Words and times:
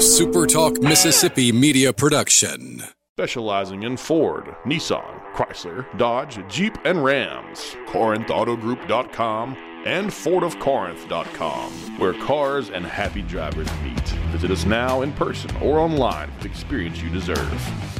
SuperTalk 0.00 0.82
Mississippi 0.82 1.52
media 1.52 1.92
production. 1.92 2.82
Specializing 3.18 3.82
in 3.82 3.98
Ford, 3.98 4.46
Nissan, 4.64 5.20
Chrysler, 5.34 5.84
Dodge, 5.98 6.38
Jeep, 6.48 6.74
and 6.86 7.04
Rams. 7.04 7.76
CorinthAutoGroup.com 7.88 9.56
and 9.84 10.08
FordofCorinth.com, 10.08 11.72
where 11.98 12.14
cars 12.14 12.70
and 12.70 12.86
happy 12.86 13.20
drivers 13.20 13.68
meet. 13.82 14.08
Visit 14.32 14.50
us 14.50 14.64
now 14.64 15.02
in 15.02 15.12
person 15.12 15.54
or 15.58 15.78
online 15.78 16.30
with 16.30 16.40
the 16.44 16.48
experience 16.48 17.02
you 17.02 17.10
deserve. 17.10 17.99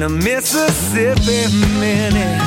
In 0.00 0.06
a 0.06 0.08
Mississippi 0.08 1.54
minute. 1.78 2.38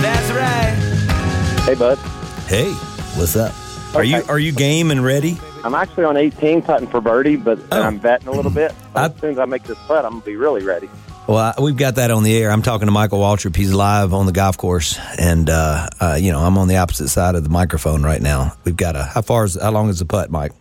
That's 0.00 0.30
right. 0.30 1.64
Hey, 1.64 1.74
bud. 1.74 1.98
Hey, 2.46 2.70
what's 3.18 3.34
up? 3.34 3.52
Are 3.96 4.04
you 4.04 4.22
are 4.28 4.38
you 4.38 4.52
game 4.52 4.92
and 4.92 5.02
ready? 5.02 5.36
I'm 5.64 5.74
actually 5.74 6.04
on 6.04 6.16
18 6.16 6.62
putting 6.62 6.86
for 6.86 7.00
birdie, 7.00 7.34
but 7.34 7.58
Oh. 7.72 7.82
I'm 7.82 7.98
betting 7.98 8.28
a 8.28 8.30
little 8.30 8.52
bit. 8.52 8.72
I- 8.94 9.06
as 9.06 9.18
soon 9.20 9.30
as 9.32 9.38
I 9.40 9.44
make 9.46 9.64
this 9.64 9.76
putt, 9.88 10.04
I'm 10.04 10.12
gonna 10.12 10.24
be 10.24 10.36
really 10.36 10.62
ready. 10.64 10.88
Well, 11.26 11.38
I, 11.38 11.60
we've 11.60 11.76
got 11.76 11.96
that 11.96 12.12
on 12.12 12.22
the 12.22 12.36
air. 12.36 12.52
I'm 12.52 12.62
talking 12.62 12.86
to 12.86 12.92
Michael 12.92 13.18
Waltrip. 13.18 13.56
He's 13.56 13.72
live 13.74 14.14
on 14.14 14.26
the 14.26 14.32
golf 14.32 14.56
course, 14.56 14.96
and 15.18 15.50
uh, 15.50 15.88
uh, 16.00 16.16
you 16.20 16.30
know 16.30 16.44
I'm 16.44 16.58
on 16.58 16.68
the 16.68 16.76
opposite 16.76 17.08
side 17.08 17.34
of 17.34 17.42
the 17.42 17.50
microphone 17.50 18.04
right 18.04 18.22
now. 18.22 18.52
We've 18.64 18.76
got 18.76 18.94
a 18.94 19.02
how 19.02 19.22
far 19.22 19.44
is 19.44 19.60
how 19.60 19.72
long 19.72 19.88
is 19.88 19.98
the 19.98 20.04
putt, 20.04 20.30
Mike? 20.30 20.52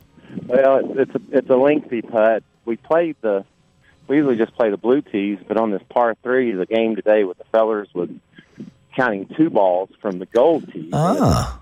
Well, 0.47 0.77
it's 0.97 1.11
it's 1.13 1.15
a, 1.15 1.37
it's 1.37 1.49
a 1.51 1.55
lengthy 1.57 2.01
putt. 2.01 2.41
We 2.65 2.77
played 2.77 3.17
the 3.21 3.45
we 4.07 4.17
usually 4.17 4.37
just 4.37 4.55
play 4.55 4.69
the 4.69 4.77
blue 4.77 5.01
tees, 5.01 5.39
but 5.47 5.57
on 5.57 5.71
this 5.71 5.81
par 5.89 6.15
three, 6.23 6.51
the 6.51 6.65
game 6.65 6.95
today 6.95 7.23
with 7.23 7.37
the 7.37 7.43
fellers 7.45 7.87
was 7.93 8.09
counting 8.95 9.27
two 9.35 9.49
balls 9.49 9.89
from 10.01 10.19
the 10.19 10.25
gold 10.27 10.71
tee. 10.71 10.89
Ah, 10.93 11.59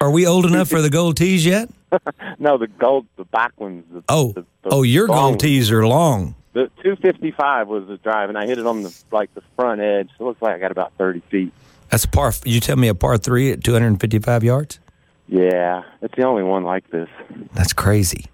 are 0.00 0.10
we 0.10 0.26
old 0.26 0.44
enough 0.46 0.68
for 0.68 0.82
the 0.82 0.90
gold 0.90 1.16
tees 1.16 1.44
yet? 1.46 1.70
no, 2.38 2.58
the 2.58 2.66
gold, 2.66 3.06
the 3.16 3.24
back 3.24 3.52
ones. 3.58 3.84
The, 3.92 4.02
Oh, 4.08 4.32
the, 4.32 4.40
the 4.62 4.70
oh, 4.70 4.82
your 4.82 5.06
gold 5.06 5.40
tees 5.40 5.70
are 5.70 5.86
long. 5.86 6.34
The 6.52 6.70
255 6.82 7.68
was 7.68 7.86
the 7.88 7.96
drive, 7.98 8.28
and 8.28 8.38
I 8.38 8.46
hit 8.46 8.58
it 8.58 8.66
on 8.66 8.82
the 8.82 8.94
like 9.10 9.32
the 9.34 9.42
front 9.56 9.80
edge. 9.80 10.08
So 10.16 10.24
it 10.24 10.28
looks 10.28 10.42
like 10.42 10.54
I 10.54 10.58
got 10.58 10.70
about 10.70 10.92
30 10.98 11.20
feet. 11.30 11.52
That's 11.90 12.04
a 12.04 12.08
par. 12.08 12.32
You 12.44 12.60
tell 12.60 12.76
me 12.76 12.88
a 12.88 12.94
par 12.94 13.18
three 13.18 13.50
at 13.52 13.62
255 13.62 14.44
yards? 14.44 14.80
Yeah, 15.26 15.82
it's 16.02 16.14
the 16.16 16.24
only 16.24 16.42
one 16.42 16.64
like 16.64 16.88
this. 16.90 17.08
That's 17.54 17.72
crazy. 17.72 18.26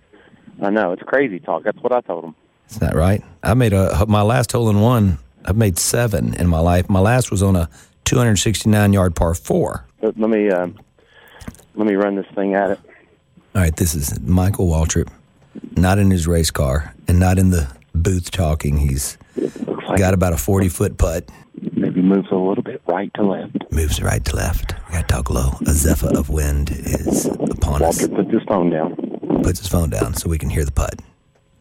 I 0.62 0.70
know 0.70 0.92
it's 0.92 1.02
crazy 1.02 1.40
talk. 1.40 1.62
That's 1.64 1.78
what 1.78 1.92
I 1.92 2.00
told 2.00 2.24
him. 2.24 2.34
Is 2.70 2.78
that 2.78 2.94
right? 2.94 3.22
I 3.42 3.54
made 3.54 3.72
a 3.72 4.04
my 4.06 4.22
last 4.22 4.52
hole 4.52 4.70
in 4.70 4.80
one. 4.80 5.18
I've 5.44 5.56
made 5.56 5.78
seven 5.78 6.34
in 6.34 6.46
my 6.46 6.60
life. 6.60 6.88
My 6.88 7.00
last 7.00 7.30
was 7.30 7.42
on 7.42 7.56
a 7.56 7.68
269 8.04 8.92
yard 8.92 9.16
par 9.16 9.34
four. 9.34 9.86
Let 10.02 10.16
me 10.16 10.50
um, 10.50 10.78
let 11.74 11.86
me 11.86 11.94
run 11.94 12.16
this 12.16 12.26
thing 12.34 12.54
at 12.54 12.70
it. 12.70 12.78
All 13.54 13.62
right, 13.62 13.74
this 13.74 13.94
is 13.94 14.20
Michael 14.20 14.68
Waltrip, 14.68 15.08
not 15.76 15.98
in 15.98 16.10
his 16.10 16.26
race 16.26 16.50
car 16.50 16.94
and 17.08 17.18
not 17.18 17.38
in 17.38 17.50
the 17.50 17.68
booth 17.94 18.30
talking. 18.30 18.76
He's 18.76 19.18
like 19.88 19.98
got 19.98 20.14
about 20.14 20.32
a 20.32 20.36
40 20.36 20.68
foot 20.68 20.98
putt, 20.98 21.28
maybe 21.72 22.00
moves 22.00 22.28
a 22.30 22.36
little 22.36 22.62
bit 22.62 22.80
right 22.86 23.12
to 23.14 23.22
left. 23.24 23.56
moves 23.72 24.00
right 24.00 24.24
to 24.26 24.36
left. 24.36 24.74
We 24.88 24.94
got 24.94 25.08
to 25.08 25.14
talk 25.14 25.30
low. 25.30 25.50
A 25.66 25.72
zephyr 25.72 26.16
of 26.16 26.28
wind 26.28 26.70
is 26.70 27.26
upon 27.26 27.82
us. 27.82 28.00
Walter 28.00 28.14
puts 28.14 28.30
his 28.30 28.42
phone 28.46 28.70
down. 28.70 28.94
Puts 29.42 29.58
his 29.58 29.68
phone 29.68 29.90
down 29.90 30.14
so 30.14 30.28
we 30.28 30.38
can 30.38 30.50
hear 30.50 30.64
the 30.64 30.72
putt. 30.72 31.00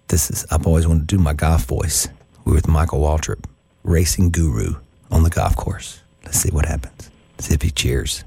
This 0.10 0.32
is, 0.32 0.46
I've 0.52 0.66
always 0.66 0.88
wanted 0.88 1.08
to 1.08 1.16
do 1.16 1.22
my 1.22 1.34
golf 1.34 1.66
voice. 1.66 2.08
We're 2.44 2.56
with 2.56 2.68
Michael 2.68 3.00
Waltrip, 3.00 3.46
racing 3.84 4.32
guru 4.32 4.76
on 5.12 5.22
the 5.22 5.30
golf 5.30 5.56
course. 5.56 6.02
Let's 6.26 6.40
see 6.40 6.50
what 6.50 6.66
happens. 6.66 7.12
See 7.38 7.54
if 7.54 7.62
he 7.62 7.70
cheers. 7.70 8.24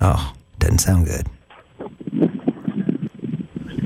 Oh, 0.00 0.32
doesn't 0.58 0.78
sound 0.78 1.06
good. 1.06 1.26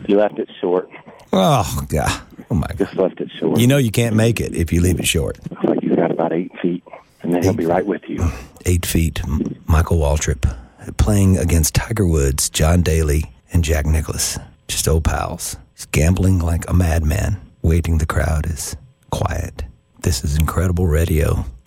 You 0.09 0.16
left 0.16 0.39
it 0.39 0.49
short. 0.61 0.89
Oh, 1.33 1.84
God. 1.89 2.22
Oh, 2.50 2.55
my 2.55 2.66
God. 2.69 2.78
Just 2.78 2.97
left 2.97 3.21
it 3.21 3.31
short. 3.39 3.61
You 3.61 3.66
know 3.66 3.77
you 3.77 3.91
can't 3.91 4.16
make 4.16 4.41
it 4.41 4.55
if 4.55 4.72
you 4.72 4.81
leave 4.81 4.99
it 4.99 5.06
short. 5.06 5.39
Looks 5.50 5.65
like 5.65 5.81
he's 5.83 5.95
got 5.95 6.11
about 6.11 6.33
eight 6.33 6.53
feet, 6.62 6.83
and 7.21 7.34
then 7.34 7.43
he'll 7.43 7.53
be 7.53 7.66
right 7.66 7.84
with 7.84 8.03
you. 8.09 8.27
Eight 8.65 8.87
feet, 8.87 9.21
Michael 9.66 9.99
Waltrip, 9.99 10.56
playing 10.97 11.37
against 11.37 11.75
Tiger 11.75 12.06
Woods, 12.06 12.49
John 12.49 12.81
Daly, 12.81 13.33
and 13.53 13.62
Jack 13.62 13.84
Nicklaus. 13.84 14.39
Just 14.69 14.89
old 14.89 15.05
pals. 15.05 15.59
He's 15.77 15.85
gambling 15.85 16.39
like 16.39 16.67
a 16.71 16.73
madman. 16.73 17.39
Waiting 17.61 17.99
the 17.99 18.07
crowd 18.07 18.47
is 18.47 18.77
quiet. 19.11 19.63
This 20.01 20.25
is 20.25 20.35
incredible 20.39 20.87
radio. 20.87 21.45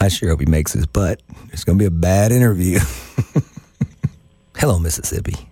I 0.00 0.08
sure 0.08 0.28
hope 0.28 0.40
he 0.40 0.46
makes 0.46 0.74
his 0.74 0.84
butt. 0.84 1.22
It's 1.50 1.64
going 1.64 1.78
to 1.78 1.82
be 1.82 1.86
a 1.86 1.90
bad 1.90 2.30
interview. 2.30 2.78
Hello, 4.58 4.78
Mississippi. 4.78 5.48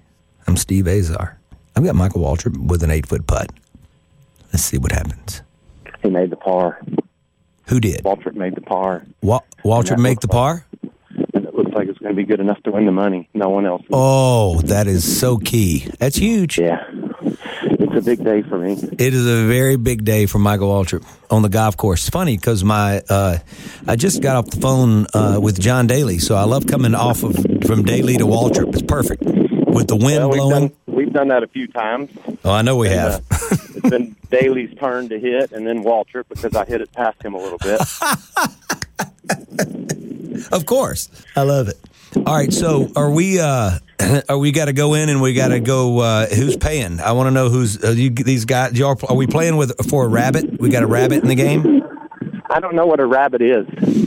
I'm 0.47 0.59
Steve 0.59 0.87
Azar. 0.87 1.39
I've 1.75 1.85
got 1.85 1.95
Michael 1.95 2.21
Waltrip 2.21 2.69
with 2.69 2.83
an 2.83 2.91
eight 2.91 3.07
foot 3.07 3.27
putt. 3.27 3.51
Let's 4.53 4.65
see 4.65 4.77
what 4.77 4.93
happens. 4.93 5.41
He 6.03 6.11
made 6.11 6.29
the 6.29 6.37
par. 6.37 6.83
Who 7.69 7.81
did? 7.81 8.05
Walter 8.05 8.33
made 8.33 8.55
the 8.57 8.61
par, 8.61 9.07
Wa- 9.23 9.41
Waltrip 9.65 9.99
make 9.99 10.21
the 10.21 10.29
par? 10.29 10.67
Looks 11.59 11.73
like 11.73 11.89
it's 11.89 11.99
going 11.99 12.15
to 12.15 12.17
be 12.17 12.25
good 12.25 12.41
enough 12.41 12.63
to 12.63 12.71
win 12.71 12.87
the 12.87 12.93
money. 12.93 13.29
No 13.35 13.49
one 13.51 13.67
else. 13.67 13.83
Oh, 13.93 14.61
that 14.63 14.87
is 14.87 15.19
so 15.21 15.37
key. 15.37 15.91
That's 15.99 16.17
huge. 16.17 16.59
Yeah, 16.59 16.85
it's 17.21 17.95
a 17.97 18.01
big 18.01 18.25
day 18.25 18.43
for 18.43 18.59
me. 18.59 18.73
It 18.75 19.13
is 19.13 19.27
a 19.27 19.47
very 19.47 19.77
big 19.77 20.05
day 20.05 20.27
for 20.27 20.39
Michael 20.39 20.69
Waltrip 20.71 21.05
on 21.31 21.43
the 21.43 21.49
golf 21.49 21.77
course. 21.77 22.01
It's 22.03 22.11
funny 22.11 22.37
because 22.37 22.63
my 22.65 23.03
uh, 23.11 23.39
I 23.87 23.97
just 23.97 24.23
got 24.23 24.37
off 24.37 24.47
the 24.51 24.61
phone 24.61 25.07
uh, 25.13 25.39
with 25.43 25.59
John 25.61 25.87
Daly, 25.87 26.19
so 26.19 26.37
I 26.37 26.45
love 26.45 26.67
coming 26.67 26.95
off 26.95 27.23
of 27.25 27.35
from 27.67 27.83
Daly 27.83 28.17
to 28.17 28.25
Waltrip. 28.25 28.69
It's 28.73 28.83
perfect 28.83 29.23
with 29.25 29.89
the 29.89 29.97
wind 29.97 30.21
Well, 30.21 30.31
we've 30.31 30.39
blowing. 30.41 30.69
done 30.69 30.77
we've 30.87 31.13
done 31.13 31.29
that 31.29 31.43
a 31.43 31.49
few 31.49 31.67
times. 31.67 32.11
oh, 32.45 32.53
I 32.53 32.63
know 32.63 32.77
we 32.77 32.89
And, 32.89 32.97
have. 32.99 33.15
uh, 33.31 33.37
it's 33.77 33.91
been 33.91 34.17
Daly's 34.31 34.75
turn 34.79 35.09
to 35.11 35.19
hit, 35.19 35.53
and 35.53 35.67
then 35.67 35.83
Waltrip 35.85 36.29
because 36.29 36.55
I 36.55 36.65
hit 36.65 36.81
it 36.81 36.93
past 36.93 37.23
him 37.23 37.35
a 37.35 37.39
little 37.39 37.59
bit. 37.59 37.81
Of 40.53 40.67
course, 40.67 41.09
I 41.37 41.43
love 41.43 41.69
it. 41.69 41.79
All 42.17 42.35
right, 42.35 42.53
so 42.53 42.91
are 42.97 43.11
we? 43.11 43.41
uh 43.41 43.79
Are 44.29 44.39
we 44.39 44.53
got 44.53 44.67
to 44.67 44.73
go 44.73 44.95
in 44.95 45.09
and 45.09 45.21
we 45.21 45.35
got 45.35 45.49
to 45.49 45.59
go? 45.59 45.99
uh 45.99 46.27
Who's 46.29 46.57
paying? 46.57 47.01
I 47.01 47.13
want 47.13 47.27
to 47.27 47.31
know 47.33 47.49
who's 47.49 47.83
uh, 47.83 47.91
you, 47.91 48.11
these 48.11 48.45
guys. 48.45 48.79
Y'all, 48.79 48.97
are 49.09 49.17
we 49.17 49.27
playing 49.27 49.57
with 49.57 49.73
for 49.91 50.05
a 50.05 50.09
rabbit? 50.09 50.61
We 50.61 50.71
got 50.71 50.85
a 50.85 50.87
rabbit 50.87 51.23
in 51.23 51.29
the 51.29 51.35
game. 51.35 51.83
I 52.51 52.61
don't 52.61 52.75
know 52.75 52.87
what 52.87 52.99
a 53.01 53.07
rabbit 53.07 53.43
is. 53.43 53.67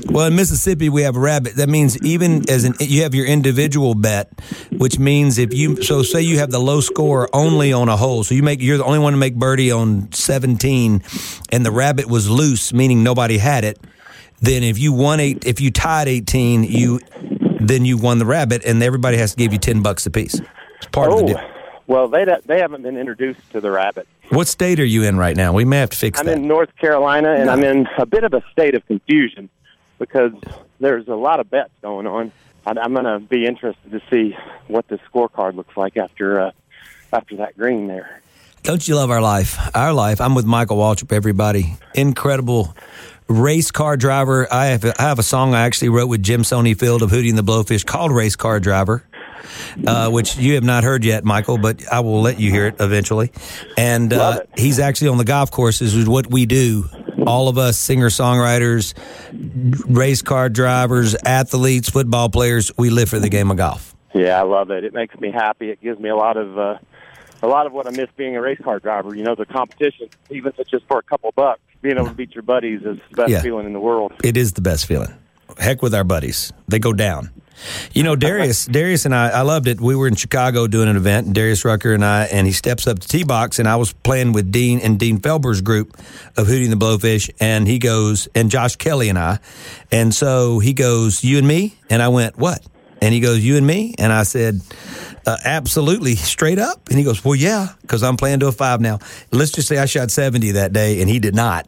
Well, 0.10 0.25
in 0.25 0.36
Mississippi, 0.36 0.89
we 0.89 1.04
have 1.04 1.16
a 1.16 1.19
rabbit. 1.19 1.56
That 1.57 1.69
means 1.69 2.01
even 2.04 2.50
as 2.50 2.63
an 2.63 2.74
you 2.80 3.04
have 3.04 3.13
your 3.13 3.25
individual 3.25 3.94
bet, 3.94 4.31
which 4.72 4.98
means 4.98 5.38
if 5.38 5.54
you 5.54 5.81
so 5.84 6.01
say 6.01 6.22
you 6.22 6.39
have 6.39 6.51
the 6.51 6.60
low 6.60 6.81
score 6.81 7.30
only 7.34 7.72
on 7.72 7.88
a 7.88 7.98
hole, 7.98 8.24
so 8.24 8.34
you 8.34 8.44
make 8.44 8.62
you're 8.62 8.77
the 8.77 8.84
only 8.84 9.00
one 9.00 9.13
to 9.13 9.18
make 9.18 9.36
birdie 9.36 9.72
on 9.72 10.12
17, 10.12 11.04
and 11.51 11.66
the 11.66 11.72
rabbit 11.72 12.07
was 12.07 12.30
loose, 12.30 12.74
meaning 12.74 13.04
nobody 13.04 13.38
had 13.38 13.63
it. 13.63 13.80
Then 14.41 14.63
if 14.63 14.77
you 14.79 14.91
won 14.91 15.19
eight, 15.19 15.45
if 15.45 15.61
you 15.61 15.71
tied 15.71 16.07
18, 16.07 16.63
you 16.63 16.99
then 17.59 17.85
you 17.85 17.95
won 17.97 18.17
the 18.17 18.25
rabbit, 18.25 18.63
and 18.65 18.81
everybody 18.81 19.17
has 19.17 19.31
to 19.31 19.38
give 19.38 19.53
you 19.53 19.59
10 19.59 19.83
bucks 19.83 20.05
apiece. 20.07 20.41
It's 20.77 20.88
part 20.91 21.11
of 21.11 21.19
the 21.19 21.23
Oh, 21.23 21.27
deal. 21.27 21.41
well, 21.88 22.07
they 22.07 22.25
they 22.45 22.59
haven't 22.59 22.81
been 22.81 22.97
introduced 22.97 23.39
to 23.51 23.61
the 23.61 23.69
rabbit. 23.71 24.07
What 24.29 24.47
state 24.47 24.79
are 24.79 24.85
you 24.85 25.03
in 25.03 25.17
right 25.17 25.35
now? 25.38 25.53
We 25.53 25.65
may 25.65 25.77
have 25.79 25.91
to 25.91 25.97
fix 25.97 26.19
I'm 26.19 26.25
that. 26.25 26.38
in 26.38 26.47
North 26.47 26.75
Carolina, 26.77 27.33
and 27.33 27.49
I'm 27.49 27.63
in 27.63 27.88
a 27.97 28.05
bit 28.05 28.23
of 28.23 28.33
a 28.33 28.41
state 28.51 28.73
of 28.75 28.85
confusion 28.88 29.49
because 29.99 30.31
there's 30.79 31.07
a 31.07 31.15
lot 31.15 31.39
of 31.39 31.49
bets 31.49 31.69
going 31.81 32.07
on. 32.07 32.31
I'm 32.65 32.93
going 32.93 33.05
to 33.05 33.19
be 33.19 33.45
interested 33.45 33.91
to 33.91 34.01
see 34.09 34.35
what 34.67 34.88
the 34.88 34.99
scorecard 35.11 35.55
looks 35.55 35.75
like 35.77 35.97
after 35.97 36.39
uh, 36.39 36.51
after 37.13 37.35
that 37.38 37.57
green 37.57 37.88
there. 37.88 38.21
Don't 38.63 38.88
you 38.88 38.95
love 38.95 39.09
our 39.11 39.21
life? 39.21 39.57
Our 39.75 39.91
life. 39.93 40.21
I'm 40.21 40.33
with 40.35 40.45
Michael 40.45 40.77
Waltrip, 40.77 41.11
everybody. 41.11 41.75
Incredible 41.95 42.75
race 43.31 43.72
car 43.72 43.98
driver. 43.98 44.51
I 44.51 44.68
have, 44.68 44.86
I 44.86 45.04
have 45.04 45.19
a 45.19 45.24
song 45.24 45.54
I 45.54 45.62
actually 45.62 45.89
wrote 45.89 46.07
with 46.07 46.22
Jim 46.24 46.42
Sonefeld 46.42 47.01
of 47.01 47.12
Hootie 47.12 47.30
and 47.30 47.38
the 47.38 47.44
Blowfish 47.44 47.86
called 47.86 48.12
Race 48.12 48.36
Car 48.36 48.60
Driver. 48.60 49.04
Uh, 49.86 50.10
which 50.10 50.38
you 50.38 50.56
have 50.56 50.63
not 50.63 50.83
heard 50.83 51.04
yet, 51.04 51.24
Michael, 51.24 51.57
but 51.57 51.86
I 51.92 52.00
will 52.01 52.22
let 52.22 52.39
you 52.39 52.51
hear 52.51 52.68
it 52.68 52.75
eventually. 52.80 53.31
And 53.78 54.13
uh, 54.13 54.42
he's 54.56 54.80
actually 54.80 55.10
on 55.10 55.18
the 55.18 55.24
golf 55.24 55.51
courses, 55.51 55.95
is 55.95 56.07
what 56.07 56.28
we 56.28 56.45
do. 56.45 56.88
All 57.25 57.48
of 57.48 57.57
us 57.57 57.78
singer 57.78 58.10
songwriters, 58.10 58.94
race 59.88 60.22
car 60.22 60.50
drivers, 60.50 61.16
athletes, 61.25 61.89
football 61.89 62.30
players, 62.30 62.72
we 62.77 62.89
live 62.89 63.10
for 63.10 63.19
the 63.19 63.30
game 63.30 63.51
of 63.51 63.57
golf. 63.57 63.95
Yeah, 64.13 64.39
I 64.39 64.44
love 64.44 64.72
it. 64.72 64.84
It 64.84 64.94
makes 64.94 65.19
me 65.19 65.31
happy. 65.31 65.69
It 65.69 65.81
gives 65.81 66.00
me 66.00 66.10
a 66.10 66.16
lot 66.16 66.38
of 66.38 66.57
uh, 66.57 66.77
a 67.42 67.48
lot 67.48 67.66
of 67.66 67.74
what 67.74 67.88
I 67.88 67.92
miss 67.92 68.10
being 68.16 68.36
a 68.36 68.42
race 68.42 68.60
car 68.63 68.80
driver. 68.80 69.16
You 69.16 69.24
know, 69.24 69.36
the 69.36 69.45
competition, 69.45 70.10
even 70.30 70.51
if 70.51 70.60
it's 70.60 70.69
just 70.69 70.86
for 70.88 71.00
a 71.00 71.04
couple 71.04 71.31
bucks, 71.36 71.62
being 71.81 71.98
able 71.98 72.07
to 72.07 72.13
beat 72.13 72.33
your 72.36 72.44
buddies 72.44 72.81
is 72.81 72.98
the 73.10 73.16
best 73.16 73.30
Yeah. 73.31 73.42
feeling 73.42 73.66
in 73.66 73.74
the 73.74 73.80
world. 73.80 74.13
It 74.24 74.38
is 74.38 74.54
the 74.54 74.62
best 74.62 74.86
feeling. 74.86 75.13
Heck 75.57 75.81
with 75.81 75.94
our 75.94 76.04
buddies. 76.04 76.51
They 76.68 76.80
go 76.80 76.94
down. 76.94 77.30
You 77.94 78.01
know, 78.04 78.16
Darius, 78.16 78.66
Darius 78.72 79.06
and 79.06 79.13
I, 79.13 79.30
I 79.30 79.42
loved 79.42 79.68
it. 79.68 79.80
We 79.80 79.95
were 79.95 80.07
in 80.07 80.16
Chicago 80.16 80.66
doing 80.68 80.89
an 80.89 80.95
event, 80.95 81.28
and 81.28 81.36
Darius 81.36 81.63
Rucker 81.63 81.94
and 81.94 82.04
I, 82.04 82.24
and 82.25 82.48
he 82.48 82.54
steps 82.54 82.88
up 82.88 83.00
to 83.00 83.07
T 83.07 83.24
box, 83.24 83.60
and 83.60 83.68
I 83.68 83.75
was 83.75 83.94
playing 83.94 84.31
with 84.33 84.51
Dean 84.51 84.80
and 84.80 84.98
Dean 85.00 85.19
Felber's 85.19 85.62
group 85.62 85.95
of 86.38 86.48
Hootie 86.48 86.63
and 86.63 86.72
the 86.72 86.83
Blowfish, 86.83 87.30
and 87.39 87.68
he 87.68 87.78
goes, 87.78 88.27
and 88.34 88.50
Josh 88.50 88.77
Kelly 88.77 89.10
and 89.10 89.19
I, 89.19 89.38
and 89.92 90.12
so 90.13 90.57
he 90.60 90.74
goes, 90.74 91.24
"You 91.24 91.38
and 91.38 91.48
me," 91.48 91.75
and 91.89 92.01
I 92.01 92.07
went, 92.07 92.36
"What?" 92.38 92.66
And 93.00 93.13
he 93.13 93.19
goes, 93.19 93.44
"You 93.45 93.57
and 93.57 93.68
me," 93.68 93.94
and 94.00 94.12
I 94.12 94.24
said, 94.24 94.62
uh, 95.25 95.38
"Absolutely, 95.44 96.15
straight 96.15 96.59
up." 96.59 96.88
And 96.89 96.97
he 96.97 97.03
goes, 97.03 97.23
"Well, 97.23 97.35
yeah, 97.35 97.69
because 97.81 98.03
I'm 98.03 98.18
playing 98.18 98.39
to 98.41 98.47
a 98.47 98.51
five 98.51 98.81
now. 98.81 99.00
Let's 99.31 99.51
just 99.51 99.68
say 99.68 99.77
I 99.77 99.85
shot 99.85 100.12
seventy 100.12 100.51
that 100.51 100.73
day, 100.73 101.01
and 101.01 101.09
he 101.09 101.19
did 101.19 101.35
not." 101.35 101.68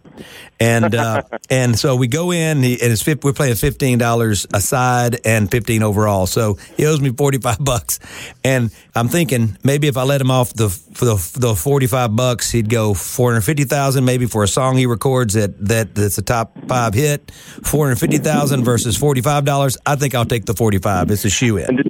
And 0.60 0.96
uh, 0.96 1.24
and 1.50 1.78
so 1.78 1.96
we 1.96 2.08
go 2.08 2.32
in, 2.32 2.58
and, 2.58 2.64
he, 2.64 2.82
and 2.82 2.92
it's 2.92 3.02
50, 3.02 3.26
we're 3.26 3.34
playing 3.34 3.56
fifteen 3.56 3.98
dollars 3.98 4.48
a 4.54 4.62
side 4.62 5.20
and 5.26 5.50
fifteen 5.50 5.84
overall. 5.84 6.26
So 6.26 6.58
he 6.78 6.86
owes 6.86 7.02
me 7.02 7.12
forty 7.12 7.38
five 7.38 7.58
bucks, 7.64 8.00
and 8.44 8.72
I'm 8.96 9.08
thinking 9.08 9.58
maybe 9.64 9.88
if 9.88 9.98
I 9.98 10.04
let 10.04 10.22
him 10.22 10.32
off 10.32 10.54
the 10.54 10.70
for 10.70 11.06
the, 11.06 11.38
the 11.40 11.56
forty 11.56 11.88
five 11.88 12.16
bucks, 12.16 12.52
he'd 12.52 12.70
go 12.70 12.94
four 12.94 13.32
hundred 13.32 13.42
fifty 13.42 13.64
thousand 13.66 14.06
maybe 14.06 14.26
for 14.26 14.44
a 14.44 14.48
song 14.48 14.78
he 14.78 14.86
records 14.86 15.34
that 15.34 15.58
that 15.66 15.96
that's 15.96 16.18
a 16.18 16.22
top 16.22 16.58
five 16.68 16.94
hit. 16.94 17.32
Four 17.64 17.86
hundred 17.86 18.00
fifty 18.00 18.18
thousand 18.20 18.64
versus 18.64 18.96
forty 18.96 19.22
five 19.22 19.46
dollars. 19.46 19.78
I 19.86 19.96
think 19.96 20.16
I'll 20.16 20.26
take 20.26 20.46
the 20.46 20.54
forty 20.54 20.78
five. 20.78 21.12
It's 21.12 21.26
a 21.26 21.30
shoe 21.30 21.58
in. 21.58 21.76
Did, 21.76 21.90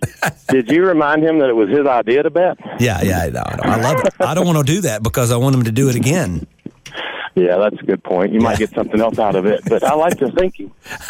did 0.50 0.72
you 0.72 0.86
remind 0.86 1.24
him 1.24 1.40
that 1.40 1.53
it 1.54 1.56
was 1.56 1.70
his 1.70 1.86
idea 1.86 2.24
to 2.24 2.32
bet? 2.32 2.58
Yeah, 2.80 3.02
yeah, 3.04 3.20
I, 3.20 3.70
I. 3.70 3.74
I 3.76 3.82
love 3.82 4.00
it. 4.04 4.14
I 4.20 4.34
don't 4.34 4.46
want 4.48 4.66
to 4.66 4.74
do 4.74 4.82
that 4.82 5.04
because 5.04 5.32
I 5.32 5.38
want 5.38 5.56
him 5.56 5.64
to 5.66 5.72
do 5.72 5.88
it 5.88 5.96
again. 5.96 6.48
Yeah, 7.36 7.58
that's 7.58 7.80
a 7.80 7.86
good 7.86 8.04
point. 8.04 8.34
You 8.34 8.40
might 8.40 8.58
get 8.58 8.72
something 8.72 9.00
else 9.00 9.20
out 9.20 9.36
of 9.36 9.46
it, 9.46 9.62
but 9.68 9.84
I 9.84 9.94
like 9.94 10.20
your 10.20 10.32
thinking. 10.32 10.72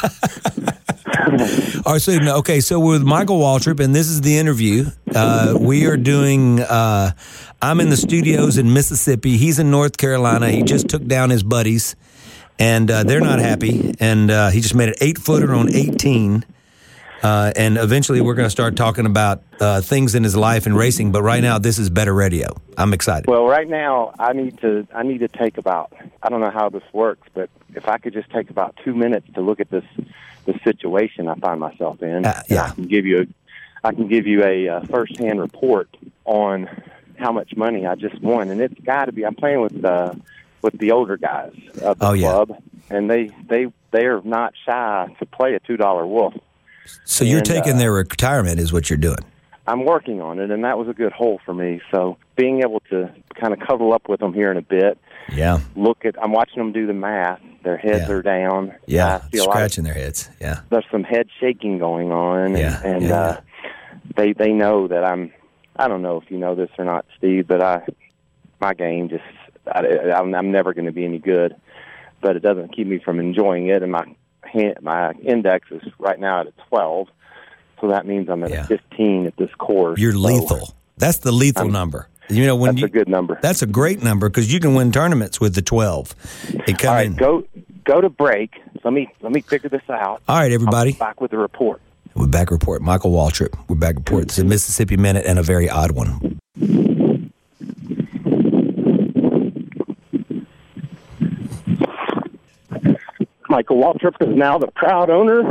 All 1.86 1.94
right, 1.94 2.02
so 2.02 2.14
okay, 2.40 2.60
so 2.60 2.80
we're 2.80 2.94
with 2.94 3.04
Michael 3.04 3.40
Waltrip, 3.40 3.80
and 3.80 3.94
this 3.94 4.08
is 4.08 4.22
the 4.22 4.38
interview. 4.38 4.86
Uh, 5.14 5.56
we 5.60 5.86
are 5.86 5.98
doing. 5.98 6.60
Uh, 6.60 7.12
I'm 7.62 7.80
in 7.80 7.90
the 7.90 7.98
studios 7.98 8.58
in 8.58 8.74
Mississippi. 8.74 9.38
He's 9.38 9.60
in 9.60 9.72
North 9.72 9.98
Carolina. 9.98 10.50
He 10.50 10.64
just 10.64 10.90
took 10.90 11.06
down 11.06 11.30
his 11.30 11.44
buddies, 11.44 11.96
and 12.60 12.90
uh, 12.92 13.04
they're 13.04 13.22
not 13.22 13.40
happy. 13.40 13.94
And 14.00 14.32
uh, 14.32 14.50
he 14.50 14.60
just 14.62 14.76
made 14.76 14.90
an 14.90 14.96
eight 15.02 15.18
footer 15.18 15.54
on 15.54 15.74
18. 15.74 16.46
Uh, 17.24 17.54
and 17.56 17.78
eventually, 17.78 18.20
we're 18.20 18.34
going 18.34 18.46
to 18.46 18.50
start 18.52 18.76
talking 18.76 19.06
about 19.06 19.42
uh, 19.62 19.80
things 19.80 20.14
in 20.14 20.24
his 20.24 20.36
life 20.36 20.66
and 20.66 20.76
racing. 20.76 21.12
But 21.14 21.24
right 21.24 21.42
now, 21.42 21.58
this 21.58 21.80
is 21.80 21.90
better 21.90 22.14
radio. 22.14 22.50
I'm 22.78 22.94
excited. 22.94 23.28
Well, 23.28 23.46
right 23.48 23.68
now 23.68 24.14
I 24.20 24.34
need 24.34 24.60
to 24.60 24.86
I 24.94 25.04
need 25.04 25.20
to 25.20 25.30
take 25.30 25.58
about 25.58 25.94
I 26.22 26.28
don't 26.30 26.42
know 26.42 26.52
how 26.52 26.68
this 26.70 26.84
works, 26.92 27.28
but 27.34 27.50
if 27.76 27.88
I 27.88 27.98
could 27.98 28.12
just 28.14 28.30
take 28.30 28.50
about 28.50 28.78
two 28.84 28.94
minutes 28.94 29.28
to 29.36 29.42
look 29.42 29.60
at 29.62 29.70
this 29.70 29.86
the 30.46 30.60
situation 30.66 31.30
I 31.30 31.36
find 31.36 31.60
myself 31.62 32.02
in, 32.04 32.26
Uh, 32.26 32.42
yeah. 32.50 32.66
I 32.66 32.70
can 32.72 32.84
give 32.88 33.06
you 33.06 33.22
a, 33.22 33.26
I 33.88 33.94
can 33.94 34.10
give 34.10 34.28
you 34.28 34.44
a 34.44 34.68
uh, 34.68 34.82
first 34.88 35.18
hand 35.18 35.40
report 35.40 35.88
on 36.26 36.68
how 37.18 37.32
much 37.32 37.56
money 37.56 37.86
I 37.86 37.96
just 37.96 38.20
won, 38.22 38.50
and 38.50 38.60
it's 38.60 38.78
got 38.82 39.06
to 39.06 39.14
be 39.14 39.26
I'm 39.26 39.36
playing 39.36 39.62
with 39.62 39.86
uh, 39.86 40.14
with 40.62 40.78
the 40.78 40.92
older 40.92 41.16
guys 41.16 41.54
of 41.82 42.00
the 42.00 42.06
Oh, 42.08 42.12
yeah. 42.14 42.32
club, 42.32 42.62
and 42.90 43.10
they 43.10 43.30
they 43.48 43.72
they 43.92 44.08
are 44.08 44.22
not 44.24 44.54
shy 44.66 45.16
to 45.20 45.26
play 45.26 45.54
a 45.54 45.62
two 45.62 45.78
dollar 45.78 46.06
wolf. 46.06 46.34
So 47.06 47.24
you're 47.24 47.38
and, 47.38 47.46
taking 47.46 47.74
uh, 47.74 47.78
their 47.80 47.92
retirement, 47.94 48.60
is 48.60 48.74
what 48.74 48.90
you're 48.90 48.98
doing. 48.98 49.20
I'm 49.66 49.86
working 49.86 50.22
on 50.22 50.40
it, 50.40 50.52
and 50.52 50.64
that 50.66 50.78
was 50.78 50.90
a 50.90 50.94
good 50.94 51.14
hole 51.14 51.40
for 51.46 51.54
me. 51.54 51.82
So 51.92 52.18
being 52.36 52.62
able 52.62 52.82
to 52.90 53.14
kind 53.40 53.54
of 53.54 53.60
cuddle 53.60 53.94
up 53.94 54.10
with 54.10 54.20
them 54.20 54.34
here 54.34 54.52
in 54.52 54.58
a 54.58 54.62
bit, 54.62 54.98
Yeah, 55.34 55.60
look 55.76 56.04
at 56.06 56.22
I'm 56.22 56.34
watching 56.34 56.58
them 56.58 56.74
do 56.74 56.86
the 56.86 56.94
math. 56.94 57.40
Their 57.64 57.78
heads 57.78 58.10
Yeah. 58.10 58.16
are 58.16 58.22
down. 58.22 58.74
yeah, 58.88 59.22
I 59.24 59.30
see 59.32 59.38
a 59.38 59.44
lot 59.46 59.54
scratching 59.54 59.86
their 59.86 59.94
heads. 59.94 60.30
Yeah, 60.42 60.60
there's 60.70 60.86
some 60.92 61.04
head 61.04 61.28
shaking 61.40 61.78
going 61.78 62.12
on, 62.12 62.40
and, 62.40 62.58
Yeah, 62.58 62.82
and 62.84 63.04
yeah, 63.04 63.16
uh, 63.16 63.42
they 64.18 64.34
they 64.34 64.52
know 64.52 64.88
that 64.90 65.06
I'm. 65.06 65.32
I 65.76 65.88
don't 65.88 66.02
know 66.02 66.20
if 66.22 66.30
you 66.30 66.38
know 66.38 66.56
this 66.56 66.70
or 66.78 66.86
not, 66.86 67.06
Steve, 67.18 67.48
but 67.48 67.64
I 67.64 67.84
my 68.60 68.74
game 68.74 69.08
just 69.10 69.24
I, 69.72 70.12
I'm, 70.14 70.34
I'm 70.36 70.52
never 70.52 70.74
going 70.74 70.86
to 70.86 70.92
be 70.92 71.06
any 71.06 71.20
good, 71.20 71.56
but 72.22 72.36
it 72.36 72.42
doesn't 72.42 72.76
keep 72.76 72.88
me 72.88 73.00
from 73.00 73.20
enjoying 73.20 73.68
it. 73.68 73.82
And 73.82 73.92
my 73.94 74.04
hand, 74.54 74.78
my 74.82 75.12
index 75.24 75.70
is 75.72 75.82
right 76.00 76.20
now 76.20 76.42
at 76.42 76.48
a 76.48 76.54
12, 76.70 77.08
so 77.82 77.88
that 77.90 78.06
means 78.06 78.30
I'm 78.30 78.44
at 78.44 78.52
Yeah. 78.52 78.64
a 78.64 78.68
15 78.68 79.26
at 79.26 79.36
this 79.38 79.50
course. 79.58 80.00
you're 80.00 80.14
So 80.14 80.20
lethal. 80.20 80.74
That's 80.98 81.18
the 81.18 81.32
lethal 81.32 81.68
number. 81.70 82.08
You 82.30 82.46
know 82.46 82.56
when 82.56 82.76
That's 82.76 82.82
you 82.82 82.86
a 82.86 82.90
good 82.90 83.10
number. 83.10 83.38
That's 83.42 83.62
a 83.62 83.66
great 83.66 84.02
number 84.02 84.30
because 84.30 84.52
you 84.52 84.60
can 84.60 84.76
win 84.76 84.92
tournaments 84.92 85.42
with 85.42 85.56
the 85.56 85.62
twelve. 85.62 86.16
It 86.68 86.84
All 86.86 86.94
right, 86.94 87.08
in. 87.08 87.16
go 87.16 87.44
go 87.84 88.00
to 88.00 88.10
break. 88.10 88.52
Let 88.84 88.94
me 88.94 89.12
let 89.22 89.34
me 89.34 89.42
figure 89.42 89.70
this 89.70 89.82
out. 89.90 90.22
All 90.30 90.38
right, 90.38 90.52
everybody. 90.52 90.94
Back 90.94 91.20
with 91.20 91.32
the 91.32 91.38
report. 91.38 91.82
We're 92.16 92.28
back 92.28 92.50
report. 92.52 92.82
Michael 92.82 93.12
Waltrip. 93.12 93.54
We're 93.68 93.76
back 93.76 93.96
report. 93.96 94.24
It's 94.24 94.38
a 94.38 94.42
mm-hmm. 94.42 94.50
Mississippi 94.52 94.98
minute 94.98 95.26
and 95.26 95.38
a 95.38 95.44
very 95.44 95.70
odd 95.70 95.92
one. 95.92 96.40
Michael 103.54 103.78
Waltrip 103.78 104.20
is 104.20 104.36
now 104.36 104.58
the 104.58 104.66
proud 104.66 105.12
owner 105.12 105.42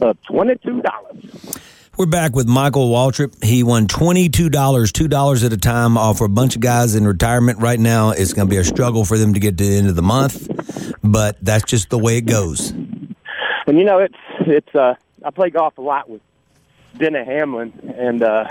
of 0.00 0.20
twenty-two 0.24 0.82
dollars. 0.82 1.56
We're 1.96 2.06
back 2.06 2.34
with 2.34 2.48
Michael 2.48 2.90
Waltrip. 2.90 3.44
He 3.44 3.62
won 3.62 3.86
twenty 3.86 4.28
two 4.28 4.48
dollars, 4.48 4.90
two 4.90 5.06
dollars 5.06 5.44
at 5.44 5.52
a 5.52 5.56
time, 5.56 5.96
off 5.96 6.18
for 6.18 6.24
a 6.24 6.28
bunch 6.28 6.56
of 6.56 6.62
guys 6.62 6.96
in 6.96 7.06
retirement. 7.06 7.60
Right 7.60 7.78
now, 7.78 8.10
it's 8.10 8.32
going 8.32 8.48
to 8.48 8.50
be 8.50 8.56
a 8.56 8.64
struggle 8.64 9.04
for 9.04 9.16
them 9.16 9.34
to 9.34 9.38
get 9.38 9.56
to 9.58 9.64
the 9.64 9.76
end 9.76 9.88
of 9.88 9.94
the 9.94 10.02
month, 10.02 10.50
but 11.04 11.36
that's 11.40 11.62
just 11.62 11.90
the 11.90 11.98
way 11.98 12.16
it 12.16 12.22
goes. 12.22 12.70
And 12.70 13.78
you 13.78 13.84
know, 13.84 14.00
it's 14.00 14.18
it's. 14.40 14.74
uh 14.74 14.96
I 15.24 15.30
play 15.30 15.50
golf 15.50 15.78
a 15.78 15.80
lot 15.80 16.10
with 16.10 16.22
Denny 16.98 17.24
Hamlin, 17.24 17.94
and 17.96 18.24
uh 18.24 18.50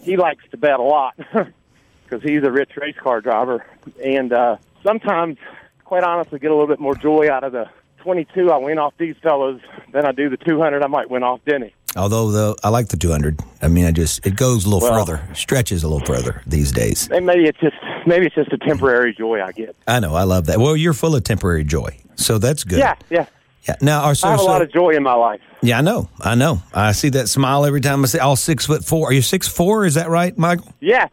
he 0.00 0.16
likes 0.16 0.42
to 0.50 0.56
bet 0.56 0.80
a 0.80 0.82
lot 0.82 1.14
because 2.02 2.20
he's 2.24 2.42
a 2.42 2.50
rich 2.50 2.72
race 2.76 2.96
car 3.00 3.20
driver. 3.20 3.64
And 4.04 4.32
uh 4.32 4.56
sometimes, 4.82 5.38
quite 5.86 6.04
honestly, 6.04 6.38
get 6.38 6.50
a 6.50 6.54
little 6.54 6.68
bit 6.68 6.80
more 6.80 6.94
joy 6.94 7.30
out 7.30 7.44
of 7.44 7.52
the 7.52 7.68
twenty-two 7.98 8.50
I 8.52 8.58
win 8.58 8.78
off 8.78 8.94
these 8.98 9.16
fellows 9.22 9.60
than 9.92 10.04
I 10.04 10.12
do 10.12 10.28
the 10.28 10.36
two 10.36 10.60
hundred 10.60 10.82
I 10.82 10.86
might 10.88 11.10
win 11.10 11.22
off 11.22 11.40
Denny. 11.46 11.72
Although 11.96 12.30
though 12.30 12.56
I 12.62 12.68
like 12.68 12.88
the 12.88 12.96
two 12.96 13.10
hundred. 13.10 13.40
I 13.62 13.68
mean, 13.68 13.86
I 13.86 13.90
just 13.92 14.26
it 14.26 14.36
goes 14.36 14.64
a 14.64 14.68
little 14.68 14.88
Well- 14.88 15.04
further, 15.06 15.22
stretches 15.34 15.82
a 15.82 15.88
little 15.88 16.06
further 16.06 16.42
these 16.46 16.70
days. 16.72 17.08
And 17.10 17.24
maybe 17.24 17.44
it's 17.46 17.58
just 17.58 17.76
maybe 18.06 18.26
it's 18.26 18.34
just 18.34 18.52
a 18.52 18.58
temporary 18.58 19.14
joy 19.14 19.42
I 19.42 19.52
get. 19.52 19.74
I 19.86 20.00
know. 20.00 20.14
I 20.14 20.24
love 20.24 20.46
that. 20.46 20.58
Well, 20.58 20.76
you're 20.76 20.92
full 20.92 21.16
of 21.16 21.24
temporary 21.24 21.64
joy, 21.64 21.96
so 22.16 22.38
that's 22.38 22.64
good. 22.64 22.78
Yeah, 22.80 22.94
yeah. 23.10 23.26
Yeah. 23.66 23.74
Now, 23.80 24.02
our 24.04 24.14
so, 24.14 24.28
I 24.28 24.30
have 24.32 24.40
a 24.40 24.42
so- 24.44 24.48
lot 24.48 24.62
of 24.62 24.72
joy 24.72 24.90
in 24.90 25.02
my 25.02 25.14
life. 25.14 25.40
yeah, 25.60 25.78
I 25.78 25.80
know. 25.80 26.08
I 26.20 26.36
know. 26.36 26.62
I 26.72 26.92
see 26.92 27.08
that 27.08 27.28
smile 27.28 27.64
every 27.64 27.80
time 27.80 28.04
I 28.04 28.06
say 28.06 28.20
all 28.20 28.36
six 28.36 28.66
foot 28.66 28.84
four. 28.84 29.08
Are 29.08 29.12
you 29.12 29.22
six 29.22 29.48
four? 29.48 29.84
Is 29.86 29.94
that 29.94 30.08
right, 30.08 30.36
Michael? 30.38 30.72
Yeah. 30.80 31.08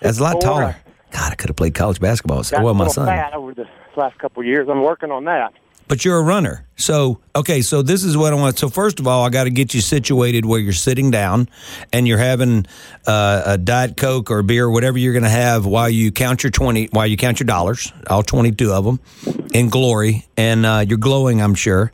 That's 0.00 0.18
a 0.18 0.22
lot 0.22 0.32
Four. 0.32 0.40
taller. 0.40 0.64
Uh, 0.64 0.83
God, 1.14 1.30
I 1.30 1.34
could 1.36 1.48
have 1.48 1.56
played 1.56 1.74
college 1.74 2.00
basketball. 2.00 2.42
So, 2.42 2.56
Got 2.56 2.64
well, 2.64 2.74
my 2.74 2.88
son. 2.88 3.06
fat 3.06 3.34
over 3.34 3.54
the 3.54 3.66
last 3.96 4.18
couple 4.18 4.40
of 4.40 4.46
years. 4.46 4.68
I'm 4.68 4.82
working 4.82 5.12
on 5.12 5.24
that. 5.24 5.52
But 5.86 6.04
you're 6.04 6.18
a 6.18 6.22
runner. 6.22 6.66
So, 6.76 7.20
okay, 7.36 7.60
so 7.60 7.82
this 7.82 8.02
is 8.02 8.16
what 8.16 8.32
I 8.32 8.36
want. 8.36 8.58
So, 8.58 8.68
first 8.68 8.98
of 8.98 9.06
all, 9.06 9.22
I 9.24 9.28
got 9.28 9.44
to 9.44 9.50
get 9.50 9.74
you 9.74 9.80
situated 9.80 10.44
where 10.44 10.58
you're 10.58 10.72
sitting 10.72 11.12
down 11.12 11.48
and 11.92 12.08
you're 12.08 12.18
having 12.18 12.66
uh, 13.06 13.42
a 13.46 13.58
Diet 13.58 13.96
Coke 13.96 14.30
or 14.30 14.42
beer, 14.42 14.68
whatever 14.68 14.98
you're 14.98 15.12
going 15.12 15.22
to 15.24 15.28
have 15.28 15.66
while 15.66 15.88
you 15.88 16.10
count 16.10 16.42
your 16.42 16.50
20, 16.50 16.86
while 16.86 17.06
you 17.06 17.16
count 17.16 17.38
your 17.38 17.46
dollars, 17.46 17.92
all 18.08 18.24
22 18.24 18.72
of 18.72 18.84
them 18.84 18.98
in 19.52 19.68
glory. 19.68 20.26
And 20.36 20.66
uh, 20.66 20.84
you're 20.88 20.98
glowing, 20.98 21.40
I'm 21.40 21.54
sure. 21.54 21.92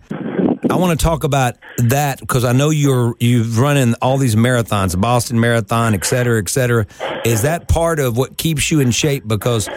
I 0.71 0.77
want 0.77 0.99
to 0.99 1.05
talk 1.05 1.25
about 1.25 1.57
that 1.79 2.21
because 2.21 2.45
I 2.45 2.53
know 2.53 2.71
you're 2.71 3.17
you've 3.19 3.59
run 3.59 3.77
in 3.77 3.95
all 3.95 4.19
these 4.19 4.37
marathons, 4.37 4.99
Boston 4.99 5.41
Marathon, 5.41 5.95
et 5.95 6.05
cetera, 6.05 6.39
et 6.41 6.49
cetera. 6.49 6.87
Is 7.25 7.43
that 7.43 7.67
part 7.67 7.99
of 7.99 8.17
what 8.17 8.37
keeps 8.37 8.71
you 8.71 8.79
in 8.79 8.93
shape? 8.93 9.27
Because 9.27 9.69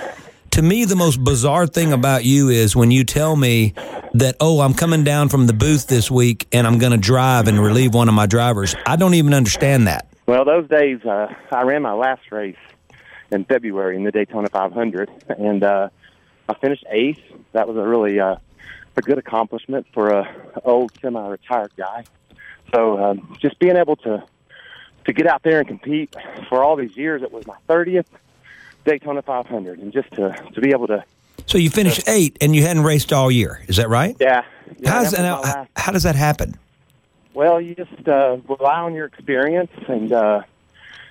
to 0.51 0.61
me, 0.61 0.85
the 0.85 0.95
most 0.95 1.23
bizarre 1.23 1.65
thing 1.65 1.93
about 1.93 2.25
you 2.25 2.49
is 2.49 2.75
when 2.75 2.91
you 2.91 3.03
tell 3.03 3.35
me 3.35 3.73
that, 4.13 4.35
oh, 4.39 4.61
I'm 4.61 4.75
coming 4.75 5.03
down 5.03 5.29
from 5.29 5.47
the 5.47 5.53
booth 5.53 5.87
this 5.87 6.11
week 6.11 6.47
and 6.51 6.67
I'm 6.67 6.77
going 6.77 6.91
to 6.91 6.99
drive 6.99 7.47
and 7.47 7.59
relieve 7.59 7.95
one 7.95 8.07
of 8.07 8.13
my 8.13 8.27
drivers. 8.27 8.75
I 8.85 8.95
don't 8.95 9.15
even 9.15 9.33
understand 9.33 9.87
that. 9.87 10.07
Well, 10.27 10.45
those 10.45 10.69
days, 10.69 11.03
uh, 11.03 11.33
I 11.51 11.63
ran 11.63 11.81
my 11.81 11.93
last 11.93 12.31
race 12.31 12.55
in 13.31 13.45
February 13.45 13.95
in 13.95 14.03
the 14.03 14.11
Daytona 14.11 14.47
500, 14.47 15.09
and 15.27 15.63
uh, 15.63 15.89
I 16.47 16.53
finished 16.53 16.85
eighth. 16.91 17.19
That 17.53 17.67
was 17.67 17.77
a 17.77 17.81
really 17.81 18.19
uh, 18.19 18.35
a 18.95 19.01
good 19.01 19.17
accomplishment 19.17 19.87
for 19.93 20.09
a 20.09 20.61
old 20.63 20.91
semi-retired 21.01 21.71
guy. 21.75 22.03
So 22.73 23.03
um, 23.03 23.35
just 23.39 23.59
being 23.59 23.75
able 23.75 23.95
to 23.97 24.23
to 25.05 25.13
get 25.13 25.27
out 25.27 25.43
there 25.43 25.59
and 25.59 25.67
compete 25.67 26.15
for 26.47 26.63
all 26.63 26.77
these 26.77 26.95
years, 26.95 27.21
it 27.23 27.31
was 27.31 27.45
my 27.45 27.57
30th 27.67 28.05
Daytona 28.85 29.21
500, 29.21 29.79
and 29.79 29.91
just 29.91 30.11
to 30.13 30.35
to 30.53 30.61
be 30.61 30.71
able 30.71 30.87
to 30.87 31.03
So 31.45 31.57
you 31.57 31.69
finished 31.69 32.07
eight, 32.07 32.37
and 32.41 32.55
you 32.55 32.63
hadn't 32.63 32.83
raced 32.83 33.13
all 33.13 33.31
year. 33.31 33.61
Is 33.67 33.77
that 33.77 33.89
right? 33.89 34.15
yeah. 34.19 34.43
yeah 34.79 34.89
How's 34.89 35.11
that 35.11 35.39
was 35.39 35.53
now, 35.55 35.67
how 35.75 35.91
does 35.91 36.03
that 36.03 36.15
happen? 36.15 36.57
Well, 37.33 37.59
you 37.59 37.73
just 37.73 38.07
uh, 38.07 38.37
rely 38.47 38.79
on 38.81 38.93
your 38.93 39.05
experience 39.05 39.71
and 39.87 40.11
uh, 40.11 40.43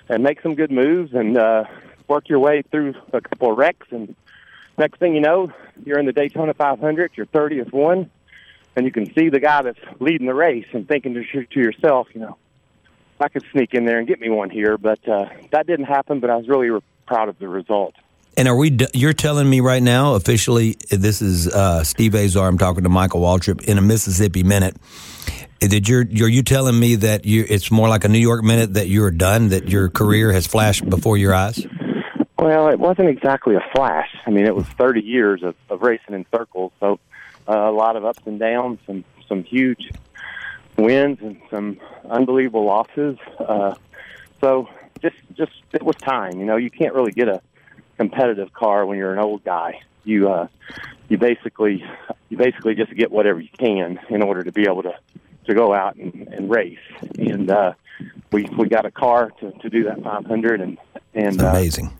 and 0.08 0.22
make 0.22 0.40
some 0.40 0.54
good 0.54 0.70
moves 0.70 1.14
and 1.14 1.36
uh, 1.36 1.64
work 2.08 2.28
your 2.28 2.38
way 2.38 2.62
through 2.70 2.94
a 3.12 3.20
couple 3.20 3.50
of 3.50 3.58
wrecks. 3.58 3.86
And 3.90 4.14
next 4.78 4.98
thing 4.98 5.14
you 5.14 5.20
know, 5.20 5.52
you're 5.84 5.98
in 5.98 6.06
the 6.06 6.12
Daytona 6.12 6.54
500, 6.54 7.12
your 7.16 7.26
30th 7.26 7.72
one, 7.72 8.10
and 8.76 8.86
you 8.86 8.92
can 8.92 9.12
see 9.14 9.28
the 9.28 9.40
guy 9.40 9.62
that's 9.62 9.78
leading 10.00 10.26
the 10.26 10.34
race 10.34 10.66
and 10.72 10.86
thinking 10.88 11.14
to, 11.14 11.46
to 11.46 11.60
yourself, 11.60 12.08
you 12.14 12.20
know, 12.20 12.36
I 13.20 13.28
could 13.28 13.44
sneak 13.52 13.74
in 13.74 13.84
there 13.84 13.98
and 13.98 14.08
get 14.08 14.20
me 14.20 14.28
one 14.28 14.50
here. 14.50 14.76
But 14.76 15.06
uh, 15.08 15.26
that 15.52 15.66
didn't 15.66 15.86
happen. 15.86 16.20
But 16.20 16.30
I 16.30 16.36
was 16.36 16.48
really 16.48 16.70
re- 16.70 16.80
proud 17.06 17.28
of 17.28 17.38
the 17.38 17.48
result. 17.48 17.94
And 18.36 18.48
are 18.48 18.56
we? 18.56 18.76
You're 18.94 19.12
telling 19.12 19.48
me 19.48 19.60
right 19.60 19.82
now, 19.82 20.14
officially, 20.14 20.76
this 20.90 21.20
is 21.20 21.48
uh, 21.48 21.84
Steve 21.84 22.14
Azar. 22.14 22.48
I'm 22.48 22.58
talking 22.58 22.82
to 22.82 22.88
Michael 22.88 23.20
Waltrip 23.20 23.62
in 23.64 23.76
a 23.76 23.82
Mississippi 23.82 24.42
minute. 24.42 24.76
Did 25.60 25.88
you? 25.88 25.98
Are 25.98 26.28
you 26.28 26.42
telling 26.42 26.78
me 26.78 26.96
that 26.96 27.26
you? 27.26 27.44
It's 27.46 27.70
more 27.70 27.88
like 27.88 28.04
a 28.04 28.08
New 28.08 28.18
York 28.18 28.42
minute 28.42 28.74
that 28.74 28.88
you're 28.88 29.10
done. 29.10 29.50
That 29.50 29.68
your 29.68 29.90
career 29.90 30.32
has 30.32 30.46
flashed 30.46 30.88
before 30.88 31.18
your 31.18 31.34
eyes. 31.34 31.64
Well, 32.42 32.66
it 32.70 32.80
wasn't 32.80 33.08
exactly 33.08 33.54
a 33.54 33.64
flash. 33.72 34.08
I 34.26 34.30
mean, 34.30 34.46
it 34.46 34.56
was 34.56 34.66
30 34.66 35.00
years 35.00 35.44
of, 35.44 35.54
of 35.70 35.80
racing 35.80 36.12
in 36.12 36.26
circles, 36.34 36.72
so 36.80 36.98
uh, 37.48 37.56
a 37.56 37.70
lot 37.70 37.94
of 37.94 38.04
ups 38.04 38.18
and 38.26 38.40
downs, 38.40 38.80
some 38.84 39.04
some 39.28 39.44
huge 39.44 39.92
wins 40.76 41.18
and 41.20 41.40
some 41.50 41.78
unbelievable 42.10 42.64
losses. 42.64 43.16
Uh, 43.38 43.76
so 44.40 44.68
just 45.00 45.14
just 45.36 45.52
it 45.72 45.84
was 45.84 45.94
time. 45.94 46.40
You 46.40 46.44
know, 46.44 46.56
you 46.56 46.68
can't 46.68 46.94
really 46.94 47.12
get 47.12 47.28
a 47.28 47.40
competitive 47.96 48.52
car 48.52 48.86
when 48.86 48.98
you're 48.98 49.12
an 49.12 49.20
old 49.20 49.44
guy. 49.44 49.80
You 50.02 50.28
uh, 50.28 50.48
you 51.08 51.18
basically 51.18 51.84
you 52.28 52.36
basically 52.36 52.74
just 52.74 52.92
get 52.96 53.12
whatever 53.12 53.38
you 53.38 53.50
can 53.56 54.00
in 54.10 54.20
order 54.20 54.42
to 54.42 54.50
be 54.50 54.62
able 54.62 54.82
to 54.82 54.94
to 55.46 55.54
go 55.54 55.72
out 55.72 55.94
and, 55.94 56.26
and 56.26 56.50
race. 56.50 56.78
And 57.16 57.52
uh, 57.52 57.74
we 58.32 58.48
we 58.58 58.68
got 58.68 58.84
a 58.84 58.90
car 58.90 59.30
to, 59.38 59.52
to 59.52 59.70
do 59.70 59.84
that 59.84 60.02
500 60.02 60.60
and 60.60 60.76
and 61.14 61.40
uh, 61.40 61.50
Amazing. 61.50 61.92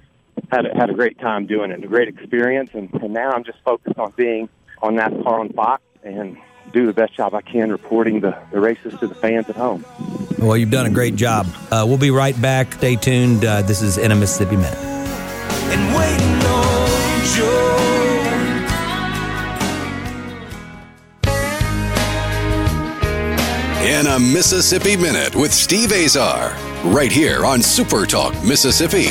Had 0.53 0.67
a, 0.67 0.75
had 0.77 0.91
a 0.91 0.95
great 0.95 1.19
time 1.19 1.47
doing 1.47 1.71
it, 1.71 1.83
a 1.83 1.87
great 1.89 2.09
experience, 2.09 2.71
and, 2.75 2.93
and 2.95 3.13
now 3.13 3.31
I'm 3.33 3.43
just 3.43 3.59
focused 3.65 3.99
on 3.99 4.13
being 4.17 4.49
on 4.83 4.97
NASCAR 4.97 5.41
on 5.41 5.49
Fox 5.55 5.83
and 6.05 6.37
do 6.73 6.85
the 6.87 6.93
best 6.93 7.15
job 7.15 7.35
I 7.35 7.41
can 7.41 7.71
reporting 7.73 8.21
the, 8.21 8.39
the 8.53 8.61
races 8.61 8.95
to 9.01 9.07
the 9.07 9.15
fans 9.15 9.49
at 9.49 9.57
home. 9.57 9.85
Well, 10.39 10.57
you've 10.57 10.71
done 10.71 10.87
a 10.87 10.91
great 10.91 11.17
job. 11.17 11.47
Uh, 11.71 11.85
we'll 11.89 11.99
be 11.99 12.11
right 12.11 12.41
back. 12.41 12.75
Stay 12.75 12.97
tuned. 12.97 13.45
Uh, 13.45 13.63
this 13.63 13.81
is 13.81 13.97
in 13.97 14.13
a 14.13 14.15
Mississippi 14.15 14.57
minute. 14.57 14.75
and 14.77 15.97
waiting 15.97 16.47
on 16.47 17.25
Joe. 17.35 17.79
In 23.83 24.07
a 24.07 24.19
Mississippi 24.19 24.97
Minute 24.97 25.35
with 25.35 25.53
Steve 25.53 25.93
Azar, 25.93 26.55
right 26.85 27.11
here 27.11 27.45
on 27.45 27.61
Super 27.63 28.07
Talk 28.07 28.33
Mississippi. 28.45 29.09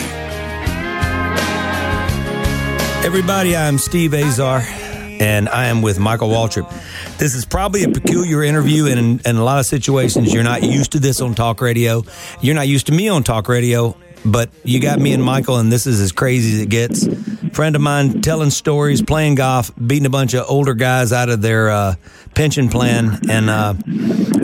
Everybody, 3.04 3.58
I'm 3.58 3.80
Steve 3.80 4.14
Azar, 4.14 4.60
and 4.60 5.50
I 5.50 5.66
am 5.66 5.82
with 5.82 5.98
Michael 6.00 6.30
Waltrip. 6.30 6.70
This 7.18 7.34
is 7.34 7.46
probably 7.46 7.84
a 7.84 7.90
peculiar 7.90 8.44
interview, 8.44 8.86
and 8.86 9.00
in, 9.00 9.22
in 9.26 9.36
a 9.38 9.44
lot 9.44 9.60
of 9.60 9.66
situations, 9.66 10.32
you're 10.32 10.44
not 10.44 10.62
used 10.62 10.92
to 10.92 11.00
this 11.00 11.20
on 11.20 11.34
talk 11.34 11.62
radio. 11.62 12.04
You're 12.42 12.54
not 12.54 12.68
used 12.68 12.86
to 12.88 12.94
me 12.94 13.10
on 13.10 13.24
talk 13.24 13.50
radio, 13.50 13.98
but 14.24 14.52
you 14.64 14.80
got 14.80 15.00
me 15.00 15.14
and 15.14 15.24
Michael, 15.24 15.58
and 15.58 15.72
this 15.72 15.88
is 15.88 16.00
as 16.00 16.12
crazy 16.12 16.54
as 16.54 16.62
it 16.62 16.70
gets. 16.70 17.08
Friend 17.56 17.76
of 17.76 17.82
mine 17.82 18.22
telling 18.22 18.52
stories, 18.52 19.02
playing 19.02 19.36
golf, 19.36 19.72
beating 19.76 20.06
a 20.06 20.12
bunch 20.12 20.36
of 20.36 20.46
older 20.48 20.76
guys 20.76 21.12
out 21.12 21.30
of 21.30 21.42
their 21.42 21.72
uh, 21.72 21.96
pension 22.36 22.70
plan, 22.70 23.20
and 23.30 23.50
uh, 23.50 23.74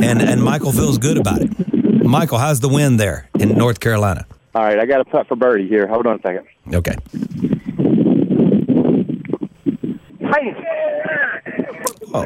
and 0.02 0.20
and 0.20 0.44
Michael 0.44 0.72
feels 0.72 0.98
good 0.98 1.20
about 1.20 1.42
it. 1.42 2.04
Michael, 2.04 2.40
how's 2.40 2.60
the 2.60 2.70
wind 2.70 3.00
there 3.00 3.30
in 3.40 3.50
North 3.50 3.80
Carolina? 3.80 4.26
All 4.56 4.64
right, 4.64 4.80
I 4.80 4.88
got 4.88 5.02
a 5.02 5.06
putt 5.06 5.28
for 5.28 5.36
birdie 5.36 5.68
here. 5.68 5.88
Hold 5.88 6.08
on 6.08 6.16
a 6.16 6.22
second. 6.22 6.48
Okay. 6.74 6.96
Oh, 12.14 12.26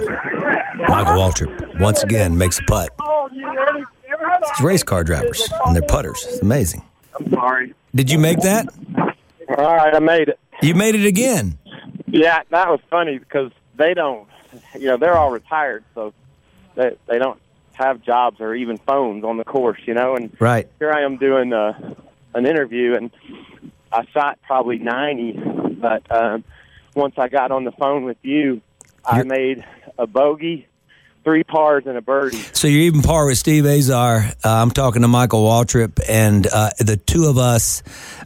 Michael 0.88 1.14
Waltrip 1.16 1.80
once 1.80 2.04
again 2.04 2.38
makes 2.38 2.60
a 2.60 2.64
putt. 2.64 2.90
It's 3.34 4.62
race 4.62 4.84
car 4.84 5.04
drivers 5.04 5.48
and 5.66 5.76
their 5.76 5.84
putters. 5.84 6.26
It's 6.28 6.42
amazing. 6.42 6.84
I'm 7.20 7.30
sorry. 7.32 7.74
Did 7.94 8.10
you 8.12 8.20
make 8.20 8.40
that? 8.40 8.68
All 9.58 9.76
right, 9.76 9.94
I 9.94 10.00
made 10.00 10.30
it. 10.30 10.40
You 10.62 10.76
made 10.76 10.96
it 10.96 11.06
again. 11.06 11.58
Yeah, 12.08 12.40
that 12.50 12.70
was 12.70 12.80
funny 12.90 13.18
because 13.18 13.52
they 13.76 13.94
don't, 13.94 14.28
you 14.76 14.88
know, 14.88 14.98
they're 14.98 15.18
all 15.18 15.32
retired, 15.32 15.84
so 15.96 16.14
they 16.76 16.96
they 17.08 17.18
don't 17.20 17.40
have 17.74 18.02
jobs 18.02 18.40
or 18.40 18.54
even 18.54 18.78
phones 18.80 19.24
on 19.24 19.38
the 19.38 19.44
course, 19.44 19.80
you 19.86 19.94
know. 19.94 20.16
And 20.16 20.36
Right. 20.40 20.68
here 20.80 20.92
I 20.92 21.02
am 21.04 21.18
doing 21.18 21.54
uh, 21.54 21.96
an 22.34 22.46
interview, 22.46 22.96
and 22.96 23.12
I 23.92 24.06
shot 24.14 24.40
probably 24.46 24.78
90, 24.78 25.34
but 25.80 26.04
um, 26.12 26.44
once 26.96 27.16
I 27.18 27.28
got 27.28 27.52
on 27.52 27.64
the 27.64 27.72
phone 27.72 28.04
with 28.04 28.18
you, 28.22 28.62
I 29.06 29.24
made 29.24 29.66
a 29.98 30.06
bogey, 30.08 30.68
three 31.24 31.44
pars, 31.44 31.86
and 31.86 31.98
a 31.98 32.02
birdie. 32.02 32.38
So 32.54 32.68
you're 32.68 32.82
even 32.84 33.02
par 33.02 33.26
with 33.26 33.38
Steve 33.38 33.66
Azar. 33.66 34.20
Uh, 34.44 34.50
I'm 34.50 34.72
talking 34.72 35.02
to 35.02 35.08
Michael 35.08 35.44
Waltrip, 35.44 36.00
and 36.08 36.46
uh, 36.48 36.70
the 36.80 36.98
two 36.98 37.26
of 37.26 37.38
us 37.38 37.84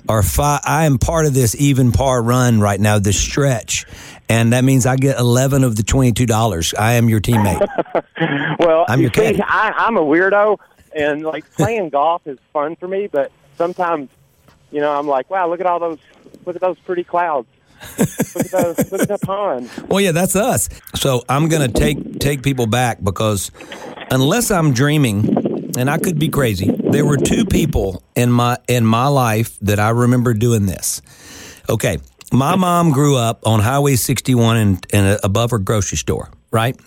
are. 0.09 0.23
Fi- 0.23 0.61
I 0.63 0.85
am 0.85 0.97
part 0.97 1.25
of 1.25 1.33
this 1.33 1.55
even 1.55 1.91
par 1.91 2.21
run 2.21 2.59
right 2.59 2.79
now, 2.79 2.99
this 2.99 3.19
stretch, 3.19 3.85
and 4.29 4.53
that 4.53 4.63
means 4.63 4.85
I 4.85 4.95
get 4.97 5.17
11 5.19 5.63
of 5.63 5.75
the 5.75 5.83
22 5.83 6.25
dollars. 6.25 6.73
I 6.73 6.93
am 6.93 7.09
your 7.09 7.21
teammate. 7.21 7.65
Well, 8.57 8.85
I'm 8.87 8.99
you 8.99 9.03
your 9.03 9.11
caddy. 9.11 9.37
see, 9.37 9.43
I, 9.45 9.73
I'm 9.75 9.97
a 9.97 10.01
weirdo, 10.01 10.57
and 10.95 11.21
like 11.23 11.49
playing 11.53 11.89
golf 11.89 12.25
is 12.25 12.39
fun 12.53 12.75
for 12.77 12.87
me. 12.87 13.07
But 13.07 13.31
sometimes, 13.57 14.09
you 14.71 14.79
know, 14.79 14.97
I'm 14.97 15.07
like, 15.07 15.29
wow, 15.29 15.49
look 15.49 15.59
at 15.59 15.65
all 15.65 15.79
those, 15.79 15.99
look 16.45 16.55
at 16.55 16.61
those 16.61 16.79
pretty 16.79 17.03
clouds. 17.03 17.47
Look 18.35 18.45
at 18.45 18.51
those, 18.51 18.91
look 18.91 19.01
at 19.01 19.07
that 19.07 19.21
pond. 19.21 19.69
Well, 19.87 20.01
yeah, 20.01 20.11
that's 20.11 20.35
us. 20.35 20.69
So 20.95 21.23
I'm 21.29 21.47
going 21.47 21.71
to 21.71 21.79
take 21.79 22.19
take 22.19 22.43
people 22.43 22.67
back 22.67 23.03
because 23.03 23.51
unless 24.11 24.51
I'm 24.51 24.73
dreaming, 24.73 25.73
and 25.77 25.89
I 25.89 25.97
could 25.97 26.19
be 26.19 26.29
crazy, 26.29 26.71
there 26.71 27.05
were 27.05 27.17
two 27.17 27.45
people 27.45 28.03
in 28.15 28.31
my 28.31 28.57
in 28.67 28.85
my 28.85 29.07
life 29.07 29.57
that 29.61 29.79
I 29.79 29.89
remember 29.89 30.33
doing 30.33 30.65
this. 30.65 31.01
Okay, 31.69 31.97
my 32.31 32.55
mom 32.55 32.91
grew 32.91 33.17
up 33.17 33.45
on 33.45 33.59
Highway 33.59 33.95
61 33.95 34.57
and, 34.57 34.87
and 34.91 35.19
above 35.23 35.51
her 35.51 35.59
grocery 35.59 35.97
store, 35.97 36.29
right 36.51 36.79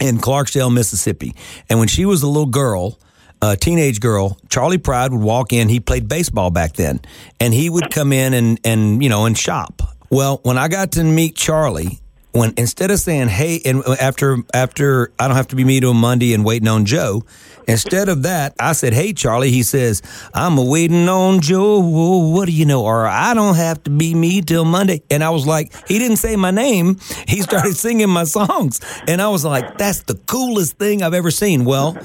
in 0.00 0.18
Clarksdale, 0.18 0.72
Mississippi. 0.72 1.34
And 1.68 1.78
when 1.78 1.88
she 1.88 2.04
was 2.04 2.22
a 2.22 2.26
little 2.26 2.46
girl, 2.46 2.98
a 3.42 3.56
teenage 3.56 4.00
girl, 4.00 4.38
Charley 4.48 4.78
Pride 4.78 5.12
would 5.12 5.22
walk 5.22 5.52
in. 5.52 5.68
He 5.68 5.80
played 5.80 6.08
baseball 6.08 6.50
back 6.50 6.74
then, 6.74 7.00
and 7.40 7.52
he 7.52 7.70
would 7.70 7.90
come 7.90 8.12
in 8.12 8.34
and 8.34 8.60
and 8.64 9.02
you 9.02 9.08
know 9.08 9.26
and 9.26 9.36
shop. 9.36 9.82
Well, 10.10 10.40
when 10.44 10.56
I 10.56 10.68
got 10.68 10.92
to 10.92 11.04
meet 11.04 11.34
Charley, 11.34 12.00
when 12.36 12.54
instead 12.56 12.90
of 12.90 13.00
saying 13.00 13.28
hey, 13.28 13.60
and 13.64 13.82
after 14.00 14.38
after 14.52 15.12
I 15.18 15.28
don't 15.28 15.36
have 15.36 15.48
to 15.48 15.56
be 15.56 15.64
me 15.64 15.80
to 15.80 15.92
Monday 15.94 16.34
and 16.34 16.44
waiting 16.44 16.68
on 16.68 16.84
Joe, 16.84 17.24
instead 17.66 18.08
of 18.08 18.22
that, 18.22 18.54
I 18.60 18.72
said 18.72 18.92
hey 18.92 19.12
Charley. 19.12 19.50
He 19.50 19.62
says 19.62 20.02
I'm 20.34 20.58
a 20.58 20.64
waiting 20.64 21.08
on 21.08 21.40
Joe. 21.40 21.80
What 21.80 22.46
do 22.46 22.52
you 22.52 22.66
know? 22.66 22.84
Or 22.84 23.06
I 23.06 23.34
don't 23.34 23.56
have 23.56 23.82
to 23.84 23.90
be 23.90 24.14
me 24.14 24.42
till 24.42 24.64
Monday. 24.64 25.02
And 25.10 25.24
I 25.24 25.30
was 25.30 25.46
like, 25.46 25.72
he 25.88 25.98
didn't 25.98 26.18
say 26.18 26.36
my 26.36 26.50
name. 26.50 26.98
He 27.26 27.42
started 27.42 27.76
singing 27.76 28.08
my 28.08 28.24
songs, 28.24 28.80
and 29.08 29.20
I 29.20 29.28
was 29.28 29.44
like, 29.44 29.78
that's 29.78 30.02
the 30.02 30.14
coolest 30.14 30.78
thing 30.78 31.02
I've 31.02 31.14
ever 31.14 31.30
seen. 31.30 31.64
Well, 31.64 31.96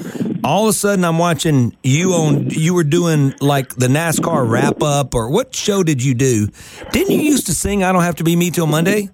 all 0.44 0.68
of 0.68 0.70
a 0.70 0.74
sudden 0.74 1.06
I'm 1.06 1.18
watching 1.18 1.76
you 1.84 2.14
on. 2.14 2.50
You 2.50 2.74
were 2.74 2.84
doing 2.84 3.36
like 3.40 3.76
the 3.76 3.88
NASCAR 3.88 4.50
wrap 4.50 4.82
up, 4.82 5.14
or 5.14 5.30
what 5.30 5.56
show 5.56 5.84
did 5.84 6.04
you 6.04 6.14
do? 6.14 6.48
Didn't 6.92 7.12
you 7.12 7.22
used 7.22 7.46
to 7.48 7.54
sing 7.54 7.84
"I 7.84 7.92
Don't 7.92 8.04
Have 8.04 8.16
to 8.18 8.24
Be 8.24 8.36
Me 8.36 8.52
Till 8.52 8.68
Monday"? 8.68 9.10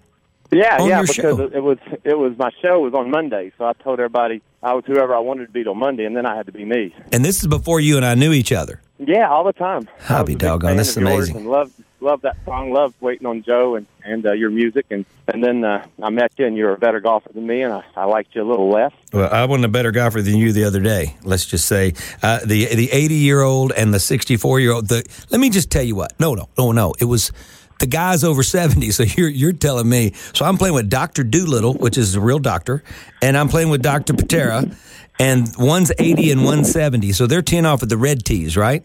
Yeah, 0.51 0.77
On 0.79 0.87
yeah, 0.87 1.01
because 1.01 1.15
show. 1.15 1.41
it 1.41 1.61
was 1.61 1.77
it 2.03 2.17
was 2.17 2.37
my 2.37 2.51
show 2.61 2.79
was 2.79 2.93
on 2.93 3.11
Monday, 3.11 3.51
so 3.57 3.65
I 3.65 3.73
told 3.73 3.99
everybody 3.99 4.41
I 4.63 4.73
was 4.73 4.85
whoever 4.85 5.13
I 5.13 5.19
wanted 5.19 5.47
to 5.47 5.51
be 5.51 5.63
till 5.63 5.75
Monday, 5.75 6.05
and 6.05 6.15
then 6.15 6.25
I 6.25 6.35
had 6.35 6.45
to 6.45 6.51
be 6.51 6.63
me. 6.63 6.95
And 7.11 7.23
this 7.23 7.41
is 7.41 7.47
before 7.47 7.79
you 7.79 7.97
and 7.97 8.05
I 8.05 8.15
knew 8.15 8.31
each 8.31 8.51
other. 8.51 8.81
Yeah, 8.97 9.29
all 9.29 9.43
the 9.43 9.53
time. 9.53 9.87
I'll 10.09 10.23
be 10.23 10.35
doggone, 10.35 10.77
this 10.77 10.89
is 10.89 10.97
amazing. 10.97 11.35
And 11.35 11.47
loved 11.47 11.73
love 11.99 12.21
that 12.21 12.37
song. 12.45 12.71
Love 12.71 12.93
waiting 13.01 13.27
on 13.27 13.43
Joe 13.43 13.75
and 13.75 13.85
and 14.03 14.25
uh, 14.25 14.31
your 14.31 14.49
music. 14.49 14.85
And 14.89 15.05
and 15.27 15.43
then 15.43 15.65
uh, 15.65 15.85
I 16.01 16.09
met 16.09 16.31
you, 16.37 16.45
and 16.45 16.55
you're 16.55 16.73
a 16.73 16.77
better 16.77 16.99
golfer 16.99 17.31
than 17.33 17.45
me, 17.45 17.61
and 17.61 17.73
I, 17.73 17.83
I 17.95 18.05
liked 18.05 18.33
you 18.33 18.41
a 18.41 18.47
little 18.49 18.69
less. 18.69 18.93
Well, 19.11 19.29
I 19.31 19.45
wasn't 19.45 19.65
a 19.65 19.69
better 19.69 19.91
golfer 19.91 20.21
than 20.21 20.37
you 20.37 20.53
the 20.53 20.63
other 20.63 20.79
day. 20.79 21.17
Let's 21.23 21.45
just 21.45 21.65
say 21.65 21.93
uh, 22.23 22.39
the 22.45 22.73
the 22.73 22.89
80 22.91 23.15
year 23.15 23.41
old 23.41 23.73
and 23.73 23.93
the 23.93 23.99
64 23.99 24.59
year 24.61 24.71
old. 24.71 24.87
The 24.87 25.03
let 25.29 25.41
me 25.41 25.49
just 25.49 25.69
tell 25.69 25.83
you 25.83 25.95
what. 25.95 26.17
No, 26.19 26.33
no, 26.33 26.49
no, 26.57 26.71
no. 26.71 26.93
It 26.99 27.05
was 27.05 27.31
the 27.79 27.87
guy's 27.87 28.23
over 28.23 28.43
70. 28.43 28.91
So 28.91 29.03
you're 29.03 29.29
you're 29.29 29.53
telling 29.53 29.89
me. 29.89 30.13
So 30.33 30.45
I'm 30.45 30.57
playing 30.57 30.75
with 30.75 30.89
Doctor 30.89 31.23
Doolittle, 31.23 31.73
which 31.75 31.97
is 31.97 32.15
a 32.15 32.21
real 32.21 32.39
doctor, 32.39 32.83
and 33.21 33.37
I'm 33.37 33.49
playing 33.49 33.69
with 33.69 33.81
Doctor 33.81 34.13
Patera, 34.13 34.63
and 35.19 35.51
one's 35.57 35.91
80 35.97 36.31
and 36.31 36.43
one's 36.43 36.71
70. 36.71 37.11
So 37.13 37.27
they're 37.27 37.41
10 37.41 37.65
off 37.65 37.83
at 37.83 37.89
the 37.89 37.97
red 37.97 38.23
tees, 38.25 38.57
right? 38.57 38.83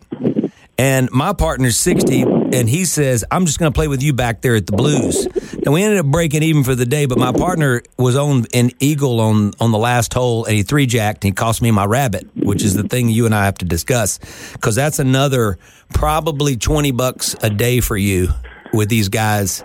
And 0.78 1.10
my 1.12 1.32
partner's 1.34 1.76
60, 1.76 2.22
and 2.22 2.68
he 2.68 2.86
says, 2.86 3.24
I'm 3.30 3.44
just 3.46 3.58
going 3.58 3.70
to 3.70 3.76
play 3.76 3.88
with 3.88 4.02
you 4.02 4.14
back 4.14 4.40
there 4.40 4.56
at 4.56 4.66
the 4.66 4.72
Blues. 4.72 5.26
And 5.26 5.72
we 5.72 5.82
ended 5.82 6.00
up 6.00 6.06
breaking 6.06 6.42
even 6.42 6.64
for 6.64 6.74
the 6.74 6.86
day, 6.86 7.04
but 7.04 7.18
my 7.18 7.30
partner 7.30 7.82
was 7.98 8.16
on 8.16 8.46
an 8.54 8.70
eagle 8.80 9.20
on, 9.20 9.52
on 9.60 9.70
the 9.70 9.78
last 9.78 10.14
hole, 10.14 10.44
and 10.46 10.54
he 10.54 10.62
three 10.62 10.86
jacked, 10.86 11.24
and 11.24 11.32
he 11.32 11.34
cost 11.34 11.60
me 11.60 11.70
my 11.70 11.84
rabbit, 11.84 12.26
which 12.34 12.64
is 12.64 12.74
the 12.74 12.82
thing 12.84 13.10
you 13.10 13.26
and 13.26 13.34
I 13.34 13.44
have 13.44 13.58
to 13.58 13.66
discuss, 13.66 14.18
because 14.54 14.74
that's 14.74 14.98
another 14.98 15.58
probably 15.92 16.56
20 16.56 16.90
bucks 16.92 17.36
a 17.42 17.50
day 17.50 17.80
for 17.80 17.96
you 17.96 18.30
with 18.72 18.88
these 18.88 19.08
guys. 19.08 19.64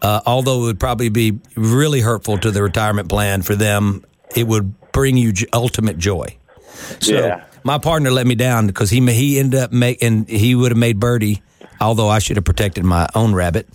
Uh, 0.00 0.20
although 0.26 0.62
it 0.62 0.66
would 0.66 0.80
probably 0.80 1.08
be 1.10 1.38
really 1.56 2.00
hurtful 2.00 2.36
to 2.38 2.50
the 2.50 2.62
retirement 2.62 3.08
plan 3.08 3.42
for 3.42 3.54
them, 3.54 4.04
it 4.34 4.46
would 4.48 4.74
bring 4.92 5.16
you 5.16 5.32
j- 5.32 5.46
ultimate 5.52 5.96
joy. 5.96 6.36
So 7.00 7.14
Yeah. 7.14 7.44
my 7.62 7.78
partner 7.78 8.10
let 8.10 8.26
me 8.26 8.34
down 8.34 8.66
because 8.66 8.90
he 8.90 9.00
he 9.12 9.38
ended 9.38 9.60
up 9.60 9.72
making 9.72 10.26
he 10.26 10.54
would 10.56 10.72
have 10.72 10.78
made 10.78 10.98
birdie, 10.98 11.40
although 11.80 12.08
I 12.08 12.18
should 12.18 12.36
have 12.36 12.44
protected 12.44 12.84
my 12.84 13.08
own 13.14 13.32
rabbit. 13.34 13.68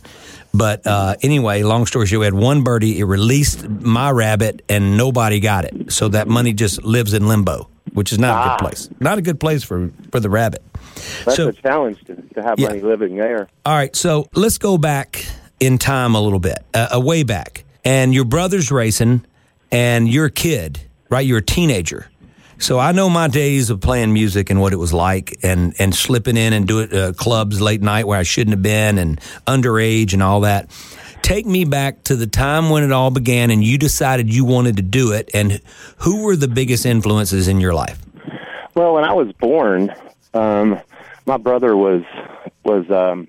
But 0.54 0.86
uh, 0.88 1.16
anyway, 1.22 1.64
long 1.64 1.86
story 1.86 2.08
short, 2.08 2.20
we 2.20 2.26
had 2.26 2.34
one 2.34 2.64
birdie. 2.64 3.00
It 3.00 3.04
released 3.06 3.68
my 3.70 4.10
rabbit, 4.12 4.64
and 4.68 4.98
nobody 4.98 5.40
got 5.40 5.66
it. 5.66 5.92
So 5.94 6.10
that 6.10 6.28
money 6.28 6.52
just 6.54 6.84
lives 6.84 7.14
in 7.14 7.28
limbo, 7.28 7.70
which 7.98 8.12
is 8.12 8.20
not 8.20 8.30
a 8.30 8.38
Ah. 8.40 8.58
good 8.58 8.64
place. 8.64 8.90
Not 9.00 9.18
a 9.18 9.22
good 9.24 9.40
place 9.40 9.64
for 9.64 9.90
for 10.12 10.20
the 10.20 10.30
rabbit. 10.30 10.62
That's 11.26 11.36
So- 11.38 11.48
a 11.48 11.54
challenge 11.54 11.98
to, 12.06 12.14
to 12.36 12.44
have 12.44 12.60
Yeah. 12.60 12.68
money 12.68 12.82
living 12.82 13.18
there. 13.18 13.48
All 13.66 13.74
right, 13.74 13.96
so 13.96 14.28
let's 14.36 14.60
go 14.60 14.78
back 14.78 15.26
in 15.60 15.80
time 15.80 16.14
a 16.14 16.22
little 16.22 16.40
bit, 16.40 16.60
uh, 16.76 16.90
a 16.92 17.00
way 17.00 17.24
back. 17.24 17.64
And 17.84 18.14
your 18.14 18.26
brother's 18.26 18.70
racing, 18.72 19.22
and 19.72 20.08
you're 20.08 20.26
a 20.28 20.32
kid, 20.32 20.80
right? 21.10 21.26
You're 21.26 21.40
a 21.40 21.46
teenager. 21.58 22.06
So 22.60 22.78
I 22.80 22.92
know 22.92 23.10
my 23.10 23.28
days 23.28 23.70
of 23.72 23.82
playing 23.82 24.14
music 24.14 24.50
and 24.52 24.60
what 24.62 24.74
it 24.74 24.78
was 24.78 24.94
like, 24.94 25.38
and 25.44 25.74
and 25.80 25.94
slipping 25.96 26.38
in 26.38 26.54
and 26.54 26.68
doing 26.68 26.94
uh, 26.94 27.14
clubs 27.18 27.60
late 27.62 27.82
night 27.82 28.06
where 28.08 28.20
I 28.20 28.24
shouldn't 28.24 28.54
have 28.54 28.62
been, 28.64 28.98
and 29.00 29.20
underage 29.48 30.14
and 30.14 30.22
all 30.22 30.42
that. 30.42 30.70
Take 31.22 31.46
me 31.46 31.66
back 31.66 32.04
to 32.06 32.16
the 32.16 32.28
time 32.28 32.70
when 32.70 32.84
it 32.84 32.92
all 32.92 33.12
began, 33.12 33.52
and 33.52 33.64
you 33.64 33.78
decided 33.78 34.34
you 34.34 34.46
wanted 34.46 34.78
to 34.78 34.84
do 34.84 35.12
it. 35.12 35.30
And 35.34 35.62
who 35.98 36.24
were 36.24 36.36
the 36.36 36.48
biggest 36.48 36.86
influences 36.86 37.48
in 37.48 37.60
your 37.60 37.74
life? 37.74 38.00
Well, 38.76 38.94
when 38.94 39.04
I 39.04 39.14
was 39.14 39.32
born, 39.34 39.94
um, 40.34 40.80
my 41.26 41.38
brother 41.38 41.76
was 41.76 42.04
was 42.64 42.90
um, 42.92 43.28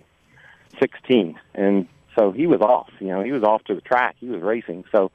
16, 0.80 1.38
and 1.54 1.88
so 2.16 2.33
he 2.33 2.47
was 2.47 2.61
off. 2.61 2.90
You 3.00 3.09
know, 3.09 3.23
he 3.23 3.33
was 3.33 3.42
off 3.42 3.64
to 3.64 3.75
the 3.75 3.80
track. 3.80 4.16
He 4.21 4.28
was 4.28 4.42
racing. 4.42 4.85
So 4.92 5.11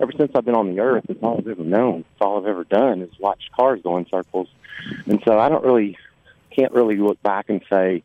ever 0.00 0.12
since 0.16 0.32
I've 0.34 0.44
been 0.44 0.54
on 0.54 0.74
the 0.74 0.80
earth, 0.80 1.04
it's 1.08 1.22
all 1.22 1.38
I've 1.38 1.48
ever 1.48 1.64
known. 1.64 2.00
It's 2.00 2.20
all 2.20 2.38
I've 2.38 2.46
ever 2.46 2.64
done 2.64 3.02
is 3.02 3.10
watch 3.18 3.50
cars 3.54 3.80
go 3.82 3.96
in 3.96 4.06
circles. 4.08 4.48
And 5.06 5.22
so 5.24 5.38
I 5.38 5.48
don't 5.48 5.64
really 5.64 5.96
can't 6.50 6.72
really 6.72 6.96
look 6.96 7.22
back 7.22 7.48
and 7.48 7.62
say, 7.70 8.02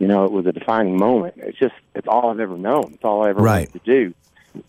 you 0.00 0.08
know, 0.08 0.24
it 0.24 0.32
was 0.32 0.46
a 0.46 0.52
defining 0.52 0.96
moment. 0.96 1.34
It's 1.36 1.58
just 1.58 1.74
it's 1.94 2.08
all 2.08 2.30
I've 2.30 2.40
ever 2.40 2.56
known. 2.56 2.92
It's 2.94 3.04
all 3.04 3.24
I 3.24 3.28
ever 3.30 3.40
Right. 3.42 3.68
wanted 3.72 3.84
to 3.84 3.92
do. 4.00 4.14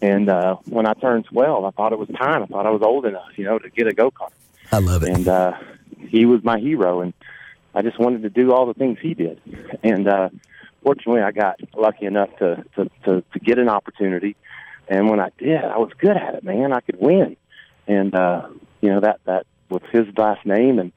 And 0.01 0.29
uh, 0.29 0.57
when 0.65 0.85
I 0.85 0.93
turned 0.93 1.25
12, 1.25 1.65
I 1.65 1.71
thought 1.71 1.91
it 1.93 1.97
was 1.97 2.09
time. 2.09 2.43
I 2.43 2.45
thought 2.45 2.67
I 2.67 2.69
was 2.69 2.83
old 2.83 3.05
enough, 3.05 3.29
you 3.35 3.45
know, 3.45 3.57
to 3.57 3.69
get 3.71 3.87
a 3.87 3.93
go 3.93 4.11
kart 4.11 4.29
I 4.71 4.77
love 4.77 5.01
it. 5.01 5.09
and 5.09 5.27
uh, 5.27 5.53
he 5.97 6.25
was 6.25 6.43
my 6.43 6.59
hero, 6.59 7.01
and 7.01 7.13
I 7.73 7.81
just 7.81 7.97
wanted 7.99 8.21
to 8.23 8.29
do 8.29 8.51
all 8.51 8.67
the 8.67 8.73
things 8.75 8.99
he 9.01 9.13
did. 9.15 9.41
And 9.81 10.07
uh, 10.07 10.29
fortunately, 10.83 11.21
I 11.21 11.31
got 11.31 11.59
lucky 11.75 12.05
enough 12.05 12.29
to, 12.39 12.63
to 12.75 12.89
to 13.05 13.23
to 13.33 13.39
get 13.39 13.57
an 13.57 13.69
opportunity, 13.69 14.35
and 14.87 15.09
when 15.09 15.19
I 15.19 15.29
did, 15.37 15.63
I 15.63 15.77
was 15.77 15.91
good 15.97 16.15
at 16.17 16.35
it, 16.35 16.43
man. 16.43 16.73
I 16.73 16.81
could 16.81 16.97
win, 16.99 17.37
and 17.87 18.13
uh, 18.13 18.49
you 18.81 18.89
know 18.89 18.99
that 18.99 19.19
that 19.25 19.45
was 19.69 19.81
his 19.91 20.05
last 20.17 20.45
name 20.45 20.77
and 20.79 20.91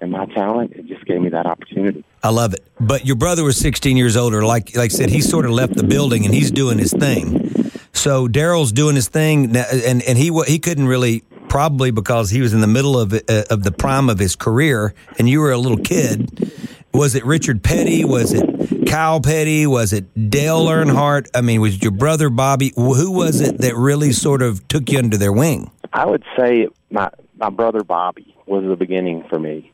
and 0.00 0.10
my 0.10 0.26
talent, 0.26 0.72
it 0.72 0.86
just 0.86 1.04
gave 1.06 1.20
me 1.20 1.30
that 1.30 1.46
opportunity. 1.46 2.04
I 2.22 2.30
love 2.30 2.54
it. 2.54 2.66
But 2.80 3.06
your 3.06 3.16
brother 3.16 3.44
was 3.44 3.56
16 3.58 3.96
years 3.96 4.16
older. 4.16 4.44
Like 4.44 4.76
like 4.76 4.92
I 4.92 4.94
said, 4.94 5.10
he 5.10 5.20
sort 5.20 5.44
of 5.44 5.52
left 5.52 5.76
the 5.76 5.84
building 5.84 6.24
and 6.24 6.34
he's 6.34 6.50
doing 6.50 6.78
his 6.78 6.92
thing. 6.92 7.50
So 7.92 8.28
Darrell's 8.28 8.72
doing 8.72 8.96
his 8.96 9.08
thing, 9.08 9.56
and 9.56 10.02
and 10.02 10.18
he 10.18 10.30
he 10.46 10.58
couldn't 10.58 10.86
really 10.86 11.22
probably 11.48 11.90
because 11.92 12.30
he 12.30 12.40
was 12.40 12.52
in 12.52 12.60
the 12.60 12.66
middle 12.66 12.98
of 12.98 13.12
uh, 13.12 13.44
of 13.50 13.62
the 13.62 13.72
prime 13.72 14.10
of 14.10 14.18
his 14.18 14.36
career, 14.36 14.92
and 15.18 15.28
you 15.28 15.40
were 15.40 15.52
a 15.52 15.58
little 15.58 15.78
kid. 15.78 16.52
Was 16.92 17.14
it 17.14 17.24
Richard 17.24 17.62
Petty? 17.62 18.04
Was 18.04 18.32
it 18.32 18.88
Kyle 18.88 19.20
Petty? 19.20 19.66
Was 19.66 19.92
it 19.92 20.30
Dale 20.30 20.66
Earnhardt? 20.66 21.28
I 21.34 21.40
mean, 21.40 21.60
was 21.60 21.82
your 21.82 21.92
brother 21.92 22.30
Bobby? 22.30 22.72
Who 22.76 23.10
was 23.12 23.40
it 23.40 23.58
that 23.58 23.74
really 23.76 24.12
sort 24.12 24.42
of 24.42 24.66
took 24.68 24.90
you 24.90 24.98
under 24.98 25.16
their 25.16 25.32
wing? 25.32 25.70
I 25.92 26.06
would 26.06 26.24
say 26.36 26.68
my 26.90 27.10
my 27.36 27.50
brother 27.50 27.84
Bobby 27.84 28.34
was 28.46 28.64
the 28.64 28.76
beginning 28.76 29.24
for 29.28 29.38
me. 29.38 29.72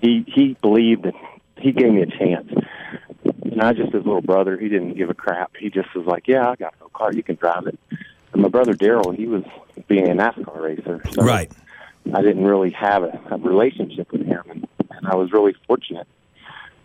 He 0.00 0.24
he 0.26 0.56
believed 0.60 1.04
that 1.04 1.14
he 1.56 1.72
gave 1.72 1.92
me 1.92 2.02
a 2.02 2.06
chance. 2.06 2.52
Not 3.44 3.76
just 3.76 3.92
his 3.92 4.04
little 4.04 4.22
brother. 4.22 4.56
He 4.56 4.68
didn't 4.68 4.94
give 4.94 5.10
a 5.10 5.14
crap. 5.14 5.56
He 5.58 5.70
just 5.70 5.92
was 5.94 6.06
like, 6.06 6.28
"Yeah, 6.28 6.50
I 6.50 6.56
got 6.56 6.74
a 6.84 6.88
car. 6.90 7.12
You 7.12 7.22
can 7.22 7.36
drive 7.36 7.66
it." 7.66 7.78
And 8.32 8.42
my 8.42 8.48
brother 8.48 8.74
Darrell, 8.74 9.10
he 9.12 9.26
was 9.26 9.42
being 9.88 10.08
a 10.08 10.14
NASCAR 10.14 10.60
racer, 10.60 11.02
so 11.12 11.22
Right. 11.24 11.50
I 12.14 12.22
didn't 12.22 12.44
really 12.44 12.70
have 12.70 13.02
a, 13.02 13.20
a 13.30 13.38
relationship 13.38 14.12
with 14.12 14.24
him, 14.24 14.42
and, 14.48 14.68
and 14.90 15.06
I 15.06 15.16
was 15.16 15.32
really 15.32 15.54
fortunate 15.66 16.06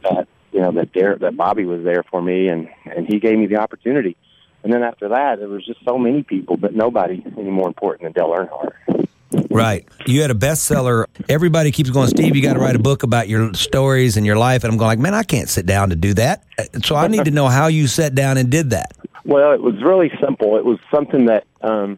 that 0.04 0.28
you 0.52 0.62
know 0.62 0.72
that 0.72 0.92
Dar- 0.94 1.18
that 1.18 1.38
Bobby 1.38 1.66
was 1.66 1.84
there 1.84 2.04
for 2.04 2.22
me, 2.22 2.48
and 2.48 2.70
and 2.86 3.06
he 3.08 3.20
gave 3.20 3.38
me 3.38 3.48
the 3.48 3.58
opportunity. 3.58 4.16
And 4.64 4.72
then 4.72 4.82
after 4.82 5.10
that, 5.10 5.40
there 5.40 5.50
was 5.50 5.66
just 5.66 5.84
so 5.84 5.98
many 5.98 6.24
people, 6.24 6.56
but 6.56 6.74
nobody 6.74 7.24
any 7.38 7.52
more 7.52 7.68
important 7.68 8.04
than 8.04 8.14
Dale 8.14 8.34
Earnhardt. 8.34 9.08
Right. 9.54 9.88
You 10.06 10.22
had 10.22 10.32
a 10.32 10.36
bestseller. 10.36 11.06
Everybody 11.30 11.72
keeps 11.72 11.90
going, 11.90 12.08
Steve, 12.08 12.36
you 12.36 12.42
got 12.42 12.54
to 12.54 12.60
write 12.60 12.76
a 12.76 12.80
book 12.80 13.04
about 13.04 13.28
your 13.28 13.54
stories 13.54 14.18
and 14.18 14.26
your 14.26 14.36
life. 14.38 14.64
And 14.64 14.72
I'm 14.72 14.78
going 14.78 14.88
like, 14.88 15.00
man, 15.00 15.14
I 15.14 15.24
can't 15.24 15.50
sit 15.50 15.66
down 15.66 15.90
to 15.90 15.96
do 15.96 16.14
that. 16.16 16.44
So 16.84 16.96
I 16.96 17.08
need 17.08 17.26
to 17.26 17.32
know 17.32 17.48
how 17.48 17.68
you 17.68 17.88
sat 17.88 18.16
down 18.16 18.38
and 18.38 18.50
did 18.50 18.72
that. 18.72 18.92
Well, 19.26 19.52
it 19.54 19.62
was 19.62 19.76
really 19.82 20.12
simple. 20.22 20.58
It 20.58 20.66
was 20.66 20.80
something 20.94 21.26
that 21.28 21.46
um, 21.62 21.98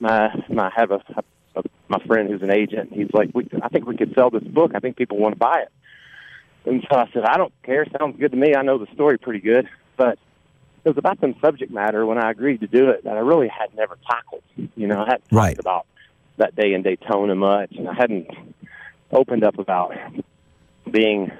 my 0.00 0.30
my 0.48 0.68
I 0.68 0.70
have 0.74 0.90
a, 0.90 1.02
a 1.56 1.62
my 1.88 1.98
friend 2.06 2.30
who's 2.30 2.42
an 2.42 2.50
agent. 2.50 2.92
He's 2.92 3.10
like, 3.12 3.30
we, 3.34 3.46
I 3.62 3.68
think 3.68 3.86
we 3.86 3.96
could 3.96 4.14
sell 4.14 4.30
this 4.30 4.42
book. 4.44 4.72
I 4.74 4.78
think 4.80 4.96
people 4.96 5.18
want 5.18 5.34
to 5.34 5.38
buy 5.38 5.60
it. 5.62 5.72
And 6.64 6.82
so 6.90 6.96
I 6.96 7.10
said, 7.12 7.24
I 7.24 7.36
don't 7.36 7.52
care. 7.64 7.84
Sounds 7.98 8.18
good 8.18 8.30
to 8.30 8.36
me. 8.36 8.54
I 8.54 8.62
know 8.62 8.78
the 8.78 8.86
story 8.94 9.18
pretty 9.18 9.40
good, 9.40 9.68
but 9.96 10.18
it 10.84 10.88
was 10.88 10.96
about 10.96 11.20
some 11.20 11.34
subject 11.42 11.70
matter 11.72 12.06
when 12.06 12.18
I 12.18 12.30
agreed 12.30 12.60
to 12.60 12.66
do 12.66 12.88
it 12.90 13.04
that 13.04 13.16
I 13.16 13.20
really 13.20 13.48
had 13.48 13.74
never 13.76 13.98
tackled. 14.08 14.42
You 14.76 14.86
know, 14.86 14.96
I 15.02 15.06
hadn't 15.06 15.22
talked 15.28 15.32
Right. 15.32 15.58
about 15.58 15.86
that 16.36 16.54
day 16.56 16.74
in 16.74 16.82
Daytona 16.82 17.34
much, 17.34 17.72
and 17.76 17.88
I 17.88 17.94
hadn't 17.94 18.28
opened 19.10 19.44
up 19.44 19.58
about 19.58 19.94
being 20.90 21.30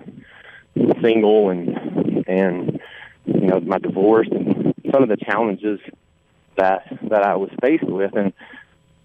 single 1.02 1.50
and 1.50 2.24
and 2.26 2.80
you 3.24 3.46
know 3.46 3.60
my 3.60 3.78
divorce 3.78 4.28
and 4.30 4.74
some 4.90 5.02
of 5.02 5.08
the 5.08 5.16
challenges 5.16 5.80
that 6.56 6.86
that 7.08 7.22
I 7.22 7.36
was 7.36 7.50
faced 7.60 7.84
with 7.84 8.14
and 8.14 8.32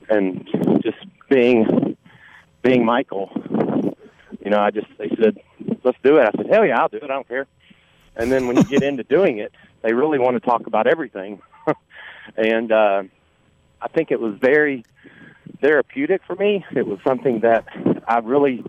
and 0.10 0.48
just 0.84 0.98
being 1.30 1.98
being 2.62 2.86
Michael. 2.86 3.30
You 4.44 4.52
know 4.52 4.60
I 4.60 4.72
just 4.72 4.88
they 4.98 5.10
said 5.22 5.38
let's 5.84 5.98
do 6.04 6.18
it. 6.18 6.28
I 6.28 6.32
said 6.38 6.48
hell 6.52 6.66
yeah 6.66 6.80
I'll 6.80 6.90
do 6.90 6.98
it. 6.98 7.04
I 7.04 7.08
don't 7.08 7.28
care. 7.28 7.48
And 8.16 8.32
then 8.32 8.48
when 8.48 8.58
you 8.58 8.64
get 8.64 8.84
into 8.84 9.04
doing 9.04 9.40
it 9.40 9.54
they 9.82 9.94
really 9.94 10.20
want 10.20 10.36
to 10.36 10.40
talk 10.40 10.68
about 10.68 10.88
everything. 10.88 11.42
And 12.36 12.74
uh 12.74 13.04
I 13.82 13.88
think 13.88 14.12
it 14.12 14.20
was 14.20 14.36
very 14.40 14.84
therapeutic 15.62 16.22
for 16.26 16.36
me 16.36 16.66
it 16.76 16.86
was 16.86 17.00
something 17.04 17.40
that 17.42 17.66
I 18.08 18.20
really 18.20 18.64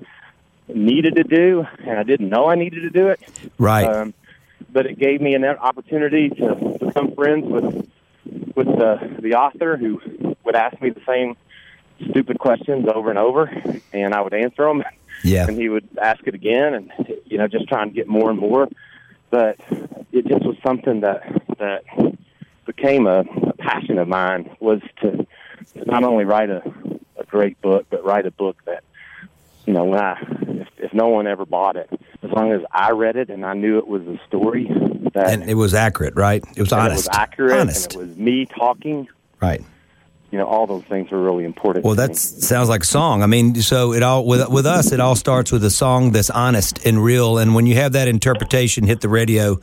needed 0.68 1.16
to 1.16 1.24
do 1.24 1.66
and 1.86 1.98
I 1.98 2.02
didn't 2.02 2.28
know 2.28 2.46
I 2.46 2.54
needed 2.54 2.82
to 2.82 2.90
do 2.90 3.08
it 3.08 3.20
Right. 3.58 3.84
um, 3.84 4.14
but 4.70 4.86
it 4.86 4.98
gave 4.98 5.20
me 5.20 5.34
an 5.34 5.44
opportunity 5.44 6.28
to 6.30 6.76
become 6.80 7.14
friends 7.14 7.46
with 7.46 7.88
with 8.54 8.66
the 8.66 9.16
the 9.20 9.34
author 9.34 9.76
who 9.76 10.00
would 10.44 10.54
ask 10.56 10.80
me 10.80 10.90
the 10.90 11.00
same 11.06 11.36
stupid 12.10 12.38
questions 12.38 12.86
over 12.94 13.10
and 13.10 13.18
over, 13.18 13.50
and 13.92 14.14
I 14.14 14.20
would 14.20 14.34
answer 14.34 14.64
them, 14.64 14.84
yeah. 15.24 15.46
and 15.48 15.58
he 15.58 15.68
would 15.68 15.88
ask 16.00 16.26
it 16.26 16.34
again, 16.34 16.74
and 16.74 16.92
you 17.26 17.38
know, 17.38 17.48
just 17.48 17.68
trying 17.68 17.88
to 17.88 17.94
get 17.94 18.06
more 18.08 18.30
and 18.30 18.38
more. 18.38 18.68
But 19.30 19.58
it 20.12 20.26
just 20.26 20.44
was 20.44 20.56
something 20.64 21.00
that 21.00 21.22
that 21.58 21.84
became 22.66 23.06
a, 23.06 23.20
a 23.20 23.52
passion 23.54 23.98
of 23.98 24.08
mine 24.08 24.50
was 24.60 24.80
to, 25.00 25.10
to 25.10 25.26
not 25.88 26.04
only 26.04 26.24
write 26.24 26.50
a, 26.50 26.62
a 27.16 27.24
great 27.24 27.60
book, 27.60 27.86
but 27.90 28.04
write 28.04 28.26
a 28.26 28.30
book 28.30 28.56
that 28.66 28.84
you 29.66 29.72
know 29.72 29.84
when 29.84 30.00
I 30.00 30.16
if, 30.48 30.68
if 30.78 30.94
no 30.94 31.08
one 31.08 31.26
ever 31.26 31.44
bought 31.44 31.76
it, 31.76 31.88
as 32.22 32.30
long 32.30 32.52
as 32.52 32.62
I 32.72 32.90
read 32.92 33.16
it 33.16 33.30
and 33.30 33.44
I 33.44 33.54
knew 33.54 33.78
it 33.78 33.86
was 33.88 34.02
a 34.02 34.18
story 34.26 34.66
That 35.14 35.30
and 35.30 35.48
it 35.48 35.54
was 35.54 35.74
accurate, 35.74 36.14
right? 36.16 36.44
It 36.56 36.60
was 36.60 36.72
honest. 36.72 37.06
It 37.06 37.10
was 37.10 37.18
accurate, 37.18 37.52
Honest, 37.60 37.94
and 37.94 38.02
it 38.02 38.06
was 38.08 38.16
me 38.16 38.46
talking. 38.46 39.08
right? 39.40 39.62
You 40.38 40.44
know, 40.44 40.50
all 40.50 40.68
those 40.68 40.84
things 40.84 41.10
are 41.10 41.20
really 41.20 41.44
important. 41.44 41.84
Well, 41.84 41.96
that 41.96 42.14
sounds 42.14 42.68
like 42.68 42.82
a 42.82 42.86
song. 42.86 43.24
I 43.24 43.26
mean, 43.26 43.56
so 43.56 43.92
it 43.92 44.04
all 44.04 44.24
with 44.24 44.48
with 44.48 44.66
us, 44.66 44.92
it 44.92 45.00
all 45.00 45.16
starts 45.16 45.50
with 45.50 45.64
a 45.64 45.70
song 45.70 46.12
that's 46.12 46.30
honest 46.30 46.86
and 46.86 47.02
real. 47.02 47.38
And 47.38 47.56
when 47.56 47.66
you 47.66 47.74
have 47.74 47.94
that 47.94 48.06
interpretation 48.06 48.86
hit 48.86 49.00
the 49.00 49.08
radio, 49.08 49.58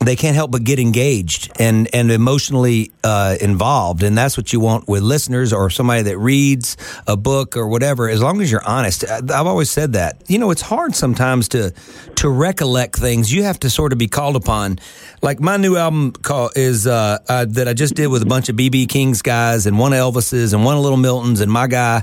they 0.00 0.16
can't 0.16 0.34
help 0.34 0.50
but 0.50 0.64
get 0.64 0.80
engaged 0.80 1.52
and 1.60 1.88
and 1.94 2.10
emotionally 2.10 2.90
uh, 3.04 3.36
involved. 3.40 4.02
And 4.02 4.18
that's 4.18 4.36
what 4.36 4.52
you 4.52 4.58
want 4.58 4.88
with 4.88 5.04
listeners 5.04 5.52
or 5.52 5.70
somebody 5.70 6.02
that 6.02 6.18
reads 6.18 6.76
a 7.06 7.16
book 7.16 7.56
or 7.56 7.68
whatever. 7.68 8.08
As 8.08 8.20
long 8.20 8.40
as 8.40 8.50
you're 8.50 8.66
honest, 8.66 9.08
I've 9.08 9.46
always 9.46 9.70
said 9.70 9.92
that. 9.92 10.24
You 10.26 10.40
know, 10.40 10.50
it's 10.50 10.62
hard 10.62 10.96
sometimes 10.96 11.46
to 11.50 11.72
to 12.16 12.28
recollect 12.28 12.96
things. 12.96 13.32
You 13.32 13.44
have 13.44 13.60
to 13.60 13.70
sort 13.70 13.92
of 13.92 13.98
be 13.98 14.08
called 14.08 14.34
upon. 14.34 14.80
Like 15.22 15.38
my 15.38 15.56
new 15.56 15.76
album 15.76 16.10
call 16.12 16.50
is 16.56 16.88
uh, 16.88 17.18
uh, 17.28 17.44
that 17.50 17.68
I 17.68 17.74
just 17.74 17.94
did 17.94 18.08
with 18.08 18.22
a 18.22 18.26
bunch 18.26 18.48
of 18.48 18.56
BB 18.56 18.88
King's 18.88 19.22
guys 19.22 19.66
and 19.66 19.78
one 19.78 19.92
of 19.92 20.15
And 20.16 20.64
one 20.64 20.76
of 20.76 20.82
Little 20.82 20.96
Milton's 20.96 21.40
and 21.40 21.50
my 21.50 21.66
guy. 21.66 22.02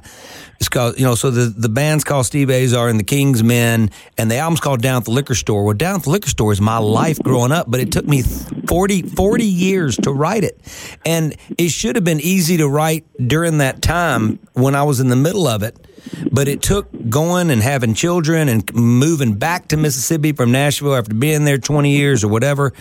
It's 0.60 0.69
called 0.69 0.97
you 0.97 1.04
know 1.04 1.15
so 1.15 1.32
the 1.32 1.45
the 1.45 1.67
band's 1.67 2.04
called 2.04 2.26
Steve 2.26 2.49
Azar 2.49 2.88
and 2.88 2.99
the 2.99 3.04
King's 3.04 3.43
Men 3.43 3.89
and 4.17 4.32
the 4.32 4.38
album's 4.38 4.60
called 4.60 4.82
Down 4.82 4.97
at 4.97 5.06
the 5.06 5.12
Liquor 5.12 5.36
Store. 5.36 5.65
Well, 5.65 5.73
Down 5.76 5.95
at 5.95 6.04
the 6.04 6.10
Liquor 6.10 6.30
Store 6.30 6.54
is 6.54 6.62
my 6.62 6.78
life 6.78 7.19
growing 7.19 7.52
up, 7.52 7.69
but 7.69 7.80
it 7.80 7.91
took 7.91 8.06
me 8.06 8.21
40, 8.21 9.02
40 9.02 9.45
years 9.45 9.97
to 9.97 10.12
write 10.12 10.43
it, 10.43 10.62
and 11.06 11.36
it 11.58 11.69
should 11.69 11.95
have 11.95 12.06
been 12.06 12.21
easy 12.21 12.58
to 12.58 12.67
write 12.67 13.06
during 13.28 13.58
that 13.58 13.82
time 13.82 14.39
when 14.54 14.76
I 14.76 14.84
was 14.84 14.99
in 14.99 15.10
the 15.10 15.15
middle 15.15 15.47
of 15.47 15.63
it. 15.63 15.76
But 16.32 16.48
it 16.48 16.62
took 16.62 16.88
going 17.10 17.50
and 17.50 17.62
having 17.62 17.94
children 17.94 18.50
and 18.50 18.74
moving 18.74 19.36
back 19.36 19.70
to 19.70 19.78
Mississippi 19.78 20.34
from 20.34 20.52
Nashville 20.52 20.96
after 20.96 21.13
being 21.13 21.46
there 21.46 21.58
20 21.58 21.92
years 21.92 22.24
or 22.24 22.28
whatever. 22.28 22.74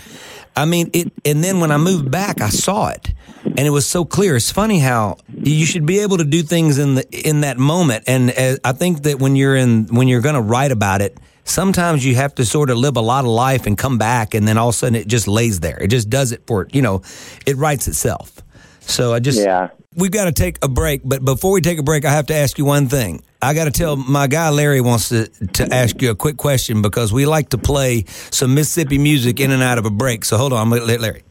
I 0.55 0.65
mean, 0.65 0.89
it, 0.93 1.11
and 1.25 1.43
then 1.43 1.59
when 1.59 1.71
I 1.71 1.77
moved 1.77 2.11
back, 2.11 2.41
I 2.41 2.49
saw 2.49 2.89
it 2.89 3.13
and 3.43 3.59
it 3.59 3.71
was 3.71 3.85
so 3.85 4.05
clear. 4.05 4.35
It's 4.35 4.51
funny 4.51 4.79
how 4.79 5.17
you 5.33 5.65
should 5.65 5.85
be 5.85 5.99
able 5.99 6.17
to 6.17 6.23
do 6.23 6.43
things 6.43 6.77
in 6.77 6.95
the, 6.95 7.29
in 7.29 7.41
that 7.41 7.57
moment. 7.57 8.03
And 8.07 8.31
uh, 8.31 8.57
I 8.63 8.71
think 8.71 9.03
that 9.03 9.19
when 9.19 9.35
you're 9.35 9.55
in, 9.55 9.87
when 9.87 10.07
you're 10.07 10.21
going 10.21 10.35
to 10.35 10.41
write 10.41 10.71
about 10.71 11.01
it, 11.01 11.17
sometimes 11.43 12.05
you 12.05 12.15
have 12.15 12.35
to 12.35 12.45
sort 12.45 12.69
of 12.69 12.77
live 12.77 12.97
a 12.97 13.01
lot 13.01 13.25
of 13.25 13.31
life 13.31 13.65
and 13.65 13.77
come 13.77 13.97
back 13.97 14.33
and 14.33 14.47
then 14.47 14.57
all 14.57 14.69
of 14.69 14.75
a 14.75 14.77
sudden 14.77 14.95
it 14.95 15.07
just 15.07 15.27
lays 15.27 15.59
there. 15.59 15.77
It 15.81 15.87
just 15.87 16.09
does 16.09 16.31
it 16.31 16.45
for, 16.47 16.67
you 16.71 16.81
know, 16.81 17.01
it 17.45 17.57
writes 17.57 17.87
itself. 17.87 18.41
So 18.81 19.13
I 19.13 19.19
just, 19.19 19.39
Yeah. 19.39 19.69
We've 19.95 20.11
got 20.11 20.25
to 20.25 20.31
take 20.31 20.57
a 20.63 20.67
break, 20.67 21.01
but 21.03 21.23
before 21.23 21.51
we 21.51 21.61
take 21.61 21.77
a 21.79 21.83
break, 21.83 22.05
I 22.05 22.11
have 22.11 22.27
to 22.27 22.35
ask 22.35 22.57
you 22.57 22.65
one 22.65 22.87
thing. 22.89 23.23
I 23.41 23.53
got 23.53 23.65
to 23.65 23.71
tell 23.71 23.95
my 23.95 24.27
guy 24.27 24.49
Larry 24.49 24.81
wants 24.81 25.09
to 25.09 25.27
to 25.27 25.73
ask 25.73 26.01
you 26.01 26.09
a 26.11 26.15
quick 26.15 26.37
question 26.37 26.81
because 26.81 27.11
we 27.11 27.25
like 27.25 27.49
to 27.49 27.57
play 27.57 28.05
some 28.31 28.55
Mississippi 28.55 28.97
music 28.97 29.39
in 29.39 29.51
and 29.51 29.61
out 29.61 29.77
of 29.77 29.85
a 29.85 29.89
break. 29.91 30.25
So 30.25 30.37
hold 30.37 30.53
on, 30.53 30.59
I'm 30.61 30.69
let- 30.87 31.01
Larry. 31.01 31.23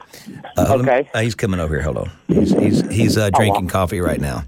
Uh, 0.57 0.77
Okay. 0.81 1.09
uh, 1.15 1.21
he's 1.21 1.35
coming 1.35 1.61
over 1.61 1.75
here. 1.75 1.83
Hold 1.83 1.99
on. 1.99 2.11
He's 2.29 2.53
he's, 2.53 2.89
he's 2.91 3.19
uh, 3.19 3.31
drinking 3.31 3.69
coffee 3.69 4.01
right 4.01 4.21
now. 4.21 4.45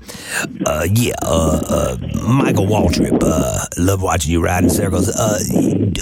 Uh, 0.67 0.87
yeah. 0.93 1.15
Uh, 1.23 1.61
uh, 1.69 1.97
Michael 2.29 2.67
Waltrip. 2.67 3.19
Uh, 3.23 3.65
love 3.79 4.03
watching 4.03 4.31
you 4.33 4.43
ride 4.43 4.65
in 4.65 4.71
circles. 4.71 5.09
Uh, 5.09 5.39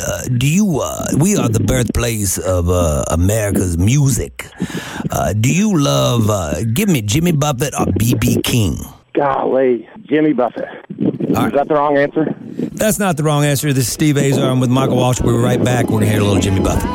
uh, 0.07 0.23
do 0.39 0.47
you? 0.47 0.81
Uh, 0.81 1.07
we 1.19 1.37
are 1.37 1.49
the 1.49 1.61
birthplace 1.61 2.39
of 2.39 2.69
uh, 2.69 3.05
America's 3.11 3.79
music. 3.79 4.47
Uh, 5.11 5.33
do 5.33 5.53
you 5.53 5.77
love? 5.79 6.29
Uh, 6.29 6.63
give 6.73 6.89
me 6.89 7.03
Jimmy 7.03 7.33
Buffett 7.33 7.75
or 7.79 7.87
BB 7.87 8.43
King. 8.45 8.77
Golly, 9.15 9.89
Jimmy 10.07 10.33
Buffett. 10.33 10.69
Is 10.99 11.53
that 11.53 11.69
the 11.69 11.75
wrong 11.75 11.97
answer? 11.99 12.35
That's 12.73 12.99
not 12.99 13.17
the 13.17 13.23
wrong 13.23 13.45
answer. 13.45 13.73
This 13.73 13.87
is 13.87 13.93
Steve 13.93 14.17
Azar. 14.17 14.51
I'm 14.51 14.61
with 14.61 14.71
Michael 14.71 14.97
Walsh. 14.97 15.21
We'll 15.21 15.37
be 15.37 15.43
right 15.43 15.63
back. 15.63 15.85
We're 15.85 15.93
going 16.01 16.05
to 16.05 16.11
hear 16.11 16.21
a 16.21 16.25
little 16.25 16.41
Jimmy 16.41 16.61
Buffett. 16.61 16.89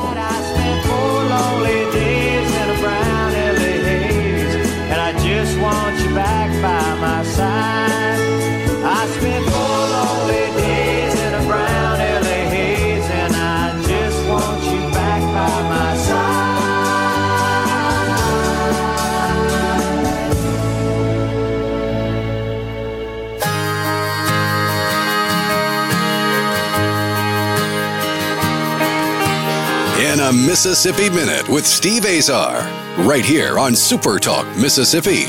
Mississippi 30.48 31.10
Minute 31.10 31.50
with 31.50 31.68
Steve 31.68 32.06
Azar, 32.06 32.62
right 33.06 33.26
here 33.26 33.60
on 33.60 33.76
Super 33.76 34.18
Talk, 34.18 34.48
Mississippi. 34.56 35.26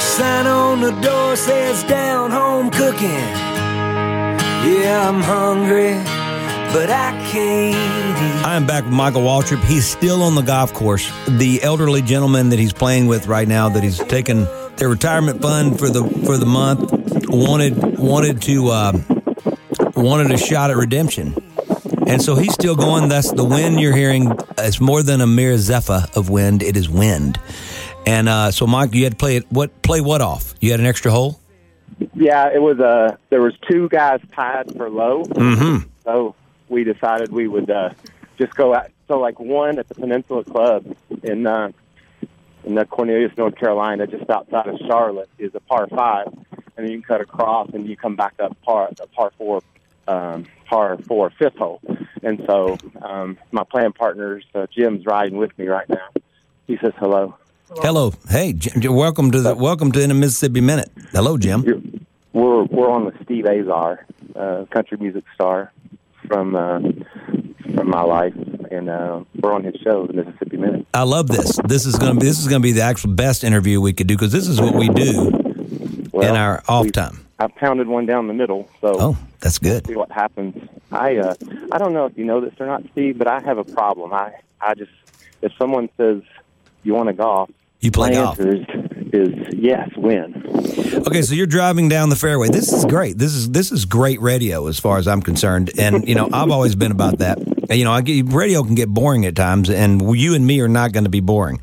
Sign 0.00 0.48
on 0.48 0.80
the 0.80 0.90
door 1.00 1.36
says 1.36 1.84
down 1.84 2.32
home 2.32 2.70
cooking. 2.70 3.08
Yeah, 4.66 5.08
I'm 5.08 5.20
hungry, 5.22 5.92
but 6.74 6.90
I 6.90 7.12
can't 7.30 8.18
eat. 8.18 8.44
I 8.44 8.56
am 8.56 8.66
back 8.66 8.82
with 8.82 8.92
Michael 8.92 9.22
Waltrip. 9.22 9.62
He's 9.62 9.86
still 9.86 10.24
on 10.24 10.34
the 10.34 10.42
golf 10.42 10.74
course. 10.74 11.08
The 11.28 11.62
elderly 11.62 12.02
gentleman 12.02 12.48
that 12.48 12.58
he's 12.58 12.72
playing 12.72 13.06
with 13.06 13.28
right 13.28 13.46
now, 13.46 13.68
that 13.68 13.84
he's 13.84 13.98
taken 13.98 14.48
their 14.74 14.88
retirement 14.88 15.40
fund 15.40 15.78
for 15.78 15.88
the 15.88 16.02
for 16.26 16.36
the 16.36 16.46
month, 16.46 16.90
wanted 17.28 17.96
wanted 17.96 18.42
to 18.42 18.68
uh, 18.70 18.92
wanted 19.94 20.32
a 20.32 20.36
shot 20.36 20.72
at 20.72 20.76
redemption, 20.76 21.36
and 22.06 22.22
so 22.22 22.34
he's 22.34 22.52
still 22.52 22.76
going. 22.76 23.08
That's 23.08 23.32
the 23.32 23.44
wind 23.44 23.80
you're 23.80 23.94
hearing. 23.94 24.32
It's 24.58 24.80
more 24.80 25.02
than 25.02 25.20
a 25.20 25.26
mere 25.26 25.56
zephyr 25.58 26.06
of 26.14 26.30
wind. 26.30 26.62
It 26.62 26.76
is 26.76 26.88
wind. 26.88 27.38
And 28.06 28.28
uh, 28.28 28.50
so, 28.50 28.66
Mike, 28.66 28.94
you 28.94 29.04
had 29.04 29.12
to 29.12 29.18
play 29.18 29.36
it. 29.36 29.50
What 29.50 29.82
play 29.82 30.00
what 30.00 30.20
off? 30.20 30.54
You 30.60 30.70
had 30.70 30.80
an 30.80 30.86
extra 30.86 31.10
hole. 31.10 31.40
Yeah, 32.14 32.50
it 32.52 32.60
was. 32.60 32.78
Uh, 32.80 33.16
there 33.30 33.40
was 33.40 33.54
two 33.70 33.88
guys 33.88 34.20
tied 34.34 34.72
for 34.76 34.90
low. 34.90 35.24
Mm-hmm. 35.24 35.88
So 36.04 36.34
we 36.68 36.84
decided 36.84 37.32
we 37.32 37.48
would 37.48 37.70
uh, 37.70 37.90
just 38.38 38.54
go 38.54 38.74
out. 38.74 38.90
So 39.08 39.18
like 39.18 39.38
one 39.38 39.78
at 39.78 39.88
the 39.88 39.94
Peninsula 39.94 40.44
Club 40.44 40.96
in 41.22 41.46
uh, 41.46 41.70
in 42.64 42.78
uh, 42.78 42.84
Cornelius, 42.84 43.32
North 43.36 43.56
Carolina, 43.56 44.06
just 44.06 44.28
outside 44.30 44.66
of 44.66 44.78
Charlotte, 44.86 45.28
is 45.38 45.54
a 45.54 45.60
par 45.60 45.86
five, 45.88 46.28
and 46.28 46.86
then 46.86 46.90
you 46.90 47.00
can 47.00 47.02
cut 47.02 47.20
across 47.20 47.68
and 47.70 47.86
you 47.86 47.96
come 47.96 48.16
back 48.16 48.34
up 48.38 48.56
par 48.62 48.90
a 49.00 49.06
par 49.08 49.32
four, 49.36 49.62
um, 50.08 50.46
par 50.68 50.98
four 51.06 51.30
fifth 51.38 51.56
hole. 51.56 51.80
And 52.22 52.42
so 52.46 52.78
um, 53.02 53.38
my 53.52 53.64
playing 53.64 53.92
partners, 53.92 54.44
uh, 54.54 54.66
Jim's 54.74 55.04
riding 55.06 55.36
with 55.36 55.56
me 55.58 55.66
right 55.68 55.88
now. 55.88 56.08
He 56.66 56.78
says 56.78 56.92
hello. 56.98 57.36
Hello, 57.76 58.12
hey, 58.28 58.52
Jim, 58.52 58.94
welcome 58.94 59.30
to 59.30 59.40
the 59.40 59.54
welcome 59.54 59.90
to 59.92 60.02
in 60.02 60.10
a 60.10 60.14
Mississippi 60.14 60.60
Minute. 60.60 60.90
Hello, 61.12 61.36
Jim. 61.36 61.62
You're, 61.62 61.80
we're 62.32 62.64
we're 62.64 62.90
on 62.90 63.04
with 63.04 63.14
Steve 63.24 63.46
Azar, 63.46 64.06
uh, 64.36 64.64
country 64.70 64.98
music 64.98 65.24
star 65.34 65.72
from 66.28 66.54
uh, 66.54 66.80
from 67.74 67.88
my 67.88 68.02
life, 68.02 68.34
and 68.70 68.88
uh, 68.88 69.24
we're 69.40 69.52
on 69.52 69.64
his 69.64 69.74
show, 69.82 70.06
the 70.06 70.12
Mississippi 70.12 70.56
Minute. 70.56 70.86
I 70.94 71.02
love 71.02 71.26
this. 71.28 71.58
This 71.66 71.86
is 71.86 71.96
going 71.96 72.14
to 72.14 72.20
be 72.20 72.26
this 72.26 72.38
is 72.38 72.48
going 72.48 72.60
to 72.60 72.66
be 72.66 72.72
the 72.72 72.82
actual 72.82 73.12
best 73.12 73.44
interview 73.44 73.80
we 73.80 73.92
could 73.92 74.06
do 74.06 74.14
because 74.14 74.32
this 74.32 74.46
is 74.46 74.60
what 74.60 74.74
we 74.74 74.88
do 74.88 75.30
Well, 76.12 76.28
in 76.28 76.36
our 76.36 76.62
off 76.68 76.92
time. 76.92 77.23
I 77.38 77.48
pounded 77.48 77.88
one 77.88 78.06
down 78.06 78.26
the 78.28 78.34
middle, 78.34 78.68
so 78.80 78.96
Oh, 79.00 79.18
that's 79.40 79.58
good. 79.58 79.86
see 79.86 79.96
what 79.96 80.10
happens. 80.12 80.54
I 80.92 81.16
uh, 81.16 81.34
I 81.72 81.78
don't 81.78 81.92
know 81.92 82.06
if 82.06 82.16
you 82.16 82.24
know 82.24 82.40
this 82.40 82.54
or 82.60 82.66
not, 82.66 82.82
Steve, 82.92 83.18
but 83.18 83.26
I 83.26 83.40
have 83.40 83.58
a 83.58 83.64
problem. 83.64 84.12
I 84.12 84.32
I 84.60 84.74
just 84.74 84.92
if 85.42 85.52
someone 85.58 85.88
says 85.96 86.22
you 86.84 86.94
want 86.94 87.08
to 87.08 87.12
golf, 87.12 87.50
You 87.80 87.90
play 87.90 88.12
golf. 88.12 88.38
answer 88.38 88.54
is, 88.54 88.66
is 89.14 89.54
yes, 89.54 89.88
win. 89.96 90.42
Okay, 91.06 91.22
so 91.22 91.34
you're 91.34 91.46
driving 91.46 91.88
down 91.88 92.08
the 92.08 92.16
fairway. 92.16 92.48
This 92.48 92.72
is 92.72 92.84
great. 92.84 93.16
This 93.16 93.34
is 93.34 93.50
this 93.50 93.70
is 93.70 93.84
great 93.84 94.20
radio 94.20 94.66
as 94.66 94.78
far 94.78 94.98
as 94.98 95.06
I'm 95.06 95.22
concerned. 95.22 95.70
And 95.78 96.06
you 96.08 96.14
know, 96.14 96.28
I've 96.32 96.50
always 96.50 96.74
been 96.74 96.92
about 96.92 97.18
that. 97.18 97.38
You 97.70 97.84
know, 97.84 97.92
I 97.92 98.02
get, 98.02 98.30
radio 98.30 98.62
can 98.62 98.74
get 98.74 98.88
boring 98.88 99.24
at 99.24 99.34
times, 99.34 99.70
and 99.70 100.16
you 100.16 100.34
and 100.34 100.46
me 100.46 100.60
are 100.60 100.68
not 100.68 100.92
going 100.92 101.04
to 101.04 101.10
be 101.10 101.20
boring. 101.20 101.60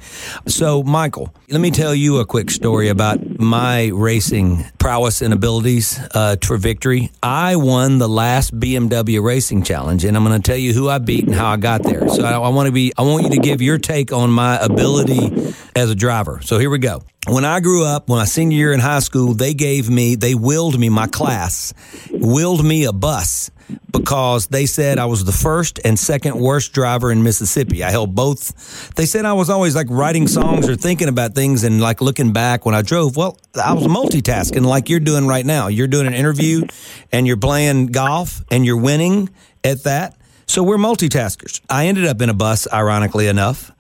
So, 0.48 0.82
Michael, 0.82 1.34
let 1.50 1.62
me 1.62 1.70
tell 1.70 1.94
you 1.94 2.18
a 2.18 2.26
quick 2.26 2.50
story 2.50 2.90
about 2.90 3.40
my 3.40 3.92
racing 3.94 4.66
prowess 4.80 5.22
and 5.22 5.32
abilities 5.32 6.00
uh, 6.16 6.38
to 6.38 6.58
victory. 6.58 7.12
I 7.22 7.56
won 7.56 8.00
the 8.00 8.10
last 8.10 8.60
BMW 8.60 9.22
Racing 9.22 9.62
Challenge, 9.64 10.04
and 10.04 10.18
I'm 10.18 10.24
going 10.24 10.42
to 10.42 10.46
tell 10.46 10.58
you 10.58 10.74
who 10.74 10.90
I 10.90 10.98
beat 10.98 11.26
and 11.26 11.36
how 11.36 11.50
I 11.50 11.58
got 11.58 11.84
there. 11.84 12.08
So, 12.10 12.24
I, 12.24 12.32
I 12.32 12.50
want 12.50 12.66
to 12.66 12.72
be, 12.72 12.94
I 12.98 13.04
want 13.04 13.26
you 13.26 13.30
to 13.32 13.40
give 13.40 13.62
your 13.62 13.78
take 13.78 14.12
on 14.12 14.32
my 14.32 14.58
ability 14.58 15.54
as 15.76 15.92
a 15.92 15.96
driver. 15.96 16.42
So, 16.44 16.58
here 16.58 16.72
we 16.72 16.80
go. 16.80 17.04
When 17.28 17.46
I 17.46 17.60
grew 17.60 17.86
up, 17.86 18.10
when 18.10 18.20
I 18.20 18.26
senior 18.26 18.58
year 18.58 18.74
in 18.74 18.80
high 18.80 19.00
school, 19.00 19.36
they 19.36 19.54
gave 19.54 19.90
me, 19.90 20.16
they 20.16 20.34
willed 20.34 20.80
me, 20.80 20.90
my 20.90 21.06
class, 21.06 21.72
willed 22.10 22.66
me 22.66 22.86
a 22.86 22.92
bus 22.92 23.52
because 23.92 24.48
they 24.48 24.66
said 24.66 24.98
I 24.98 25.06
was 25.06 25.24
the 25.24 25.32
first 25.32 25.80
and 25.86 26.00
second 26.00 26.40
worst 26.40 26.74
driver 26.74 27.12
in 27.12 27.22
Mississippi. 27.22 27.84
I 27.84 27.92
held 27.92 28.16
both. 28.16 28.96
They 28.96 29.06
said 29.06 29.26
I 29.26 29.34
was 29.34 29.52
always 29.52 29.76
like 29.76 29.86
writing 29.92 30.28
songs 30.28 30.68
or 30.68 30.76
thinking 30.76 31.10
about 31.10 31.36
things 31.36 31.64
and 31.64 31.80
like 31.80 32.02
looking 32.02 32.34
back 32.34 32.66
when 32.66 32.74
I 32.74 32.82
drove. 32.82 33.16
Well, 33.16 33.38
I 33.56 33.74
was 33.74 33.86
multitasking 33.86 34.66
like 34.66 34.90
you're 34.90 35.00
doing 35.00 35.28
right 35.28 35.46
now. 35.46 35.68
You're 35.68 35.88
doing 35.88 36.08
an 36.08 36.16
interview 36.16 36.66
and 37.12 37.28
you're 37.28 37.38
playing 37.38 37.88
golf 37.88 38.44
and 38.50 38.66
you're 38.66 38.82
winning 38.82 39.30
at 39.64 39.84
that. 39.84 40.18
So 40.48 40.64
we're 40.64 40.78
multitaskers. 40.78 41.62
I 41.70 41.86
ended 41.86 42.06
up 42.06 42.20
in 42.22 42.30
a 42.30 42.34
bus, 42.34 42.68
ironically 42.74 43.28
enough, 43.28 43.72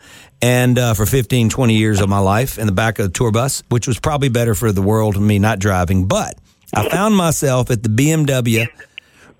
and 0.41 0.77
uh, 0.77 0.93
for 0.93 1.05
15, 1.05 1.49
20 1.49 1.73
years 1.75 2.01
of 2.01 2.09
my 2.09 2.19
life 2.19 2.57
in 2.57 2.65
the 2.65 2.73
back 2.73 2.99
of 2.99 3.05
the 3.05 3.11
tour 3.11 3.31
bus, 3.31 3.63
which 3.69 3.87
was 3.87 3.99
probably 3.99 4.29
better 4.29 4.55
for 4.55 4.71
the 4.71 4.81
world 4.81 5.15
and 5.15 5.25
me 5.25 5.39
not 5.39 5.59
driving. 5.59 6.07
But 6.07 6.37
I 6.73 6.89
found 6.89 7.15
myself 7.15 7.69
at 7.69 7.83
the 7.83 7.89
BMW 7.89 8.67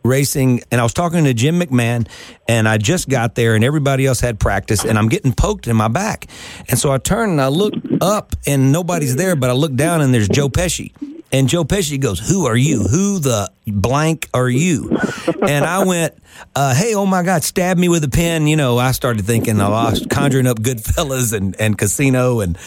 racing 0.03 0.61
and 0.71 0.81
I 0.81 0.83
was 0.83 0.93
talking 0.93 1.23
to 1.25 1.33
Jim 1.33 1.59
McMahon 1.59 2.07
and 2.47 2.67
I 2.67 2.77
just 2.77 3.07
got 3.07 3.35
there 3.35 3.55
and 3.55 3.63
everybody 3.63 4.05
else 4.05 4.19
had 4.19 4.39
practice 4.39 4.83
and 4.83 4.97
I'm 4.97 5.09
getting 5.09 5.33
poked 5.33 5.67
in 5.67 5.75
my 5.75 5.87
back. 5.87 6.27
And 6.69 6.77
so 6.77 6.91
I 6.91 6.97
turn 6.97 7.29
and 7.29 7.41
I 7.41 7.47
look 7.47 7.73
up 8.01 8.35
and 8.47 8.71
nobody's 8.71 9.15
there, 9.15 9.35
but 9.35 9.49
I 9.49 9.53
look 9.53 9.75
down 9.75 10.01
and 10.01 10.13
there's 10.13 10.29
Joe 10.29 10.49
Pesci. 10.49 10.91
And 11.33 11.47
Joe 11.47 11.63
Pesci 11.63 11.97
goes, 11.99 12.19
Who 12.19 12.45
are 12.45 12.57
you? 12.57 12.83
Who 12.83 13.19
the 13.19 13.49
blank 13.65 14.27
are 14.33 14.49
you? 14.49 14.97
And 15.47 15.63
I 15.63 15.85
went, 15.85 16.13
uh, 16.55 16.73
Hey, 16.73 16.95
oh 16.95 17.05
my 17.05 17.23
God, 17.23 17.43
stab 17.43 17.77
me 17.77 17.89
with 17.89 18.03
a 18.03 18.09
pen. 18.09 18.47
You 18.47 18.55
know, 18.55 18.77
I 18.77 18.91
started 18.91 19.25
thinking, 19.25 19.59
I 19.59 19.69
was 19.69 20.05
conjuring 20.09 20.47
up 20.47 20.59
Goodfellas 20.59 21.33
and, 21.33 21.55
and 21.59 21.77
Casino. 21.77 22.39
And, 22.39 22.57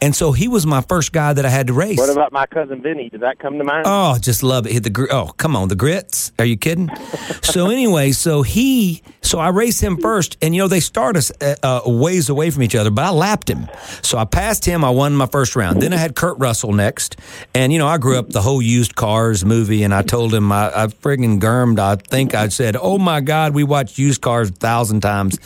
and 0.00 0.14
so 0.14 0.32
he 0.32 0.48
was 0.48 0.66
my 0.66 0.80
first 0.82 1.12
guy 1.12 1.32
that 1.32 1.44
I 1.44 1.48
had 1.48 1.68
to 1.68 1.72
race. 1.72 1.98
What 1.98 2.10
about 2.10 2.32
my 2.32 2.46
cousin 2.46 2.82
Vinny? 2.82 3.08
Did 3.10 3.20
that 3.20 3.38
come 3.38 3.58
to 3.58 3.64
mind? 3.64 3.84
Oh, 3.86 4.18
just 4.18 4.42
love 4.42 4.66
it. 4.66 4.72
Hit 4.72 4.84
the 4.84 4.90
gr- 4.90 5.10
oh, 5.10 5.28
come 5.36 5.56
on, 5.56 5.68
the 5.68 5.76
grits. 5.76 6.32
Are 6.38 6.44
you 6.44 6.56
kidding? 6.56 6.90
so 7.42 7.70
anyway, 7.70 8.12
so 8.12 8.42
he, 8.42 9.02
so 9.22 9.38
I 9.38 9.48
raced 9.48 9.82
him 9.82 9.96
first, 9.98 10.36
and 10.42 10.54
you 10.54 10.62
know 10.62 10.68
they 10.68 10.80
start 10.80 11.16
us 11.16 11.32
uh, 11.40 11.56
uh, 11.62 11.80
ways 11.86 12.28
away 12.28 12.50
from 12.50 12.62
each 12.62 12.74
other, 12.74 12.90
but 12.90 13.04
I 13.04 13.10
lapped 13.10 13.48
him. 13.48 13.68
So 14.02 14.18
I 14.18 14.24
passed 14.24 14.64
him. 14.64 14.84
I 14.84 14.90
won 14.90 15.14
my 15.14 15.26
first 15.26 15.56
round. 15.56 15.80
Then 15.80 15.92
I 15.92 15.96
had 15.96 16.14
Kurt 16.14 16.38
Russell 16.38 16.72
next, 16.72 17.16
and 17.54 17.72
you 17.72 17.78
know 17.78 17.86
I 17.86 17.98
grew 17.98 18.18
up 18.18 18.30
the 18.30 18.42
whole 18.42 18.62
used 18.62 18.94
cars 18.94 19.44
movie, 19.44 19.82
and 19.82 19.94
I 19.94 20.02
told 20.02 20.32
him 20.34 20.52
I, 20.52 20.84
I 20.84 20.86
friggin' 20.88 21.40
germed. 21.40 21.78
I 21.78 21.96
think 21.96 22.34
I 22.34 22.48
said, 22.48 22.76
"Oh 22.76 22.98
my 22.98 23.13
God, 23.20 23.54
we 23.54 23.64
watched 23.64 23.98
used 23.98 24.20
cars 24.20 24.50
a 24.50 24.52
thousand 24.52 25.00
times," 25.00 25.38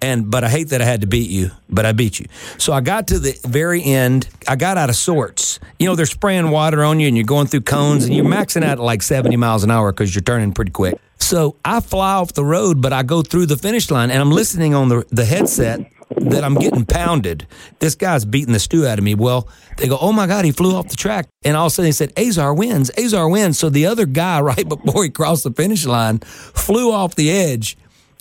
and 0.00 0.30
but 0.30 0.44
I 0.44 0.48
hate 0.48 0.68
that 0.70 0.80
I 0.82 0.84
had 0.84 1.00
to 1.02 1.06
beat 1.06 1.30
you, 1.30 1.50
but 1.68 1.86
I 1.86 1.92
beat 1.92 2.18
you. 2.18 2.26
So 2.58 2.72
I 2.72 2.80
got 2.80 3.08
to 3.08 3.18
the 3.18 3.38
very 3.46 3.82
end. 3.82 4.28
I 4.48 4.56
got 4.56 4.76
out 4.76 4.90
of 4.90 4.96
sorts. 4.96 5.58
You 5.78 5.86
know 5.86 5.96
they're 5.96 6.06
spraying 6.06 6.50
water 6.50 6.84
on 6.84 7.00
you, 7.00 7.08
and 7.08 7.16
you're 7.16 7.24
going 7.24 7.46
through 7.46 7.62
cones, 7.62 8.04
and 8.04 8.14
you're 8.14 8.24
maxing 8.24 8.62
out 8.64 8.78
at 8.78 8.80
like 8.80 9.02
70 9.02 9.36
miles 9.36 9.64
an 9.64 9.70
hour 9.70 9.92
because 9.92 10.14
you're 10.14 10.22
turning 10.22 10.52
pretty 10.52 10.72
quick. 10.72 10.98
So 11.18 11.56
I 11.64 11.80
fly 11.80 12.14
off 12.14 12.32
the 12.32 12.44
road, 12.44 12.82
but 12.82 12.92
I 12.92 13.04
go 13.04 13.22
through 13.22 13.46
the 13.46 13.56
finish 13.56 13.90
line 13.90 14.10
and 14.10 14.20
I'm 14.20 14.32
listening 14.32 14.74
on 14.74 14.88
the, 14.88 15.06
the 15.10 15.24
headset 15.24 15.80
that 16.16 16.44
I'm 16.44 16.54
getting 16.54 16.84
pounded. 16.84 17.46
This 17.78 17.94
guy's 17.94 18.24
beating 18.24 18.52
the 18.52 18.60
stew 18.60 18.86
out 18.86 18.98
of 18.98 19.04
me. 19.04 19.14
Well, 19.14 19.48
they 19.78 19.88
go, 19.88 19.98
oh 20.00 20.12
my 20.12 20.26
God, 20.26 20.44
he 20.44 20.52
flew 20.52 20.74
off 20.76 20.88
the 20.88 20.96
track. 20.96 21.28
And 21.44 21.56
all 21.56 21.66
of 21.66 21.72
a 21.72 21.74
sudden 21.74 21.88
they 21.88 21.92
said, 21.92 22.12
Azar 22.18 22.54
wins, 22.54 22.90
Azar 22.98 23.28
wins. 23.28 23.58
So 23.58 23.70
the 23.70 23.86
other 23.86 24.06
guy, 24.06 24.40
right 24.42 24.68
before 24.68 25.04
he 25.04 25.10
crossed 25.10 25.44
the 25.44 25.52
finish 25.52 25.86
line, 25.86 26.18
flew 26.18 26.92
off 26.92 27.14
the 27.14 27.30
edge. 27.30 27.76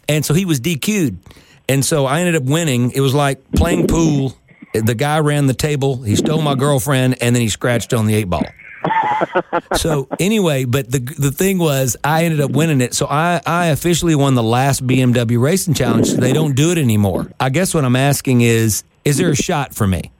And 0.07 0.25
so 0.25 0.33
he 0.33 0.45
was 0.45 0.59
DQ'd. 0.59 1.17
And 1.69 1.85
so 1.85 2.05
I 2.05 2.19
ended 2.19 2.35
up 2.35 2.43
winning. 2.43 2.91
It 2.91 3.01
was 3.01 3.13
like 3.13 3.51
playing 3.51 3.87
pool. 3.87 4.35
The 4.73 4.95
guy 4.95 5.19
ran 5.19 5.47
the 5.47 5.53
table, 5.53 6.01
he 6.01 6.15
stole 6.15 6.41
my 6.41 6.55
girlfriend, 6.55 7.17
and 7.21 7.35
then 7.35 7.41
he 7.41 7.49
scratched 7.49 7.93
on 7.93 8.05
the 8.05 8.15
eight 8.15 8.29
ball 8.29 8.45
so 9.75 10.07
anyway, 10.19 10.65
but 10.65 10.91
the 10.91 10.99
the 10.99 11.31
thing 11.31 11.57
was, 11.59 11.95
I 12.03 12.25
ended 12.25 12.41
up 12.41 12.51
winning 12.51 12.81
it. 12.81 12.93
So 12.93 13.07
I 13.09 13.41
I 13.45 13.67
officially 13.67 14.15
won 14.15 14.35
the 14.35 14.43
last 14.43 14.85
BMW 14.85 15.41
Racing 15.41 15.73
Challenge. 15.73 16.11
They 16.13 16.33
don't 16.33 16.55
do 16.55 16.71
it 16.71 16.77
anymore. 16.77 17.31
I 17.39 17.49
guess 17.49 17.73
what 17.73 17.85
I'm 17.85 17.95
asking 17.95 18.41
is, 18.41 18.83
is 19.05 19.17
there 19.17 19.29
a 19.29 19.35
shot 19.35 19.73
for 19.75 19.87
me? 19.87 20.11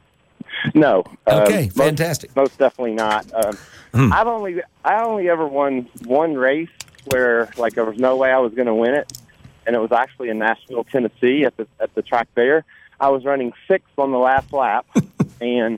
No. 0.75 1.03
Okay, 1.27 1.63
Um, 1.65 1.69
fantastic. 1.71 2.35
Most, 2.35 2.51
most 2.51 2.57
definitely 2.59 2.93
not. 2.95 3.25
Um, 3.33 3.57
Hmm. 3.93 4.13
I've 4.13 4.27
only 4.27 4.61
I 4.85 5.03
only 5.03 5.27
ever 5.27 5.45
won 5.45 5.89
one 6.05 6.35
race 6.35 6.69
where 7.07 7.49
like 7.57 7.73
there 7.73 7.83
was 7.83 7.97
no 7.97 8.15
way 8.15 8.31
I 8.31 8.37
was 8.37 8.53
going 8.53 8.67
to 8.67 8.73
win 8.73 8.93
it, 8.93 9.11
and 9.67 9.75
it 9.75 9.79
was 9.79 9.91
actually 9.91 10.29
in 10.29 10.39
Nashville, 10.39 10.85
Tennessee, 10.85 11.43
at 11.43 11.57
the 11.57 11.67
at 11.81 11.93
the 11.93 12.01
track 12.01 12.29
there. 12.33 12.63
I 13.01 13.09
was 13.09 13.25
running 13.25 13.51
sixth 13.67 13.91
on 13.97 14.11
the 14.13 14.17
last 14.17 14.53
lap, 14.53 14.85
and 15.41 15.77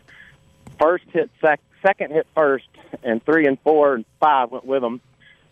first 0.77 1.05
hit 1.11 1.31
sec, 1.41 1.59
second 1.81 2.11
hit 2.11 2.27
first, 2.35 2.67
and 3.03 3.23
three 3.23 3.47
and 3.47 3.59
four 3.61 3.95
and 3.95 4.05
five 4.19 4.51
went 4.51 4.65
with 4.65 4.81
them. 4.81 5.01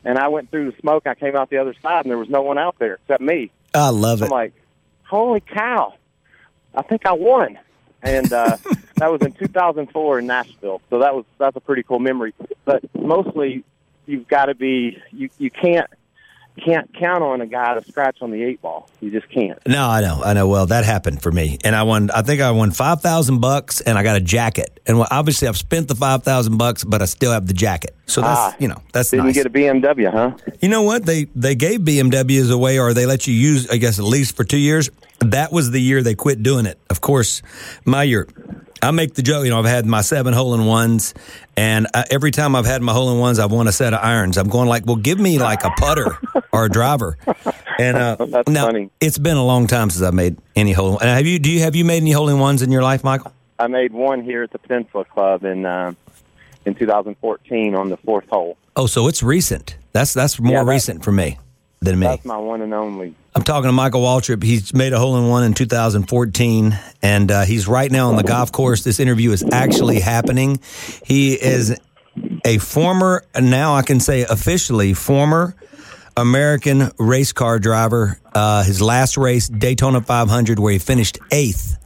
And 0.03 0.17
I 0.17 0.29
went 0.29 0.49
through 0.49 0.71
the 0.71 0.77
smoke. 0.79 1.05
I 1.05 1.15
came 1.15 1.35
out 1.35 1.49
the 1.49 1.57
other 1.57 1.75
side, 1.81 2.05
and 2.05 2.11
there 2.11 2.17
was 2.17 2.29
no 2.29 2.41
one 2.41 2.57
out 2.57 2.75
there 2.79 2.95
except 2.95 3.21
me. 3.21 3.51
I 3.73 3.89
love 3.89 4.21
it. 4.21 4.25
I'm 4.25 4.31
like, 4.31 4.53
holy 5.03 5.41
cow! 5.41 5.93
I 6.73 6.81
think 6.81 7.05
I 7.05 7.13
won, 7.13 7.59
and 8.01 8.31
uh, 8.33 8.57
that 8.95 9.11
was 9.11 9.21
in 9.21 9.33
2004 9.33 10.19
in 10.19 10.27
Nashville. 10.27 10.81
So 10.89 10.99
that 10.99 11.15
was 11.15 11.25
that's 11.37 11.55
a 11.55 11.59
pretty 11.59 11.83
cool 11.83 11.99
memory. 11.99 12.33
But 12.65 12.83
mostly, 12.95 13.63
you've 14.05 14.27
got 14.27 14.45
to 14.45 14.55
be 14.55 14.97
you 15.11 15.29
you 15.37 15.51
can't 15.51 15.87
can't 16.59 16.93
count 16.93 17.23
on 17.23 17.41
a 17.41 17.45
guy 17.45 17.73
to 17.73 17.83
scratch 17.87 18.17
on 18.21 18.31
the 18.31 18.43
eight 18.43 18.61
ball. 18.61 18.89
You 18.99 19.09
just 19.11 19.29
can't. 19.29 19.57
No, 19.67 19.87
I 19.87 20.01
know, 20.01 20.21
I 20.23 20.33
know. 20.33 20.47
Well, 20.47 20.65
that 20.67 20.83
happened 20.85 21.21
for 21.21 21.31
me, 21.31 21.57
and 21.63 21.75
I 21.75 21.83
won. 21.83 22.11
I 22.11 22.21
think 22.21 22.41
I 22.41 22.51
won 22.51 22.71
five 22.71 23.01
thousand 23.01 23.39
bucks, 23.39 23.81
and 23.81 23.97
I 23.97 24.03
got 24.03 24.17
a 24.17 24.21
jacket. 24.21 24.79
And 24.85 24.97
well, 24.99 25.07
obviously, 25.09 25.47
I've 25.47 25.57
spent 25.57 25.87
the 25.87 25.95
five 25.95 26.23
thousand 26.23 26.57
bucks, 26.57 26.83
but 26.83 27.01
I 27.01 27.05
still 27.05 27.31
have 27.31 27.47
the 27.47 27.53
jacket. 27.53 27.95
So 28.05 28.21
that's 28.21 28.39
Ah, 28.39 28.55
you 28.59 28.67
know 28.67 28.77
that's 28.93 29.09
Didn't 29.11 29.27
nice. 29.27 29.35
you 29.35 29.43
get 29.43 29.55
a 29.55 29.57
BMW, 29.57 30.11
huh? 30.11 30.31
You 30.61 30.69
know 30.69 30.83
what? 30.83 31.05
They 31.05 31.25
they 31.35 31.55
gave 31.55 31.81
BMWs 31.81 32.51
away, 32.51 32.79
or 32.79 32.93
they 32.93 33.05
let 33.05 33.27
you 33.27 33.33
use, 33.33 33.69
I 33.69 33.77
guess, 33.77 33.99
at 33.99 34.05
least 34.05 34.35
for 34.35 34.43
two 34.43 34.57
years. 34.59 34.89
That 35.19 35.51
was 35.51 35.71
the 35.71 35.79
year 35.81 36.01
they 36.03 36.15
quit 36.15 36.41
doing 36.43 36.65
it. 36.65 36.79
Of 36.89 36.99
course, 37.01 37.41
my 37.85 38.03
year. 38.03 38.27
I 38.81 38.91
make 38.91 39.13
the 39.13 39.21
joke. 39.21 39.43
You 39.45 39.51
know, 39.51 39.59
I've 39.59 39.65
had 39.65 39.85
my 39.85 40.01
seven 40.01 40.33
hole 40.33 40.53
in 40.55 40.65
ones, 40.65 41.13
and 41.55 41.87
I, 41.93 42.05
every 42.09 42.31
time 42.31 42.55
I've 42.55 42.65
had 42.65 42.81
my 42.81 42.93
hole 42.93 43.11
in 43.11 43.19
ones, 43.19 43.39
I've 43.39 43.51
won 43.51 43.67
a 43.67 43.71
set 43.71 43.93
of 43.93 43.99
irons. 44.03 44.37
I'm 44.37 44.49
going 44.49 44.67
like, 44.67 44.85
well, 44.85 44.95
give 44.95 45.19
me 45.19 45.37
like 45.39 45.63
a 45.63 45.69
putter 45.71 46.17
or 46.51 46.65
a 46.65 46.69
driver. 46.69 47.17
And 47.79 47.97
uh, 47.97 48.15
That's 48.25 48.49
now 48.49 48.65
funny. 48.67 48.89
it's 48.99 49.17
been 49.17 49.37
a 49.37 49.45
long 49.45 49.67
time 49.67 49.89
since 49.89 50.03
I've 50.03 50.13
made 50.13 50.37
any 50.55 50.71
hole. 50.71 50.97
And 50.99 51.09
have 51.09 51.25
you? 51.25 51.39
Do 51.39 51.51
you 51.51 51.59
have 51.61 51.75
you 51.75 51.85
made 51.85 52.01
any 52.01 52.11
hole 52.11 52.29
in 52.29 52.39
ones 52.39 52.61
in 52.61 52.71
your 52.71 52.83
life, 52.83 53.03
Michael? 53.03 53.31
I 53.59 53.67
made 53.67 53.93
one 53.93 54.23
here 54.23 54.41
at 54.43 54.51
the 54.51 54.57
Peninsula 54.59 55.05
Club 55.05 55.43
in 55.45 55.65
uh, 55.65 55.93
in 56.65 56.73
2014 56.75 57.75
on 57.75 57.89
the 57.89 57.97
fourth 57.97 58.27
hole. 58.29 58.57
Oh, 58.75 58.87
so 58.87 59.07
it's 59.07 59.21
recent. 59.21 59.75
That's 59.93 60.13
that's 60.13 60.39
more 60.39 60.53
Yeah, 60.53 60.63
that- 60.63 60.69
recent 60.71 61.03
for 61.03 61.11
me 61.11 61.37
than 61.81 61.99
me. 61.99 62.07
That's 62.07 62.25
my 62.25 62.37
one 62.37 62.61
and 62.61 62.73
only. 62.73 63.15
I'm 63.33 63.43
talking 63.43 63.69
to 63.69 63.71
Michael 63.71 64.01
Waltrip. 64.01 64.43
He's 64.43 64.73
made 64.73 64.91
a 64.91 64.99
hole 64.99 65.17
in 65.17 65.29
one 65.29 65.45
in 65.45 65.53
2014, 65.53 66.77
and 67.01 67.31
uh, 67.31 67.43
he's 67.43 67.65
right 67.65 67.89
now 67.89 68.09
on 68.09 68.17
the 68.17 68.23
golf 68.23 68.51
course. 68.51 68.83
This 68.83 68.99
interview 68.99 69.31
is 69.31 69.43
actually 69.53 70.01
happening. 70.01 70.59
He 71.05 71.33
is 71.33 71.79
a 72.43 72.57
former, 72.57 73.23
now 73.39 73.75
I 73.75 73.83
can 73.83 74.01
say 74.01 74.23
officially, 74.23 74.93
former 74.93 75.55
American 76.17 76.91
race 76.99 77.31
car 77.31 77.57
driver. 77.57 78.19
Uh, 78.35 78.63
his 78.63 78.81
last 78.81 79.15
race, 79.15 79.47
Daytona 79.47 80.01
500, 80.01 80.59
where 80.59 80.73
he 80.73 80.79
finished 80.79 81.17
eighth. 81.31 81.77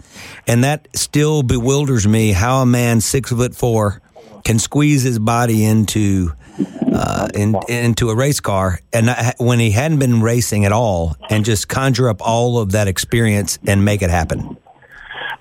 And 0.48 0.64
that 0.64 0.88
still 0.96 1.44
bewilders 1.44 2.08
me 2.08 2.32
how 2.32 2.64
a 2.64 2.66
man 2.66 3.02
six 3.02 3.30
foot 3.30 3.56
four 3.56 4.02
can 4.44 4.58
squeeze 4.58 5.04
his 5.04 5.20
body 5.20 5.64
into 5.64 6.34
uh, 6.94 7.28
in, 7.34 7.56
into 7.68 8.10
a 8.10 8.16
race 8.16 8.40
car, 8.40 8.80
and 8.94 9.10
when 9.38 9.60
he 9.60 9.72
hadn't 9.72 10.00
been 10.00 10.22
racing 10.22 10.66
at 10.66 10.72
all, 10.72 11.16
and 11.30 11.46
just 11.46 11.68
conjure 11.68 12.10
up 12.10 12.22
all 12.22 12.60
of 12.60 12.72
that 12.72 12.88
experience 12.88 13.60
and 13.68 13.84
make 13.84 14.02
it 14.02 14.10
happen. 14.10 14.58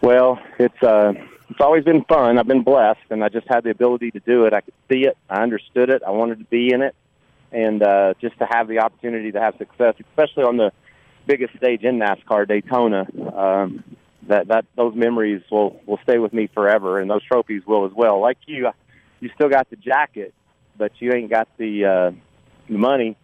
Well, 0.00 0.38
it's 0.59 0.83
uh, 0.83 1.12
it's 1.50 1.61
always 1.61 1.85
been 1.85 2.05
fun. 2.05 2.38
I've 2.38 2.46
been 2.46 2.64
blessed, 2.64 3.00
and 3.11 3.22
I 3.22 3.29
just 3.29 3.46
had 3.48 3.64
the 3.64 3.70
ability 3.70 4.11
to 4.12 4.20
do 4.20 4.44
it. 4.44 4.53
I 4.53 4.61
could 4.61 4.74
see 4.90 5.05
it, 5.05 5.16
I 5.29 5.42
understood 5.42 5.90
it, 5.90 6.03
I 6.07 6.11
wanted 6.11 6.38
to 6.38 6.44
be 6.44 6.72
in 6.72 6.83
it, 6.83 6.94
and 7.53 7.83
uh, 7.83 8.14
just 8.20 8.38
to 8.38 8.46
have 8.50 8.68
the 8.68 8.81
opportunity 8.81 9.33
to 9.33 9.40
have 9.40 9.57
success, 9.57 9.94
especially 10.00 10.44
on 10.44 10.57
the 10.57 10.72
biggest 11.27 11.57
stage 11.57 11.83
in 11.83 11.98
NASCAR, 11.98 12.46
Daytona. 12.48 13.07
Um, 13.35 13.85
that 14.29 14.48
that 14.48 14.64
those 14.77 14.94
memories 14.94 15.42
will 15.50 15.81
will 15.87 15.98
stay 16.03 16.18
with 16.18 16.33
me 16.33 16.48
forever, 16.53 16.98
and 16.98 17.11
those 17.11 17.22
trophies 17.24 17.62
will 17.66 17.87
as 17.87 17.92
well. 17.92 18.20
Like 18.20 18.38
you, 18.46 18.68
you 19.20 19.31
still 19.35 19.48
got 19.48 19.70
the 19.70 19.77
jacket, 19.77 20.35
but 20.76 20.92
you 20.98 21.12
ain't 21.12 21.30
got 21.30 21.48
the 21.56 21.84
uh, 21.84 22.10
money. 22.68 23.16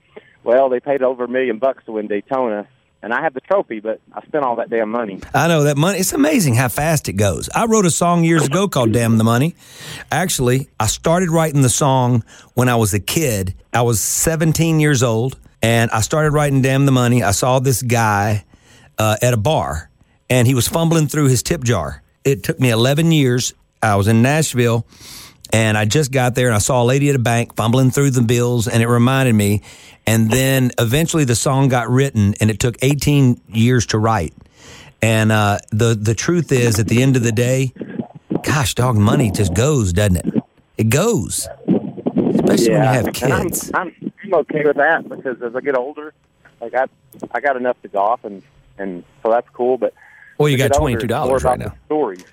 Well, 0.42 0.68
they 0.68 0.80
paid 0.80 1.02
over 1.02 1.24
a 1.24 1.28
million 1.28 1.58
bucks 1.58 1.84
to 1.84 1.92
win 1.92 2.06
Daytona, 2.06 2.66
and 3.02 3.12
I 3.12 3.22
have 3.22 3.34
the 3.34 3.40
trophy, 3.40 3.80
but 3.80 4.00
I 4.12 4.24
spent 4.26 4.44
all 4.44 4.56
that 4.56 4.70
damn 4.70 4.90
money. 4.90 5.20
I 5.34 5.48
know 5.48 5.64
that 5.64 5.76
money. 5.76 5.98
It's 5.98 6.12
amazing 6.12 6.54
how 6.54 6.68
fast 6.68 7.08
it 7.08 7.14
goes. 7.14 7.48
I 7.54 7.66
wrote 7.66 7.86
a 7.86 7.90
song 7.90 8.24
years 8.24 8.46
ago 8.46 8.68
called 8.68 8.92
"Damn 8.92 9.18
the 9.18 9.24
Money." 9.24 9.54
Actually, 10.10 10.68
I 10.78 10.86
started 10.86 11.30
writing 11.30 11.62
the 11.62 11.68
song 11.68 12.24
when 12.54 12.68
I 12.68 12.76
was 12.76 12.94
a 12.94 13.00
kid. 13.00 13.54
I 13.72 13.82
was 13.82 14.00
17 14.00 14.80
years 14.80 15.02
old, 15.02 15.38
and 15.62 15.90
I 15.90 16.00
started 16.00 16.32
writing 16.32 16.62
"Damn 16.62 16.86
the 16.86 16.92
Money." 16.92 17.22
I 17.22 17.32
saw 17.32 17.58
this 17.58 17.82
guy 17.82 18.44
uh, 18.98 19.16
at 19.22 19.34
a 19.34 19.38
bar, 19.38 19.90
and 20.28 20.46
he 20.46 20.54
was 20.54 20.68
fumbling 20.68 21.06
through 21.06 21.28
his 21.28 21.42
tip 21.42 21.64
jar. 21.64 22.02
It 22.24 22.42
took 22.42 22.60
me 22.60 22.70
11 22.70 23.12
years. 23.12 23.54
I 23.82 23.96
was 23.96 24.08
in 24.08 24.20
Nashville, 24.20 24.86
and 25.52 25.76
I 25.76 25.84
just 25.84 26.12
got 26.12 26.34
there, 26.34 26.46
and 26.46 26.54
I 26.54 26.58
saw 26.58 26.82
a 26.82 26.84
lady 26.84 27.08
at 27.08 27.16
a 27.16 27.20
bank 27.20 27.56
fumbling 27.56 27.90
through 27.90 28.10
the 28.10 28.22
bills, 28.22 28.68
and 28.68 28.82
it 28.82 28.88
reminded 28.88 29.34
me. 29.34 29.62
And 30.06 30.30
then 30.30 30.70
eventually, 30.78 31.24
the 31.24 31.34
song 31.34 31.68
got 31.68 31.88
written, 31.88 32.34
and 32.40 32.50
it 32.50 32.58
took 32.60 32.76
18 32.82 33.40
years 33.48 33.86
to 33.86 33.98
write. 33.98 34.34
And 35.02 35.32
uh, 35.32 35.58
the 35.70 35.94
the 35.94 36.14
truth 36.14 36.52
is, 36.52 36.78
at 36.78 36.88
the 36.88 37.02
end 37.02 37.16
of 37.16 37.22
the 37.22 37.32
day, 37.32 37.72
gosh, 38.42 38.74
dog, 38.74 38.96
money 38.96 39.30
just 39.30 39.54
goes, 39.54 39.92
doesn't 39.92 40.16
it? 40.16 40.42
It 40.76 40.88
goes, 40.88 41.48
especially 41.66 42.70
when 42.70 42.82
you 42.82 42.88
have 42.88 43.06
and 43.06 43.32
I'm, 43.32 43.42
kids. 43.48 43.70
I'm 43.74 44.12
I'm 44.22 44.34
okay 44.34 44.64
with 44.64 44.76
that 44.76 45.08
because 45.08 45.40
as 45.42 45.54
I 45.56 45.60
get 45.60 45.76
older, 45.76 46.12
like 46.60 46.74
I 46.74 46.86
I 47.32 47.40
got 47.40 47.56
enough 47.56 47.80
to 47.82 47.88
golf, 47.88 48.24
and 48.24 48.42
and 48.78 49.04
so 49.22 49.30
that's 49.30 49.48
cool. 49.50 49.78
But 49.78 49.94
Well, 50.38 50.48
you 50.48 50.58
got 50.58 50.74
twenty 50.74 50.96
two 50.96 51.06
dollars 51.06 51.44
right 51.44 51.58
now. 51.58 51.74
Stories. 51.86 52.24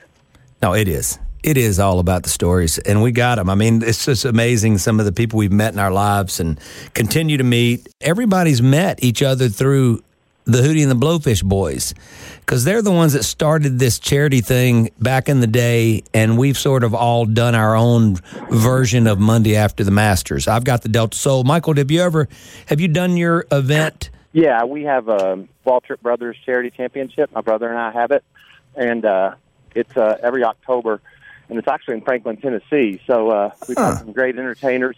No, 0.62 0.74
it 0.74 0.88
is. 0.88 1.20
It 1.48 1.58
is 1.58 1.80
all 1.80 2.00
about 2.00 2.24
the 2.24 2.30
stories, 2.30 2.78
and 2.78 3.02
we 3.02 3.14
got 3.14 3.36
them. 3.36 3.50
I 3.50 3.56
mean, 3.56 3.82
it's 3.82 4.04
just 4.04 4.26
amazing 4.26 4.80
some 4.80 5.00
of 5.00 5.06
the 5.06 5.14
people 5.14 5.40
we've 5.40 5.50
met 5.50 5.72
in 5.72 5.80
our 5.80 5.92
lives 5.92 6.42
and 6.42 6.60
continue 6.94 7.38
to 7.38 7.44
meet. 7.46 7.88
Everybody's 8.02 8.62
met 8.62 9.02
each 9.02 9.24
other 9.24 9.48
through 9.48 10.04
the 10.44 10.58
Hootie 10.58 10.82
and 10.82 10.92
the 10.92 11.06
Blowfish 11.06 11.46
Boys 11.46 11.94
because 12.42 12.66
they're 12.66 12.82
the 12.82 12.92
ones 12.92 13.14
that 13.14 13.24
started 13.24 13.80
this 13.80 13.98
charity 13.98 14.42
thing 14.42 14.90
back 15.00 15.30
in 15.30 15.40
the 15.40 15.48
day, 15.48 16.04
and 16.14 16.38
we've 16.38 16.58
sort 16.58 16.84
of 16.84 16.94
all 16.94 17.26
done 17.26 17.56
our 17.56 17.78
own 17.78 18.16
version 18.52 19.08
of 19.08 19.18
Monday 19.18 19.56
after 19.56 19.86
the 19.86 19.92
Masters. 19.92 20.50
I've 20.50 20.66
got 20.66 20.82
the 20.82 20.90
Delta 20.90 21.18
Soul. 21.18 21.46
Michael, 21.46 21.76
have 21.76 21.90
you 21.90 22.02
ever 22.02 22.28
have 22.66 22.82
you 22.82 22.90
done 22.90 23.16
your 23.16 23.46
event? 23.54 24.10
Yeah, 24.34 24.66
we 24.66 24.84
have 24.84 25.08
a 25.08 25.48
Waltrip 25.66 26.02
Brothers 26.02 26.36
Charity 26.46 26.72
Championship. 26.72 27.32
My 27.34 27.40
brother 27.40 27.70
and 27.70 27.80
I 27.80 27.94
have 27.94 28.12
it, 28.12 28.26
and 28.76 29.06
uh, 29.06 29.36
it's 29.74 29.96
uh, 29.96 30.18
every 30.22 30.44
October, 30.44 31.00
and 31.50 31.58
it's 31.60 31.68
actually 31.68 31.96
in 31.96 32.02
Franklin, 32.02 32.38
Tennessee. 32.38 33.00
So 33.08 33.30
uh, 33.30 33.52
we've 33.68 33.78
Huh. 33.78 33.92
had 33.92 34.00
some 34.00 34.12
great 34.14 34.38
entertainers 34.38 34.96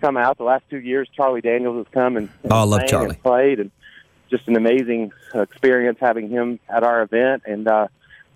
come 0.00 0.16
out. 0.16 0.36
The 0.38 0.44
last 0.44 0.64
two 0.70 0.78
years, 0.78 1.08
Charlie 1.14 1.40
Daniels 1.40 1.78
has 1.78 1.92
come 1.92 2.16
and, 2.16 2.28
and 2.42 2.52
Oh, 2.52 2.56
I 2.56 2.62
love 2.64 2.86
Charlie. 2.88 3.10
and 3.10 3.22
played, 3.22 3.60
and 3.60 3.70
just 4.30 4.46
an 4.48 4.56
amazing 4.56 5.12
uh, 5.34 5.40
experience 5.42 5.98
having 6.00 6.28
him 6.28 6.58
at 6.68 6.82
our 6.82 7.02
event. 7.02 7.44
And 7.46 7.66
uh, 7.68 7.88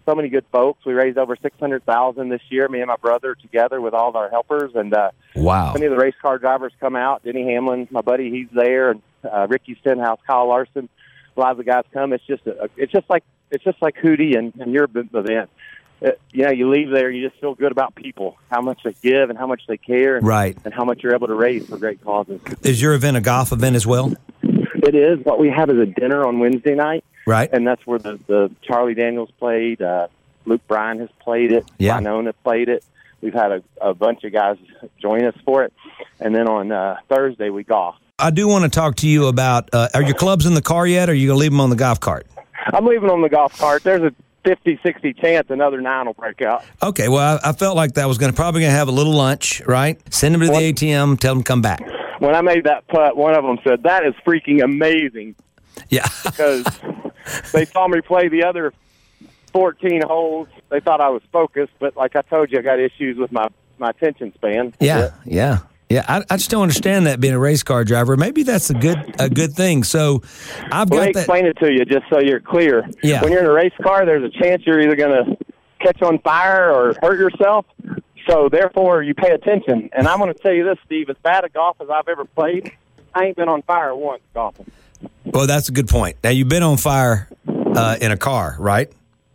so 0.07 0.15
many 0.15 0.29
good 0.29 0.45
folks. 0.51 0.85
We 0.87 0.95
raised 0.95 1.19
over 1.19 1.37
six 1.37 1.57
hundred 1.61 1.85
thousand 1.85 2.31
this 2.31 2.41
year. 2.49 2.69
Me 2.69 2.81
and 2.81 2.89
my 2.89 2.97
brother 2.97 3.35
together 3.35 3.81
with 3.81 3.93
all 3.95 4.09
of 4.09 4.17
our 4.17 4.31
helpers, 4.31 4.73
and 4.75 4.93
uh, 4.95 5.11
Wow. 5.37 5.73
many 5.75 5.87
of 5.87 5.91
the 5.93 5.99
race 5.99 6.15
car 6.23 6.39
drivers 6.39 6.73
come 6.81 6.97
out. 6.97 7.23
Denny 7.25 7.45
Hamlin, 7.53 7.87
my 7.91 8.01
buddy, 8.01 8.31
he's 8.31 8.49
there, 8.53 8.91
and 8.93 9.03
uh, 9.31 9.47
Ricky 9.49 9.77
Stenhouse, 9.81 10.19
Kyle 10.27 10.49
Larson. 10.49 10.89
A 11.37 11.41
lot 11.41 11.53
of 11.53 11.59
the 11.59 11.65
guys 11.65 11.85
come. 11.93 12.13
It's 12.13 12.27
just 12.27 12.47
a, 12.47 12.69
it's 12.77 12.91
just 12.93 13.09
like 13.11 13.23
it's 13.51 13.63
just 13.65 13.81
like 13.83 13.97
Hootie 13.97 14.37
and, 14.39 14.53
and 14.61 14.73
your 14.73 14.85
event. 14.95 15.51
Uh, 16.05 16.11
you 16.33 16.45
know, 16.45 16.51
you 16.51 16.71
leave 16.71 16.91
there, 16.91 17.11
you 17.11 17.29
just 17.29 17.41
feel 17.41 17.55
good 17.55 17.73
about 17.73 17.95
people, 17.95 18.39
how 18.51 18.61
much 18.63 18.81
they 18.85 18.95
give 19.03 19.29
and 19.29 19.39
how 19.39 19.47
much 19.47 19.63
they 19.69 19.77
care, 19.77 20.17
and, 20.17 20.27
Right. 20.27 20.57
and 20.65 20.73
how 20.73 20.85
much 20.85 21.03
you're 21.03 21.15
able 21.15 21.27
to 21.27 21.35
raise 21.35 21.69
for 21.69 21.77
great 21.77 22.03
causes. 22.03 22.41
Is 22.63 22.81
your 22.81 22.95
event 22.95 23.17
a 23.19 23.21
golf 23.21 23.53
event 23.53 23.77
as 23.77 23.87
well? 23.87 24.15
It 24.43 24.95
is. 24.95 25.19
What 25.25 25.39
we 25.39 25.51
have 25.51 25.69
is 25.69 25.79
a 25.79 25.87
dinner 25.87 26.27
on 26.27 26.39
Wednesday 26.39 26.75
night, 26.75 27.05
Right. 27.27 27.51
and 27.53 27.67
that's 27.67 27.87
where 27.87 27.99
the, 27.99 28.19
the 28.27 28.51
Charlie 28.63 28.95
Daniels 28.95 29.31
played. 29.39 29.83
Uh, 29.83 30.09
Luke 30.47 30.63
Bryan 30.67 31.01
has 31.01 31.11
played 31.21 31.53
it. 31.53 31.67
Yeah. 31.79 31.99
Wynonna 32.01 32.33
played 32.43 32.71
it. 32.71 32.83
We've 33.21 33.35
had 33.35 33.53
a, 33.53 33.63
a 33.83 33.93
bunch 33.93 34.25
of 34.25 34.33
guys 34.33 34.57
join 34.99 35.25
us 35.27 35.35
for 35.45 35.65
it, 35.65 35.75
and 36.19 36.35
then 36.35 36.49
on 36.49 36.73
uh, 36.73 36.97
Thursday 37.11 37.51
we 37.51 37.63
golf. 37.63 37.97
I 38.19 38.31
do 38.31 38.49
want 38.49 38.65
to 38.65 38.71
talk 38.71 38.97
to 38.97 39.07
you 39.09 39.27
about. 39.27 39.69
Uh, 39.75 39.89
are 39.93 40.03
your 40.03 40.15
clubs 40.15 40.47
in 40.47 40.55
the 40.55 40.63
car 40.63 40.87
yet? 40.87 41.09
Or 41.11 41.13
are 41.13 41.15
you 41.15 41.27
going 41.29 41.37
to 41.37 41.41
leave 41.41 41.51
them 41.53 41.61
on 41.61 41.69
the 41.71 41.77
golf 41.77 42.01
cart? 42.01 42.27
I'm 42.73 42.85
leaving 42.87 43.03
them 43.09 43.13
on 43.17 43.23
the 43.23 43.29
golf 43.29 43.59
cart. 43.59 43.83
There's 43.83 44.03
a 44.03 44.15
50, 44.45 44.81
60 44.83 45.13
chance 45.15 45.47
another 45.51 45.81
nine 45.81 46.07
will 46.07 46.15
break 46.15 46.41
out. 46.43 46.65
Okay. 46.83 47.09
Well, 47.09 47.39
I, 47.45 47.51
I 47.51 47.53
felt 47.53 47.77
like 47.77 47.95
that 47.95 48.07
was 48.09 48.19
going 48.19 48.33
to 48.33 48.37
probably 48.37 48.63
going 48.63 48.71
to 48.73 48.77
have 48.77 48.89
a 48.89 48.93
little 48.93 49.13
lunch, 49.15 49.61
right? 49.67 50.01
Send 50.13 50.35
them 50.35 50.41
to 50.43 50.47
the 50.49 50.53
What? 50.53 50.63
ATM. 50.63 51.19
Tell 51.19 51.35
them 51.35 51.43
to 51.43 51.47
come 51.47 51.63
back. 51.63 51.81
When 52.21 52.35
I 52.35 52.41
made 52.43 52.65
that 52.65 52.87
putt, 52.89 53.17
one 53.17 53.35
of 53.35 53.45
them 53.45 53.59
said, 53.65 53.83
"That 53.85 54.05
is 54.05 54.15
freaking 54.27 54.63
amazing," 54.63 55.35
Yeah. 55.89 56.07
because 56.25 56.65
they 57.53 57.65
saw 57.65 57.89
me 57.89 58.01
play 58.03 58.29
the 58.29 58.45
other 58.45 58.75
14 59.53 60.03
holes. 60.03 60.49
They 60.69 60.81
thought 60.81 61.01
I 61.01 61.09
was 61.09 61.23
focused, 61.33 61.73
but 61.79 61.97
like 61.97 62.17
I 62.17 62.23
told 62.23 62.53
you, 62.53 62.59
I 62.59 62.63
got 62.63 62.79
issues 62.79 63.17
with 63.17 63.33
my 63.33 63.49
my 63.79 63.91
attention 63.91 64.33
span. 64.35 64.75
yeah. 64.81 65.13
Yeah. 65.25 65.61
Yeah. 65.91 66.05
I, 66.09 66.25
I 66.31 66.37
just 66.37 66.51
don't 66.51 66.63
understand 66.63 67.07
that 67.07 67.21
being 67.21 67.35
a 67.35 67.39
race 67.39 67.63
car 67.63 67.85
driver. 67.85 68.17
Maybe 68.17 68.43
that's 68.43 68.71
a 68.71 68.75
good 68.75 69.17
a 69.19 69.29
good 69.29 69.53
thing. 69.53 69.85
So, 69.85 70.23
I've 70.73 70.89
Let 70.89 71.09
me 71.09 71.13
got 71.13 71.21
explain 71.21 71.45
it 71.47 71.59
to 71.59 71.71
you 71.71 71.85
just 71.85 72.05
so 72.09 72.21
you're 72.21 72.41
clear. 72.41 72.89
Yeah. 73.03 73.23
When 73.23 73.33
you're 73.33 73.43
in 73.43 73.47
a 73.47 73.53
race 73.53 73.75
car, 73.83 74.07
there's 74.07 74.25
a 74.25 74.31
chance 74.43 74.63
you're 74.65 74.81
either 74.81 74.97
going 74.97 75.25
to 75.25 75.37
catch 75.81 76.01
on 76.01 76.19
fire 76.21 76.73
or 76.73 76.95
hurt 77.03 77.19
yourself. 77.19 77.67
So 78.29 78.49
therefore, 78.49 79.03
you 79.03 79.15
pay 79.15 79.33
attention. 79.33 79.91
And 79.93 80.07
I'm 80.07 80.19
going 80.19 80.33
to 80.33 80.39
tell 80.39 80.53
you 80.53 80.65
this, 80.65 80.79
Steve. 80.87 81.11
As 81.11 81.17
bad 81.23 81.45
at 81.45 81.53
golf 81.53 81.77
as 81.81 81.91
I've 81.91 82.09
ever 82.09 82.25
played, 82.25 82.73
I 83.15 83.25
ain't 83.25 83.37
been 83.37 83.49
on 83.49 83.63
fire 83.63 83.95
once 83.95 84.23
golfing. 84.33 84.71
Well, 85.25 85.47
that's 85.47 85.69
a 85.69 85.73
good 85.73 85.89
point. 85.89 86.17
Now 86.23 86.31
you've 86.31 86.49
been 86.49 86.63
on 86.63 86.77
fire 86.77 87.29
uh, 87.49 87.97
in 88.01 88.13
a 88.13 88.17
car, 88.17 88.57
right? 88.59 88.93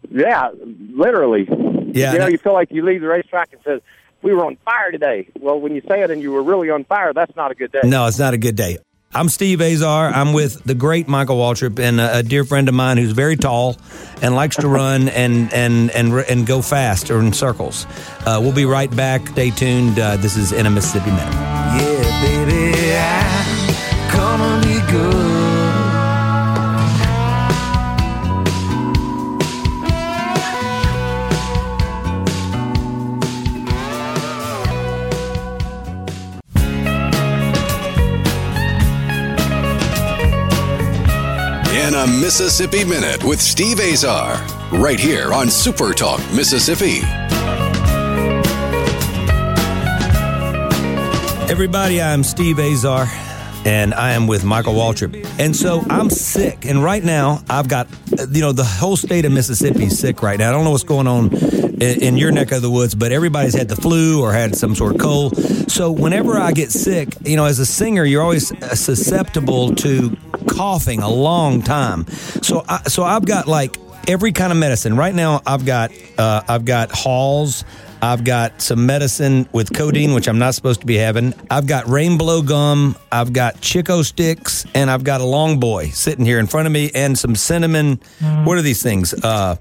Yeah, 0.09 0.51
literally. 0.93 1.47
Yeah, 1.93 2.13
You 2.13 2.19
know, 2.19 2.27
you 2.27 2.37
feel 2.37 2.53
like 2.53 2.71
you 2.71 2.85
leave 2.85 3.01
the 3.01 3.07
racetrack 3.07 3.53
and 3.53 3.61
says, 3.63 3.81
"We 4.25 4.33
were 4.33 4.45
on 4.45 4.57
fire 4.65 4.91
today." 4.91 5.29
Well, 5.39 5.59
when 5.59 5.73
you 5.73 5.81
say 5.87 6.01
it 6.01 6.11
and 6.11 6.21
you 6.21 6.31
were 6.33 6.43
really 6.43 6.69
on 6.69 6.83
fire, 6.83 7.13
that's 7.13 7.35
not 7.35 7.51
a 7.51 7.55
good 7.55 7.71
day. 7.71 7.81
No, 7.83 8.07
it's 8.07 8.19
not 8.19 8.33
a 8.33 8.37
good 8.37 8.55
day. 8.55 8.77
I'm 9.15 9.29
Steve 9.29 9.61
Azar. 9.61 10.09
I'm 10.09 10.33
with 10.33 10.61
the 10.65 10.75
great 10.75 11.07
Michael 11.07 11.37
Waltrip 11.37 11.79
and 11.79 12.01
a, 12.01 12.17
a 12.17 12.23
dear 12.23 12.43
friend 12.43 12.67
of 12.67 12.75
mine 12.75 12.97
who's 12.97 13.13
very 13.13 13.37
tall 13.37 13.77
and 14.21 14.35
likes 14.35 14.57
to 14.57 14.67
run 14.67 15.07
and 15.23 15.53
and 15.53 15.89
and 15.91 16.11
and 16.13 16.45
go 16.45 16.61
fast 16.61 17.09
or 17.09 17.21
in 17.21 17.31
circles. 17.31 17.85
Uh, 18.25 18.39
we'll 18.41 18.51
be 18.51 18.65
right 18.65 18.93
back. 18.93 19.29
Stay 19.29 19.51
tuned. 19.51 19.97
Uh, 19.97 20.17
this 20.17 20.35
is 20.35 20.51
in 20.51 20.65
a 20.65 20.69
Mississippi 20.69 21.11
minute. 21.11 21.33
Yeah, 21.33 22.21
baby, 22.25 22.93
I'm 22.97 23.44
In 41.85 41.93
a 41.93 42.07
Mississippi 42.07 42.83
Minute 42.83 43.23
with 43.23 43.39
Steve 43.39 43.79
Azar, 43.79 44.43
right 44.71 44.99
here 44.99 45.31
on 45.31 45.51
Super 45.51 45.93
Talk, 45.93 46.19
Mississippi. 46.33 47.01
Everybody, 51.47 52.01
I'm 52.01 52.23
Steve 52.23 52.57
Azar, 52.57 53.05
and 53.65 53.93
I 53.93 54.13
am 54.13 54.25
with 54.25 54.43
Michael 54.43 54.73
Waltrip. 54.73 55.27
And 55.37 55.55
so 55.55 55.83
I'm 55.87 56.09
sick, 56.09 56.65
and 56.65 56.83
right 56.83 57.03
now 57.03 57.43
I've 57.51 57.67
got, 57.67 57.87
you 58.31 58.41
know, 58.41 58.51
the 58.51 58.63
whole 58.63 58.95
state 58.97 59.25
of 59.25 59.31
Mississippi 59.31 59.83
is 59.83 59.99
sick 59.99 60.23
right 60.23 60.39
now. 60.39 60.49
I 60.49 60.53
don't 60.53 60.63
know 60.63 60.71
what's 60.71 60.83
going 60.83 61.05
on 61.05 61.31
in, 61.79 62.17
your 62.17 62.31
neck 62.31 62.51
of 62.51 62.63
the 62.63 62.71
woods, 62.71 62.95
but 62.95 63.11
everybody's 63.11 63.53
had 63.53 63.67
the 63.67 63.75
flu 63.75 64.23
or 64.23 64.33
had 64.33 64.55
some 64.55 64.73
sort 64.73 64.95
of 64.95 65.01
cold. 65.01 65.37
So 65.69 65.91
whenever 65.91 66.39
I 66.39 66.51
get 66.51 66.71
sick, 66.71 67.09
you 67.23 67.35
know, 67.35 67.45
as 67.45 67.59
a 67.59 67.65
singer, 67.65 68.05
you're 68.05 68.23
always 68.23 68.47
susceptible 68.79 69.75
to 69.75 70.17
coughing 70.55 71.01
a 71.01 71.09
long 71.09 71.61
time. 71.61 72.07
So, 72.41 72.63
I, 72.67 72.83
so 72.83 73.03
I've 73.03 73.25
got 73.25 73.47
like 73.47 73.77
every 74.07 74.31
kind 74.31 74.51
of 74.51 74.57
medicine. 74.57 74.95
Right 74.97 75.13
now, 75.15 75.41
I've 75.45 75.65
got 75.65 75.91
uh, 76.17 76.41
I've 76.47 76.65
got 76.65 76.91
Halls. 76.91 77.63
I've 78.01 78.23
got 78.23 78.61
some 78.61 78.85
medicine 78.85 79.49
with 79.51 79.73
codeine, 79.73 80.13
which 80.13 80.27
I'm 80.27 80.37
not 80.37 80.53
supposed 80.53 80.81
to 80.81 80.85
be 80.85 80.95
having. 80.95 81.33
I've 81.49 81.65
got 81.65 81.87
rainbow 81.87 82.43
gum. 82.43 82.95
I've 83.11 83.33
got 83.33 83.61
Chick-O-Sticks, 83.61 84.65
and 84.75 84.91
I've 84.91 85.03
got 85.03 85.21
a 85.21 85.23
long 85.23 85.59
boy 85.59 85.87
sitting 85.87 86.23
here 86.23 86.37
in 86.37 86.45
front 86.45 86.67
of 86.67 86.73
me, 86.73 86.91
and 86.93 87.17
some 87.17 87.35
cinnamon. 87.35 87.99
What 88.43 88.59
are 88.59 88.61
these 88.61 88.83
things? 88.83 89.13
Uh, 89.13 89.55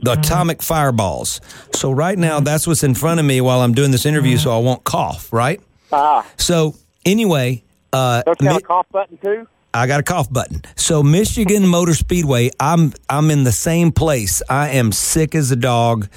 the 0.00 0.12
atomic 0.12 0.62
fireballs. 0.62 1.40
So 1.72 1.90
right 1.90 2.18
now, 2.18 2.40
that's 2.40 2.66
what's 2.66 2.82
in 2.82 2.94
front 2.94 3.18
of 3.18 3.24
me 3.24 3.40
while 3.40 3.60
I'm 3.60 3.72
doing 3.72 3.92
this 3.92 4.04
interview, 4.04 4.36
so 4.36 4.50
I 4.50 4.58
won't 4.58 4.84
cough. 4.84 5.32
Right. 5.32 5.60
Ah, 5.90 6.26
So 6.36 6.74
anyway, 7.06 7.62
uh, 7.94 8.22
don't 8.24 8.38
you 8.42 8.48
have 8.48 8.56
mi- 8.56 8.62
a 8.62 8.66
cough 8.66 8.86
button 8.92 9.16
too? 9.18 9.46
I 9.76 9.86
got 9.86 10.00
a 10.00 10.02
cough 10.02 10.32
button. 10.32 10.62
So 10.76 11.02
Michigan 11.02 11.66
Motor 11.66 11.94
Speedway, 11.94 12.50
I'm 12.58 12.94
I'm 13.10 13.30
in 13.30 13.44
the 13.44 13.52
same 13.52 13.92
place. 13.92 14.42
I 14.48 14.70
am 14.70 14.90
sick 14.90 15.34
as 15.34 15.50
a 15.50 15.56
dog. 15.56 16.08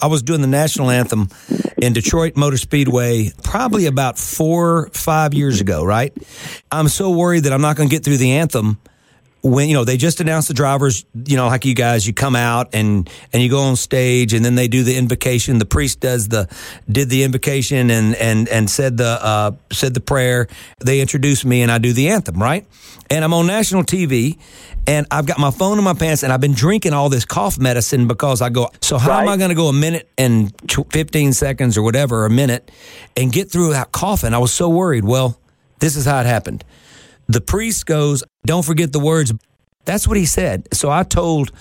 I 0.00 0.06
was 0.06 0.22
doing 0.22 0.40
the 0.40 0.46
national 0.46 0.90
anthem 0.90 1.28
in 1.76 1.92
Detroit 1.92 2.36
Motor 2.36 2.56
Speedway 2.56 3.32
probably 3.42 3.86
about 3.86 4.18
four 4.18 4.90
five 4.92 5.34
years 5.34 5.60
ago. 5.60 5.84
Right. 5.84 6.16
I'm 6.70 6.88
so 6.88 7.10
worried 7.10 7.44
that 7.44 7.52
I'm 7.52 7.60
not 7.60 7.76
going 7.76 7.88
to 7.88 7.94
get 7.94 8.04
through 8.04 8.18
the 8.18 8.32
anthem 8.32 8.78
when 9.42 9.68
you 9.68 9.74
know 9.74 9.84
they 9.84 9.96
just 9.96 10.20
announced 10.20 10.48
the 10.48 10.54
drivers 10.54 11.04
you 11.24 11.36
know 11.36 11.46
like 11.46 11.64
you 11.64 11.74
guys 11.74 12.06
you 12.06 12.12
come 12.12 12.36
out 12.36 12.68
and 12.74 13.08
and 13.32 13.42
you 13.42 13.48
go 13.48 13.60
on 13.60 13.76
stage 13.76 14.34
and 14.34 14.44
then 14.44 14.54
they 14.54 14.68
do 14.68 14.82
the 14.82 14.96
invocation. 14.96 15.58
The 15.58 15.66
priest 15.66 16.00
does 16.00 16.28
the 16.28 16.48
did 16.90 17.08
the 17.08 17.22
invocation 17.22 17.90
and 17.90 18.14
and 18.16 18.48
and 18.48 18.68
said 18.68 18.96
the 18.96 19.18
uh 19.22 19.52
said 19.72 19.94
the 19.94 20.00
prayer. 20.00 20.46
They 20.78 21.00
introduce 21.00 21.44
me 21.44 21.62
and 21.62 21.72
I 21.72 21.78
do 21.78 21.92
the 21.92 22.10
anthem 22.10 22.40
right? 22.40 22.66
And 23.10 23.24
I'm 23.24 23.32
on 23.32 23.46
national 23.46 23.84
TV 23.84 24.38
and 24.86 25.06
I've 25.10 25.26
got 25.26 25.38
my 25.38 25.50
phone 25.50 25.78
in 25.78 25.84
my 25.84 25.94
pants 25.94 26.22
and 26.22 26.32
I've 26.32 26.40
been 26.40 26.54
drinking 26.54 26.92
all 26.92 27.08
this 27.08 27.24
cough 27.24 27.58
medicine 27.58 28.06
because 28.06 28.42
I 28.42 28.50
go 28.50 28.70
so 28.82 28.98
how 28.98 29.20
am 29.20 29.28
I 29.28 29.36
going 29.36 29.50
to 29.50 29.56
go 29.56 29.68
a 29.68 29.72
minute 29.72 30.08
and 30.18 30.56
tw- 30.68 30.90
15 30.92 31.32
seconds 31.32 31.78
or 31.78 31.82
whatever 31.82 32.26
a 32.26 32.30
minute 32.30 32.70
and 33.16 33.32
get 33.32 33.50
through 33.50 33.68
without 33.68 33.92
coughing 33.92 34.34
I 34.34 34.38
was 34.38 34.52
so 34.52 34.68
worried. 34.68 35.04
Well 35.04 35.38
this 35.78 35.96
is 35.96 36.04
how 36.04 36.20
it 36.20 36.26
happened 36.26 36.62
the 37.32 37.40
priest 37.40 37.86
goes, 37.86 38.22
Don't 38.44 38.64
forget 38.64 38.92
the 38.92 39.00
words. 39.00 39.32
That's 39.84 40.06
what 40.06 40.16
he 40.16 40.26
said. 40.26 40.68
So 40.74 40.90
I 40.90 41.02
told 41.04 41.52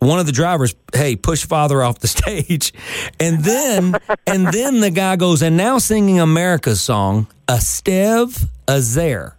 one 0.00 0.18
of 0.18 0.26
the 0.26 0.32
drivers, 0.32 0.74
"Hey, 0.92 1.14
push 1.14 1.46
father 1.46 1.82
off 1.82 2.00
the 2.00 2.08
stage." 2.18 2.72
And 3.20 3.44
then 3.44 3.94
and 4.26 4.48
then 4.48 4.80
the 4.80 4.90
guy 4.90 5.16
goes, 5.16 5.42
"And 5.42 5.56
now 5.56 5.78
singing 5.78 6.18
America's 6.18 6.80
song, 6.80 7.28
Esteve 7.46 8.46
Azer." 8.66 9.34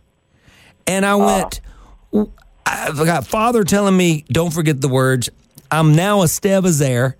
And 0.88 1.06
I 1.06 1.16
went, 1.16 1.60
"W- 2.14 2.32
I've 2.66 2.98
got 2.98 3.28
father 3.28 3.64
telling 3.64 3.98
me, 3.98 4.26
don't 4.32 4.54
forget 4.54 4.80
the 4.80 4.88
words. 4.88 5.30
I'm 5.72 5.96
now 5.96 6.22
a 6.22 6.28
Steve 6.28 6.78
there. 6.78 7.18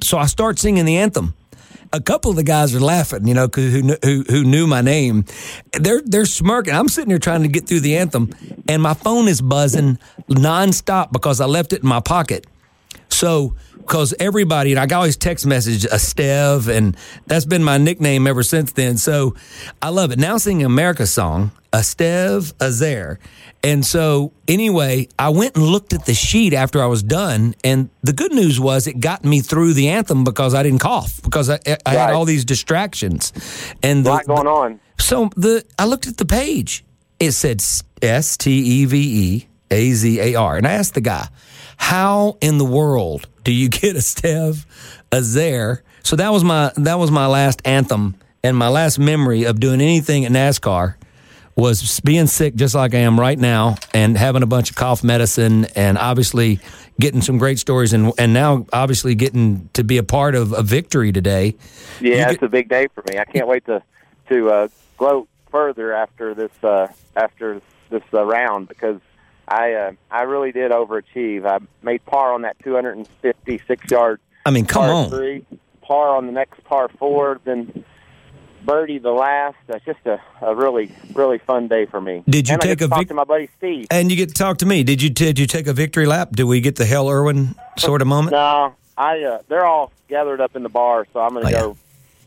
So 0.00 0.16
I 0.16 0.26
start 0.26 0.58
singing 0.58 0.84
the 0.84 0.96
anthem. 0.96 1.34
A 1.92 2.00
couple 2.00 2.30
of 2.30 2.36
the 2.36 2.42
guys 2.42 2.74
are 2.74 2.80
laughing, 2.80 3.26
you 3.26 3.34
know, 3.34 3.48
who, 3.54 3.94
who 4.02 4.24
who 4.28 4.44
knew 4.44 4.66
my 4.66 4.80
name. 4.80 5.26
They're 5.72 6.00
they're 6.04 6.24
smirking. 6.24 6.74
I'm 6.74 6.88
sitting 6.88 7.10
here 7.10 7.18
trying 7.18 7.42
to 7.42 7.48
get 7.48 7.66
through 7.66 7.80
the 7.80 7.96
anthem, 7.96 8.34
and 8.66 8.82
my 8.82 8.94
phone 8.94 9.28
is 9.28 9.42
buzzing 9.42 9.98
nonstop 10.28 11.12
because 11.12 11.40
I 11.40 11.46
left 11.46 11.72
it 11.72 11.82
in 11.82 11.88
my 11.88 12.00
pocket. 12.00 12.46
So, 13.10 13.54
because 13.86 14.14
everybody, 14.18 14.72
and 14.72 14.92
I 14.92 14.96
always 14.96 15.16
text 15.16 15.46
message 15.46 15.84
a 15.84 15.94
uh, 15.94 15.98
Stev, 15.98 16.68
and 16.68 16.96
that's 17.26 17.44
been 17.44 17.64
my 17.64 17.78
nickname 17.78 18.26
ever 18.26 18.42
since 18.42 18.72
then. 18.72 18.96
So, 18.98 19.34
I 19.80 19.90
love 19.90 20.12
it. 20.12 20.18
Now 20.18 20.38
singing 20.38 20.66
America 20.66 21.06
song, 21.06 21.52
a 21.72 21.78
Stev, 21.78 22.52
a 22.60 22.70
Zer. 22.70 23.18
And 23.64 23.86
so, 23.86 24.32
anyway, 24.48 25.08
I 25.18 25.28
went 25.28 25.54
and 25.56 25.64
looked 25.64 25.92
at 25.92 26.04
the 26.04 26.14
sheet 26.14 26.52
after 26.52 26.82
I 26.82 26.86
was 26.86 27.02
done, 27.02 27.54
and 27.62 27.90
the 28.02 28.12
good 28.12 28.32
news 28.32 28.58
was 28.58 28.86
it 28.86 28.98
got 28.98 29.24
me 29.24 29.40
through 29.40 29.74
the 29.74 29.88
anthem 29.88 30.24
because 30.24 30.52
I 30.54 30.62
didn't 30.64 30.80
cough 30.80 31.22
because 31.22 31.48
I, 31.48 31.60
I 31.86 31.94
had 31.94 32.12
all 32.12 32.24
these 32.24 32.44
distractions. 32.44 33.32
And 33.82 34.00
A 34.00 34.02
the, 34.02 34.10
lot 34.10 34.26
going 34.26 34.46
on. 34.48 34.80
so 34.98 35.30
the 35.36 35.64
I 35.78 35.84
looked 35.86 36.08
at 36.08 36.16
the 36.16 36.24
page. 36.24 36.84
It 37.20 37.32
said 37.32 37.62
S 38.02 38.36
T 38.36 38.50
E 38.50 38.84
V 38.84 38.96
E 38.98 39.48
A 39.70 39.92
Z 39.92 40.20
A 40.20 40.34
R, 40.34 40.56
and 40.56 40.66
I 40.66 40.72
asked 40.72 40.94
the 40.94 41.00
guy, 41.00 41.28
"How 41.76 42.38
in 42.40 42.58
the 42.58 42.64
world 42.64 43.28
do 43.44 43.52
you 43.52 43.68
get 43.68 43.96
a 43.96 44.00
Stev, 44.00 44.64
a 45.10 45.22
Zer?" 45.22 45.82
So 46.02 46.16
that 46.16 46.32
was 46.32 46.44
my 46.44 46.72
that 46.76 46.98
was 46.98 47.10
my 47.10 47.26
last 47.26 47.62
anthem 47.64 48.16
and 48.42 48.56
my 48.56 48.68
last 48.68 48.98
memory 48.98 49.44
of 49.44 49.60
doing 49.60 49.80
anything 49.80 50.24
at 50.24 50.32
NASCAR 50.32 50.96
was 51.54 52.00
being 52.00 52.26
sick 52.26 52.54
just 52.54 52.74
like 52.74 52.94
I 52.94 52.98
am 52.98 53.20
right 53.20 53.38
now 53.38 53.76
and 53.92 54.16
having 54.16 54.42
a 54.42 54.46
bunch 54.46 54.70
of 54.70 54.76
cough 54.76 55.04
medicine 55.04 55.66
and 55.76 55.98
obviously 55.98 56.60
getting 56.98 57.20
some 57.20 57.38
great 57.38 57.58
stories 57.58 57.92
and 57.92 58.12
and 58.18 58.32
now 58.32 58.66
obviously 58.72 59.14
getting 59.14 59.68
to 59.74 59.84
be 59.84 59.98
a 59.98 60.02
part 60.02 60.34
of 60.34 60.52
a 60.52 60.62
victory 60.62 61.12
today. 61.12 61.54
Yeah, 62.00 62.28
You 62.28 62.34
it's 62.34 62.42
a 62.42 62.48
big 62.48 62.68
day 62.68 62.88
for 62.94 63.04
me. 63.08 63.18
I 63.18 63.24
can't 63.24 63.46
wait 63.46 63.64
to 63.66 63.82
to 64.28 64.50
uh, 64.50 64.68
gloat 64.96 65.28
further 65.50 65.92
after 65.92 66.34
this 66.34 66.52
uh, 66.62 66.88
after 67.16 67.60
this 67.90 68.02
uh, 68.14 68.24
round 68.24 68.68
because 68.68 69.00
I 69.48 69.72
uh, 69.74 69.92
I 70.10 70.22
really 70.22 70.52
did 70.52 70.70
overachieve. 70.70 71.46
I 71.46 71.58
made 71.82 72.04
par 72.06 72.32
on 72.32 72.42
that 72.42 72.56
256 72.64 73.90
yard 73.90 74.20
I 74.46 74.50
mean, 74.50 74.66
come 74.66 74.82
par 74.84 74.90
on. 74.92 75.10
three, 75.10 75.46
par 75.82 76.16
on 76.16 76.26
the 76.26 76.32
next 76.32 76.62
par 76.64 76.88
four, 76.98 77.40
then 77.44 77.84
birdie 78.64 78.98
the 78.98 79.10
last. 79.10 79.56
That's 79.66 79.84
just 79.84 79.98
a, 80.06 80.20
a 80.40 80.54
really 80.54 80.94
really 81.14 81.38
fun 81.38 81.68
day 81.68 81.86
for 81.86 82.00
me. 82.00 82.22
Did 82.28 82.48
you 82.48 82.54
and 82.54 82.62
take 82.62 82.80
a 82.80 82.88
talk 82.88 83.00
vic- 83.00 83.08
to 83.08 83.14
my 83.14 83.24
buddy 83.24 83.48
Steve? 83.58 83.86
And 83.90 84.10
you 84.10 84.16
get 84.16 84.28
to 84.30 84.34
talk 84.34 84.58
to 84.58 84.66
me. 84.66 84.82
Did 84.84 85.02
you 85.02 85.10
did 85.10 85.38
you 85.38 85.46
take 85.46 85.66
a 85.66 85.72
victory 85.72 86.06
lap? 86.06 86.30
Did 86.32 86.44
we 86.44 86.60
get 86.60 86.76
the 86.76 86.86
Hale 86.86 87.08
Irwin 87.10 87.54
sort 87.78 88.00
of 88.02 88.08
moment? 88.08 88.32
No, 88.32 88.74
I 88.96 89.22
uh, 89.22 89.38
they're 89.48 89.66
all 89.66 89.92
gathered 90.08 90.40
up 90.40 90.56
in 90.56 90.62
the 90.62 90.68
bar, 90.68 91.06
so 91.12 91.20
I'm 91.20 91.30
going 91.34 91.44
Oh, 91.46 91.48
to 91.48 91.54
yeah. 91.54 91.60
go 91.60 91.76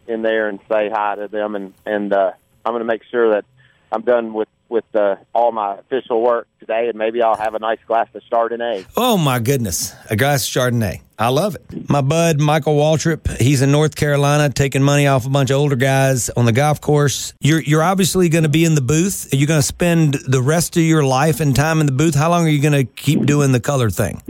in 0.07 0.21
there 0.21 0.47
and 0.49 0.59
say 0.69 0.89
hi 0.93 1.15
to 1.15 1.27
them, 1.27 1.55
and 1.55 1.73
and 1.85 2.13
uh, 2.13 2.31
I'm 2.65 2.71
going 2.73 2.81
to 2.81 2.85
make 2.85 3.03
sure 3.09 3.31
that 3.31 3.45
I'm 3.91 4.01
done 4.01 4.33
with 4.33 4.47
with 4.75 4.93
uh, 4.93 5.15
all 5.33 5.53
my 5.53 5.77
official 5.77 6.21
work 6.21 6.49
today, 6.59 6.89
and 6.89 6.97
maybe 6.97 7.21
I'll 7.21 7.37
have 7.37 7.55
a 7.55 7.59
nice 7.59 7.79
glass 7.87 8.09
of 8.13 8.21
Chardonnay. 8.29 8.85
Oh 8.97 9.17
my 9.17 9.39
goodness, 9.39 9.95
a 10.09 10.17
glass 10.17 10.45
of 10.45 10.53
Chardonnay. 10.53 10.99
I 11.17 11.29
love 11.29 11.55
it. 11.55 11.89
My 11.89 12.01
bud 12.01 12.41
Michael 12.41 12.75
Waltrip, 12.75 13.37
he's 13.37 13.61
in 13.61 13.71
North 13.71 13.95
Carolina 13.95 14.49
taking 14.49 14.83
money 14.83 15.07
off 15.07 15.25
a 15.25 15.29
bunch 15.29 15.49
of 15.49 15.55
older 15.55 15.77
guys 15.77 16.29
on 16.29 16.43
the 16.43 16.51
golf 16.51 16.81
course. 16.81 17.33
You're 17.39 17.61
you're 17.61 17.83
obviously 17.83 18.27
going 18.27 18.43
to 18.43 18.49
be 18.49 18.65
in 18.65 18.75
the 18.75 18.81
booth. 18.81 19.33
Are 19.33 19.37
you 19.37 19.47
going 19.47 19.59
to 19.59 19.65
spend 19.65 20.15
the 20.27 20.41
rest 20.41 20.75
of 20.75 20.83
your 20.83 21.05
life 21.05 21.39
and 21.39 21.55
time 21.55 21.79
in 21.79 21.85
the 21.85 21.93
booth? 21.93 22.15
How 22.15 22.29
long 22.29 22.45
are 22.45 22.49
you 22.49 22.61
going 22.61 22.73
to 22.73 22.83
keep 22.83 23.25
doing 23.25 23.53
the 23.53 23.61
color 23.61 23.89
thing? 23.89 24.21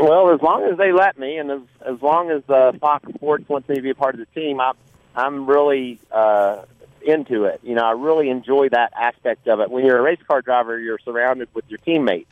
Well, 0.00 0.32
as 0.32 0.40
long 0.40 0.62
as 0.70 0.78
they 0.78 0.92
let 0.92 1.18
me, 1.18 1.38
and 1.38 1.50
as 1.50 1.60
as 1.84 2.00
long 2.00 2.30
as 2.30 2.48
uh, 2.48 2.70
Fox 2.80 3.12
Sports 3.14 3.48
wants 3.48 3.68
me 3.68 3.74
to 3.74 3.82
be 3.82 3.90
a 3.90 3.96
part 3.96 4.14
of 4.14 4.20
the 4.20 4.40
team, 4.40 4.60
I'm 4.60 4.76
I'm 5.16 5.46
really 5.46 5.98
uh, 6.12 6.62
into 7.02 7.44
it. 7.44 7.60
You 7.62 7.74
know, 7.74 7.82
I 7.82 7.92
really 7.92 8.30
enjoy 8.30 8.68
that 8.70 8.92
aspect 8.96 9.48
of 9.48 9.60
it. 9.60 9.70
When 9.70 9.84
you're 9.84 9.98
a 9.98 10.02
race 10.02 10.20
car 10.26 10.42
driver, 10.42 10.78
you're 10.78 10.98
surrounded 10.98 11.48
with 11.54 11.64
your 11.68 11.78
teammates. 11.78 12.30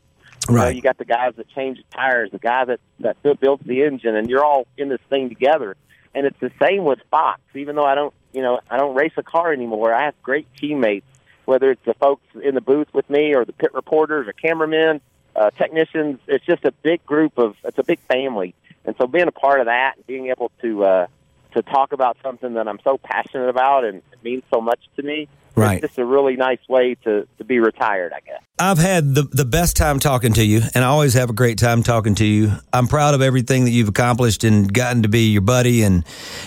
You, 0.48 0.54
know, 0.54 0.68
you 0.68 0.82
got 0.82 0.98
the 0.98 1.04
guys 1.04 1.34
that 1.36 1.48
change 1.50 1.78
the 1.78 1.96
tires, 1.96 2.30
the 2.30 2.38
guy 2.38 2.64
that 2.64 2.80
that 3.00 3.20
bu- 3.22 3.34
builds 3.34 3.64
the 3.66 3.82
engine, 3.82 4.14
and 4.14 4.28
you're 4.30 4.44
all 4.44 4.66
in 4.76 4.88
this 4.88 5.00
thing 5.10 5.28
together. 5.28 5.76
And 6.14 6.26
it's 6.26 6.38
the 6.38 6.52
same 6.62 6.84
with 6.84 7.00
Fox. 7.10 7.40
Even 7.54 7.74
though 7.76 7.84
I 7.84 7.94
don't, 7.94 8.14
you 8.32 8.42
know, 8.42 8.60
I 8.70 8.76
don't 8.76 8.94
race 8.94 9.12
a 9.16 9.22
car 9.22 9.52
anymore, 9.52 9.92
I 9.92 10.04
have 10.04 10.14
great 10.22 10.46
teammates. 10.56 11.06
Whether 11.46 11.70
it's 11.70 11.84
the 11.84 11.94
folks 11.94 12.24
in 12.42 12.54
the 12.54 12.60
booth 12.60 12.88
with 12.92 13.08
me, 13.08 13.34
or 13.34 13.44
the 13.44 13.52
pit 13.52 13.72
reporters, 13.74 14.26
or 14.28 14.32
cameramen, 14.32 15.00
uh, 15.34 15.50
technicians, 15.50 16.18
it's 16.26 16.44
just 16.44 16.64
a 16.64 16.72
big 16.72 17.04
group 17.04 17.38
of. 17.38 17.56
It's 17.64 17.78
a 17.78 17.84
big 17.84 18.00
family, 18.00 18.54
and 18.84 18.94
so 18.98 19.06
being 19.06 19.28
a 19.28 19.32
part 19.32 19.60
of 19.60 19.66
that, 19.66 19.94
being 20.06 20.28
able 20.28 20.50
to 20.62 20.84
uh, 20.84 21.06
to 21.53 21.62
talk 21.62 21.92
about 21.92 22.16
something 22.22 22.55
that 22.55 22.68
I'm 22.68 22.80
so 22.84 22.99
passionate 22.99 23.49
about 23.49 23.84
and 23.84 24.03
it 24.12 24.22
means 24.22 24.42
so 24.53 24.61
much 24.61 24.80
to 24.97 25.03
me. 25.03 25.28
Right. 25.57 25.82
It's 25.82 25.86
just 25.86 25.99
a 25.99 26.05
really 26.05 26.36
nice 26.36 26.59
way 26.68 26.97
to 27.05 27.26
to 27.38 27.44
be 27.44 27.61
retired, 27.61 28.12
I 28.12 28.20
guess. 28.20 28.42
I've 28.59 28.76
had 28.76 29.14
the, 29.14 29.22
the 29.22 29.47
best 29.47 29.74
time 29.74 29.99
talking 29.99 30.34
to 30.34 30.44
you, 30.44 30.61
and 30.74 30.84
I 30.84 30.88
always 30.88 31.14
have 31.14 31.30
a 31.30 31.32
great 31.32 31.57
time 31.57 31.82
talking 31.82 32.14
to 32.16 32.26
you. 32.26 32.53
I'm 32.74 32.88
proud 32.88 33.14
of 33.14 33.22
everything 33.22 33.64
that 33.64 33.70
you've 33.70 33.88
accomplished 33.88 34.44
and 34.44 34.70
gotten 34.70 35.03
to 35.05 35.09
be 35.09 35.30
your 35.30 35.40
buddy, 35.40 35.82
and 35.82 36.05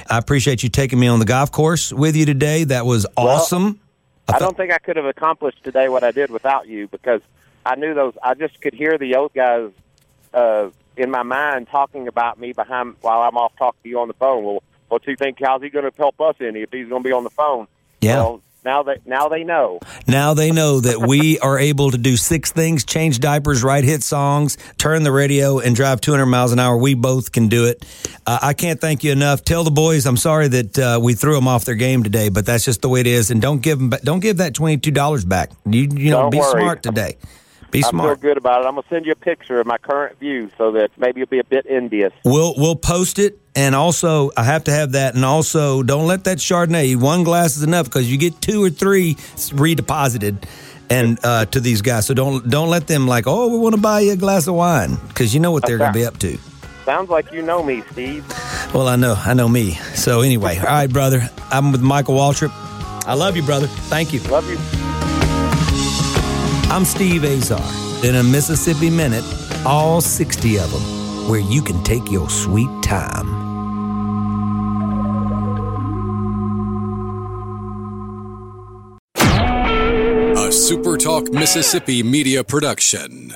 I 0.08 0.20
appreciate 0.20 0.62
you 0.62 0.70
taking 0.70 1.00
me 1.00 1.08
on 1.08 1.18
the 1.18 1.26
golf 1.26 1.52
course 1.52 1.92
with 1.92 2.16
you 2.16 2.28
today. 2.28 2.66
That 2.66 2.86
was 2.86 3.08
awesome. 3.18 3.80
I 4.28 4.38
don't 4.38 4.56
think 4.56 4.72
I 4.72 4.78
could 4.78 4.96
have 4.96 5.06
accomplished 5.06 5.64
today 5.64 5.90
what 5.90 6.04
I 6.04 6.12
did 6.12 6.30
without 6.30 6.68
you 6.68 6.88
because 6.88 7.22
I 7.66 7.76
knew 7.76 7.96
those. 7.96 8.14
I 8.22 8.36
just 8.36 8.62
could 8.62 8.76
hear 8.76 9.00
the 9.00 9.16
old 9.16 9.34
guys 9.34 9.72
uh, 10.36 10.70
in 10.98 11.10
my 11.10 11.24
mind 11.24 11.68
talking 11.70 12.08
about 12.08 12.40
me 12.40 12.54
behind 12.54 12.96
while 13.02 13.22
I'm 13.22 13.38
off 13.38 13.54
talking 13.58 13.80
to 13.84 13.90
you 13.90 14.00
on 14.00 14.08
the 14.08 14.14
phone. 14.14 14.44
Well, 14.44 14.64
what 14.90 15.04
do 15.04 15.12
you 15.12 15.18
think? 15.18 15.38
How's 15.42 15.62
he 15.62 15.70
going 15.70 15.90
to 15.90 15.96
help 15.98 16.20
us 16.20 16.36
any 16.42 16.62
if 16.62 16.72
he's 16.72 16.90
going 16.90 17.04
to 17.04 17.08
be 17.08 17.14
on 17.14 17.24
the 17.24 17.30
phone? 17.30 17.68
Yeah. 18.02 18.16
Well, 18.18 18.42
now 18.66 18.84
they 18.84 18.98
now 19.06 19.30
they 19.30 19.46
know. 19.46 19.80
Now 20.06 20.34
they 20.34 20.52
know 20.52 20.82
that 20.82 21.00
we 21.08 21.40
are 21.48 21.58
able 21.58 21.92
to 21.92 21.98
do 21.98 22.18
six 22.18 22.52
things 22.52 22.84
change 22.84 23.20
diapers, 23.20 23.64
write 23.64 23.86
hit 23.86 24.04
songs, 24.04 24.58
turn 24.78 25.04
the 25.04 25.14
radio, 25.14 25.60
and 25.60 25.76
drive 25.76 26.02
200 26.02 26.26
miles 26.26 26.52
an 26.52 26.60
hour. 26.60 26.76
We 26.78 26.94
both 26.94 27.32
can 27.32 27.48
do 27.48 27.66
it. 27.66 27.86
Uh, 28.26 28.40
I 28.42 28.54
can't 28.54 28.82
thank 28.82 29.04
you 29.06 29.14
enough. 29.14 29.46
Tell 29.46 29.64
the 29.64 29.72
boys 29.72 30.06
I'm 30.06 30.18
sorry 30.18 30.50
that 30.50 30.78
uh, 30.78 31.00
we 31.02 31.14
threw 31.14 31.36
them 31.36 31.48
off 31.48 31.64
their 31.64 31.76
game 31.76 32.04
today, 32.04 32.28
but 32.28 32.46
that's 32.46 32.66
just 32.66 32.82
the 32.82 32.90
way 32.90 33.00
it 33.00 33.08
is. 33.08 33.32
And 33.32 33.42
don't 33.42 33.62
give 33.62 33.80
them, 33.80 33.92
don't 34.04 34.20
give 34.20 34.38
that 34.38 34.54
$22 34.54 35.28
back. 35.28 35.52
You, 35.66 35.88
you 35.94 36.12
know, 36.12 36.24
Don't 36.24 36.32
be 36.32 36.40
worry. 36.40 36.62
smart 36.62 36.84
today. 36.84 37.16
Be 37.72 37.82
smart. 37.82 38.10
I 38.10 38.14
feel 38.16 38.22
good 38.22 38.38
about 38.38 38.64
it. 38.64 38.68
I'm 38.68 38.74
going 38.74 38.84
to 38.84 38.90
send 38.90 39.06
you 39.06 39.12
a 39.12 39.16
picture 39.16 39.60
of 39.60 39.68
my 39.68 39.78
current 39.78 40.20
view 40.20 40.50
so 40.58 40.72
that 40.72 40.92
maybe 40.98 41.20
you'll 41.20 41.28
be 41.28 41.40
a 41.40 41.44
bit 41.44 41.66
envious. 41.70 42.12
We'll 42.26 42.56
we'll 42.58 42.76
post 42.76 43.20
it, 43.20 43.40
and 43.56 43.76
also 43.76 44.32
I 44.36 44.44
have 44.44 44.64
to 44.66 44.72
have 44.72 44.94
that, 44.94 45.16
and 45.16 45.24
also 45.24 45.84
don't 45.84 46.08
let 46.08 46.24
that 46.24 46.40
Chardonnay. 46.40 46.96
One 46.96 47.24
glass 47.24 47.58
is 47.58 47.64
enough 47.64 47.86
because 47.86 48.12
you 48.12 48.18
get 48.18 48.42
two 48.42 48.64
or 48.64 48.70
three 48.70 49.16
redeposited, 49.16 50.44
and 50.90 51.20
uh, 51.24 51.46
to 51.46 51.60
these 51.60 51.82
guys. 51.82 52.08
So 52.08 52.14
don't 52.14 52.50
don't 52.50 52.70
let 52.70 52.88
them 52.88 53.08
like, 53.08 53.26
oh, 53.28 53.50
we 53.50 53.58
want 53.60 53.76
to 53.76 53.82
buy 53.82 54.00
you 54.02 54.14
a 54.14 54.18
glass 54.18 54.48
of 54.48 54.56
wine 54.56 54.98
because 55.08 55.34
you 55.34 55.40
know 55.40 55.52
what 55.52 55.66
they're 55.66 55.78
going 55.78 55.94
to 55.94 56.00
be 56.00 56.06
up 56.06 56.18
to. 56.20 56.38
Sounds 56.86 57.10
like 57.10 57.32
you 57.32 57.44
know 57.44 57.62
me, 57.62 57.84
Steve. 57.92 58.26
Well, 58.74 58.88
I 58.88 58.96
know 58.96 59.14
I 59.16 59.36
know 59.36 59.48
me. 59.48 59.74
So 59.94 60.22
anyway, 60.22 60.58
all 60.58 60.66
right, 60.66 60.92
brother. 60.92 61.30
I'm 61.52 61.72
with 61.72 61.82
Michael 61.82 62.16
Waltrip. 62.16 62.52
I 63.06 63.14
love 63.14 63.36
you, 63.36 63.44
brother. 63.44 63.68
Thank 63.68 64.12
you. 64.14 64.20
Love 64.22 64.50
you. 64.50 64.89
I'm 66.72 66.86
Steve 66.86 67.26
Azar. 67.26 67.60
In 68.04 68.16
a 68.16 68.24
Mississippi 68.24 68.92
Minute, 68.92 69.24
all 69.66 70.02
60 70.02 70.60
of 70.60 70.72
them, 70.72 71.28
where 71.28 71.40
you 71.40 71.64
can 71.64 71.84
take 71.84 72.12
your 72.12 72.30
sweet 72.30 72.70
time. 72.84 73.28
A 80.38 80.52
SuperTalk 80.52 81.34
Mississippi 81.34 82.04
media 82.04 82.44
production. 82.44 83.34